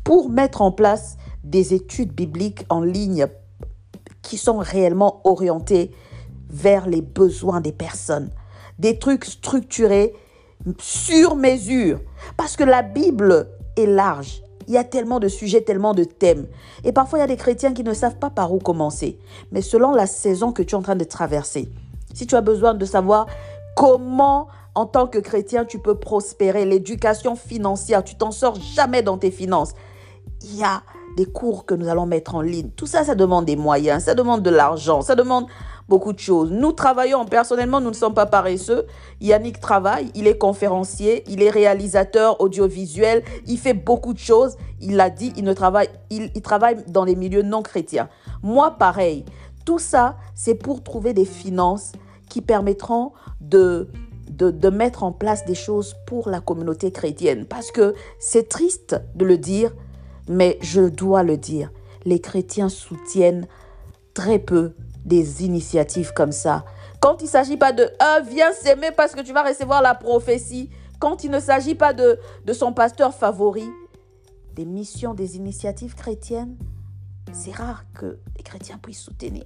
Pour 0.05 0.29
mettre 0.29 0.61
en 0.61 0.73
place 0.73 1.17
des 1.43 1.73
études 1.73 2.13
bibliques 2.13 2.67
en 2.69 2.83
ligne 2.83 3.29
qui 4.21 4.37
sont 4.37 4.59
réellement 4.59 5.23
orientées 5.25 5.93
vers 6.51 6.87
les 6.87 7.01
besoins 7.01 7.63
des 7.63 7.73
personnes. 7.73 8.29
Des 8.79 8.99
trucs 8.99 9.25
structurés 9.25 10.13
sur 10.79 11.35
mesure. 11.35 11.99
Parce 12.37 12.57
que 12.57 12.65
la 12.65 12.83
Bible 12.83 13.49
est 13.79 13.87
large. 13.87 14.43
Il 14.69 14.75
y 14.75 14.77
a 14.77 14.85
tellement 14.85 15.19
de 15.19 15.29
sujets, 15.29 15.63
tellement 15.63 15.95
de 15.95 16.05
thèmes. 16.05 16.47
Et 16.85 16.93
parfois, 16.93 17.21
il 17.21 17.23
y 17.23 17.25
a 17.25 17.27
des 17.29 17.39
chrétiens 17.39 17.73
qui 17.73 17.85
ne 17.85 17.95
savent 17.95 18.19
pas 18.19 18.29
par 18.29 18.53
où 18.53 18.59
commencer. 18.59 19.19
Mais 19.51 19.63
selon 19.63 19.93
la 19.93 20.07
saison 20.07 20.53
que 20.53 20.63
tu 20.63 20.75
es 20.75 20.79
en 20.79 20.83
train 20.83 20.95
de 20.95 21.05
traverser, 21.05 21.71
si 22.13 22.27
tu 22.27 22.37
as 22.37 22.43
besoin 22.43 22.75
de 22.75 22.85
savoir 22.85 23.27
comment, 23.81 24.49
en 24.75 24.85
tant 24.85 25.07
que 25.07 25.17
chrétien, 25.17 25.65
tu 25.65 25.79
peux 25.79 25.95
prospérer, 25.95 26.67
l'éducation 26.67 27.35
financière, 27.35 28.05
tu 28.05 28.15
t'en 28.15 28.31
sors 28.31 28.57
jamais 28.57 29.01
dans 29.01 29.17
tes 29.17 29.31
finances, 29.31 29.73
il 30.43 30.57
y 30.57 30.63
a 30.63 30.83
des 31.17 31.25
cours 31.25 31.65
que 31.65 31.73
nous 31.73 31.89
allons 31.89 32.05
mettre 32.05 32.35
en 32.35 32.43
ligne. 32.43 32.69
Tout 32.77 32.85
ça, 32.85 33.05
ça 33.05 33.15
demande 33.15 33.47
des 33.47 33.57
moyens, 33.57 34.05
ça 34.05 34.15
demande 34.15 34.43
de 34.43 34.51
l'argent, 34.51 35.01
ça 35.01 35.15
demande 35.15 35.47
beaucoup 35.89 36.13
de 36.13 36.19
choses. 36.19 36.51
Nous 36.51 36.73
travaillons 36.73 37.25
personnellement, 37.25 37.81
nous 37.81 37.89
ne 37.89 37.95
sommes 37.95 38.13
pas 38.13 38.27
paresseux. 38.27 38.87
Yannick 39.23 39.61
travaille, 39.61 40.11
il 40.15 40.27
est 40.27 40.37
conférencier, 40.37 41.25
il 41.27 41.43
est 41.43 41.49
réalisateur 41.49 42.39
audiovisuel, 42.43 43.23
il 43.47 43.57
fait 43.57 43.73
beaucoup 43.73 44.13
de 44.13 44.19
choses. 44.19 44.59
Il 44.83 44.97
l'a 44.97 45.09
dit, 45.09 45.33
il, 45.39 45.45
ne 45.45 45.55
travaille, 45.55 45.89
il, 46.11 46.31
il 46.35 46.43
travaille 46.43 46.85
dans 46.87 47.05
les 47.05 47.17
milieux 47.17 47.43
non 47.43 47.63
chrétiens. 47.63 48.11
Moi, 48.43 48.73
pareil. 48.73 49.25
Tout 49.65 49.79
ça, 49.79 50.17
c'est 50.35 50.55
pour 50.55 50.83
trouver 50.83 51.15
des 51.15 51.25
finances 51.25 51.93
qui 52.31 52.41
permettront 52.41 53.13
de, 53.43 53.91
de, 54.31 54.71
mettre 54.71 55.03
en 55.03 55.13
place 55.13 55.45
des 55.45 55.55
choses 55.55 55.95
pour 56.07 56.31
la 56.31 56.41
communauté 56.41 56.91
chrétienne. 56.91 57.45
Parce 57.45 57.71
que 57.71 57.95
c'est 58.19 58.49
triste 58.49 58.99
de 59.15 59.27
le 59.27 59.37
dire, 59.37 59.75
mais 60.29 60.59
je 60.63 60.81
dois 60.81 61.23
le 61.23 61.37
dire. 61.37 61.71
Les 62.07 62.21
chrétiens 62.21 62.71
soutiennent 62.71 63.47
très 64.15 64.39
peu 64.39 64.73
des 65.05 65.45
initiatives 65.45 66.13
comme 66.15 66.33
ça. 66.33 66.65
Quand 67.01 67.21
il 67.21 67.25
ne 67.25 67.31
s'agit 67.31 67.57
pas 67.57 67.73
de 67.73 67.91
ah, 67.99 68.21
viens 68.27 68.53
s'aimer 68.53 68.91
parce 68.97 69.15
que 69.15 69.21
tu 69.21 69.33
vas 69.33 69.43
recevoir 69.43 69.83
la 69.83 69.95
prophétie. 69.95 70.71
Quand 70.99 71.25
il 71.25 71.31
ne 71.31 71.41
s'agit 71.41 71.75
pas 71.75 71.93
de, 71.93 72.19
de 72.45 72.53
son 72.53 72.73
pasteur 72.73 73.15
favori. 73.15 73.69
Des 74.55 74.67
missions, 74.67 75.15
des 75.15 75.37
initiatives 75.37 75.95
chrétiennes, 75.95 76.57
c'est 77.33 77.55
rare 77.55 77.85
que 77.95 78.19
les 78.37 78.43
chrétiens 78.43 78.79
puissent 78.79 79.01
soutenir. 79.01 79.45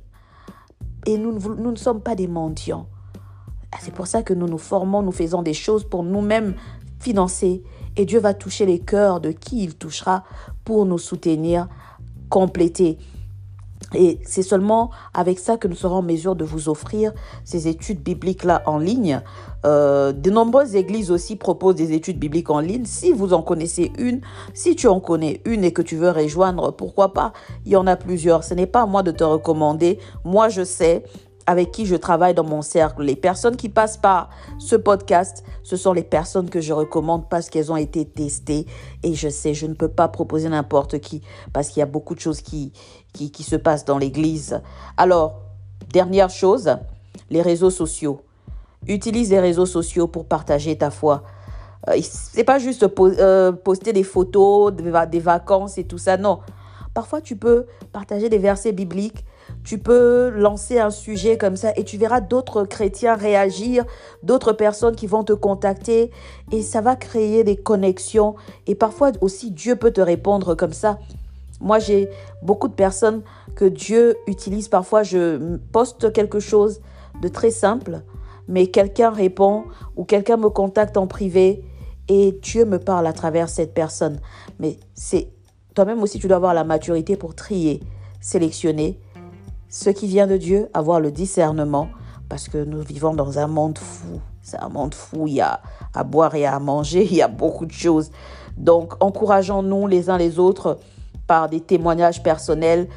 Et 1.07 1.19
nous, 1.19 1.39
nous 1.39 1.71
ne 1.71 1.77
sommes 1.77 2.01
pas 2.01 2.15
des 2.15 2.29
mendiants. 2.29 2.87
Ah, 3.73 3.79
c'est 3.81 3.93
pour 3.93 4.07
ça 4.07 4.23
que 4.23 4.33
nous 4.33 4.47
nous 4.47 4.59
formons, 4.59 5.03
nous 5.03 5.13
faisons 5.13 5.43
des 5.43 5.55
choses 5.55 5.85
pour 5.85 6.05
nous-mêmes 6.05 6.55
financer. 7.01 7.63
Et 7.97 8.07
Dieu 8.07 8.21
va 8.21 8.35
toucher 8.35 8.67
les 8.67 8.79
cœurs 8.79 9.21
de 9.21 9.31
qui 9.31 9.65
il 9.65 9.77
touchera 9.77 10.25
pour 10.65 10.87
nous 10.87 10.99
soutenir, 10.99 11.69
compléter. 12.29 12.99
Et 13.95 14.19
c'est 14.25 14.43
seulement 14.43 14.91
avec 15.13 15.39
ça 15.39 15.57
que 15.57 15.69
nous 15.69 15.75
serons 15.75 15.97
en 15.97 16.03
mesure 16.03 16.37
de 16.37 16.45
vous 16.45 16.69
offrir 16.69 17.13
ces 17.45 17.69
études 17.69 18.03
bibliques-là 18.03 18.63
en 18.67 18.79
ligne. 18.79 19.21
Euh, 19.65 20.13
de 20.13 20.31
nombreuses 20.31 20.75
églises 20.75 21.11
aussi 21.11 21.37
proposent 21.37 21.77
des 21.77 21.93
études 21.93 22.19
bibliques 22.19 22.51
en 22.51 22.61
ligne. 22.61 22.85
Si 22.87 23.13
vous 23.13 23.33
en 23.33 23.43
connaissez 23.43 23.93
une, 23.99 24.21
si 24.53 24.75
tu 24.75 24.89
en 24.89 25.01
connais 25.01 25.41
une 25.45 25.65
et 25.65 25.73
que 25.73 25.83
tu 25.83 25.97
veux 25.97 26.11
rejoindre, 26.11 26.73
pourquoi 26.73 27.13
pas? 27.13 27.33
Il 27.65 27.73
y 27.73 27.77
en 27.77 27.87
a 27.87 27.97
plusieurs. 27.97 28.45
Ce 28.45 28.55
n'est 28.55 28.67
pas 28.67 28.83
à 28.83 28.87
moi 28.87 29.03
de 29.03 29.11
te 29.11 29.25
recommander. 29.25 29.99
Moi, 30.25 30.49
je 30.49 30.65
sais 30.65 31.05
avec 31.47 31.73
qui 31.73 31.87
je 31.87 31.97
travaille 31.97 32.35
dans 32.35 32.45
mon 32.45 32.63
cercle. 32.63 33.03
Les 33.03 33.17
personnes 33.17 33.57
qui 33.57 33.69
passent 33.69 33.97
par 33.97 34.31
ce 34.59 34.77
podcast, 34.77 35.45
ce 35.63 35.77
sont 35.77 35.93
les 35.93 36.03
personnes 36.03 36.49
que 36.49 36.61
je 36.61 36.73
recommande 36.73 37.29
parce 37.29 37.51
qu'elles 37.51 37.71
ont 37.71 37.77
été 37.77 38.05
testées. 38.05 38.67
Et 39.03 39.15
je 39.15 39.29
sais, 39.29 39.55
je 39.55 39.67
ne 39.67 39.75
peux 39.75 39.89
pas 39.89 40.09
proposer 40.09 40.49
n'importe 40.49 41.01
qui 41.01 41.23
parce 41.53 41.69
qu'il 41.69 41.81
y 41.81 41.83
a 41.83 41.87
beaucoup 41.87 42.15
de 42.15 42.21
choses 42.21 42.41
qui, 42.41 42.73
qui, 43.15 43.31
qui 43.31 43.43
se 43.43 43.57
passent 43.57 43.87
dans 43.87 43.97
l'Église. 43.97 44.61
Alors, 44.99 45.41
dernière 45.91 46.29
chose, 46.29 46.77
les 47.31 47.41
réseaux 47.41 47.71
sociaux. 47.71 48.21
Utilise 48.87 49.31
les 49.31 49.41
réseaux 49.41 49.65
sociaux 49.65 50.07
pour 50.07 50.27
partager 50.27 50.77
ta 50.77 50.91
foi. 50.91 51.23
Euh, 51.89 51.99
c'est 52.03 52.45
pas 52.45 52.59
juste 52.59 52.87
euh, 53.01 53.53
poster 53.53 53.95
des 53.95 54.03
photos 54.03 54.75
des 54.75 55.21
vacances 55.21 55.79
et 55.79 55.85
tout 55.85 55.97
ça, 55.97 56.19
non. 56.19 56.41
Parfois, 56.93 57.23
tu 57.23 57.37
peux 57.37 57.65
partager 57.93 58.29
des 58.29 58.39
versets 58.39 58.73
bibliques 58.73 59.25
tu 59.63 59.79
peux 59.79 60.31
lancer 60.31 60.79
un 60.79 60.91
sujet 60.91 61.39
comme 61.39 61.57
ça 61.57 61.73
et 61.77 61.85
tu 61.85 61.97
verras 61.97 62.21
d'autres 62.21 62.65
chrétiens 62.65 63.15
réagir, 63.15 63.85
d'autres 64.23 64.53
personnes 64.53 64.95
qui 64.95 65.07
vont 65.07 65.25
te 65.25 65.33
contacter 65.33 66.11
et 66.53 66.63
ça 66.63 66.81
va 66.81 66.97
créer 66.97 67.45
des 67.45 67.57
connexions. 67.57 68.35
Et 68.67 68.75
parfois 68.75 69.13
aussi 69.21 69.51
Dieu 69.51 69.77
peut 69.77 69.91
te 69.91 70.01
répondre 70.01 70.55
comme 70.55 70.73
ça. 70.73 70.99
Moi, 71.65 71.79
j'ai 71.79 72.11
beaucoup 72.43 72.69
de 72.69 72.75
personnes 72.75 73.23
que 73.57 73.65
Dieu 73.65 74.17
utilise. 74.27 74.69
Parfois, 74.69 75.03
je 75.03 75.57
poste 75.73 76.13
quelque 76.13 76.39
chose 76.39 76.83
de 77.23 77.29
très 77.29 77.51
simple, 77.51 78.03
mais 78.49 78.67
quelqu'un 78.67 79.09
répond 79.09 79.65
ou 79.97 80.05
quelqu'un 80.05 80.37
me 80.37 80.51
contacte 80.51 80.99
en 80.99 81.07
privé 81.07 81.65
et 82.09 82.39
Dieu 82.43 82.67
me 82.67 82.79
parle 82.79 83.07
à 83.07 83.15
travers 83.15 83.49
cette 83.49 83.73
personne. 83.73 84.21
Mais 84.59 84.77
c'est 84.93 85.31
toi-même 85.75 86.03
aussi, 86.03 86.19
tu 86.19 86.29
dois 86.29 86.37
avoir 86.37 86.53
la 86.53 86.65
maturité 86.65 87.17
pour 87.17 87.35
trier, 87.35 87.81
sélectionner 88.21 89.01
ce 89.71 89.89
qui 89.89 90.07
vient 90.07 90.27
de 90.27 90.37
Dieu, 90.37 90.69
avoir 90.75 91.01
le 91.01 91.11
discernement, 91.11 91.89
parce 92.29 92.51
que 92.51 92.63
nous 92.63 92.83
vivons 92.83 93.15
dans 93.15 93.39
un 93.39 93.47
monde 93.47 93.79
fou. 93.79 94.21
C'est 94.43 94.59
un 94.59 94.69
monde 94.69 94.95
fou, 94.95 95.27
il 95.29 95.37
y 95.37 95.41
a 95.41 95.63
à 95.95 96.05
boire 96.05 96.35
et 96.35 96.45
à 96.45 96.59
manger, 96.59 97.05
il 97.11 97.17
y 97.17 97.23
a 97.23 97.29
beaucoup 97.29 97.65
de 97.65 97.73
choses. 97.73 98.11
Donc, 98.59 99.03
encourageons-nous 99.03 99.87
les 99.87 100.11
uns 100.11 100.19
les 100.19 100.39
autres 100.39 100.79
par 101.27 101.49
des 101.49 101.61
témoignages 101.61 102.23
personnels 102.23 102.89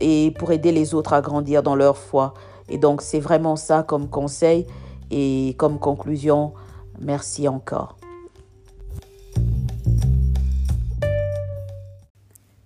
et 0.00 0.32
pour 0.38 0.52
aider 0.52 0.72
les 0.72 0.94
autres 0.94 1.12
à 1.12 1.20
grandir 1.20 1.62
dans 1.62 1.74
leur 1.74 1.96
foi. 1.96 2.34
Et 2.68 2.78
donc, 2.78 3.02
c'est 3.02 3.20
vraiment 3.20 3.56
ça 3.56 3.82
comme 3.82 4.08
conseil 4.08 4.66
et 5.10 5.54
comme 5.58 5.78
conclusion. 5.78 6.52
Merci 7.00 7.48
encore. 7.48 7.96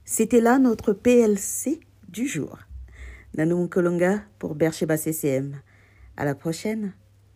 C'était 0.05 0.41
là 0.41 0.59
notre 0.59 0.93
PLC 0.93 1.81
du 2.09 2.27
jour. 2.27 2.59
Nanou 3.35 3.67
Kolonga 3.69 4.21
pour 4.39 4.55
Bercheba 4.55 4.99
CCM. 4.99 5.57
À 6.19 6.27
la 6.27 6.35
prochaine. 6.35 6.93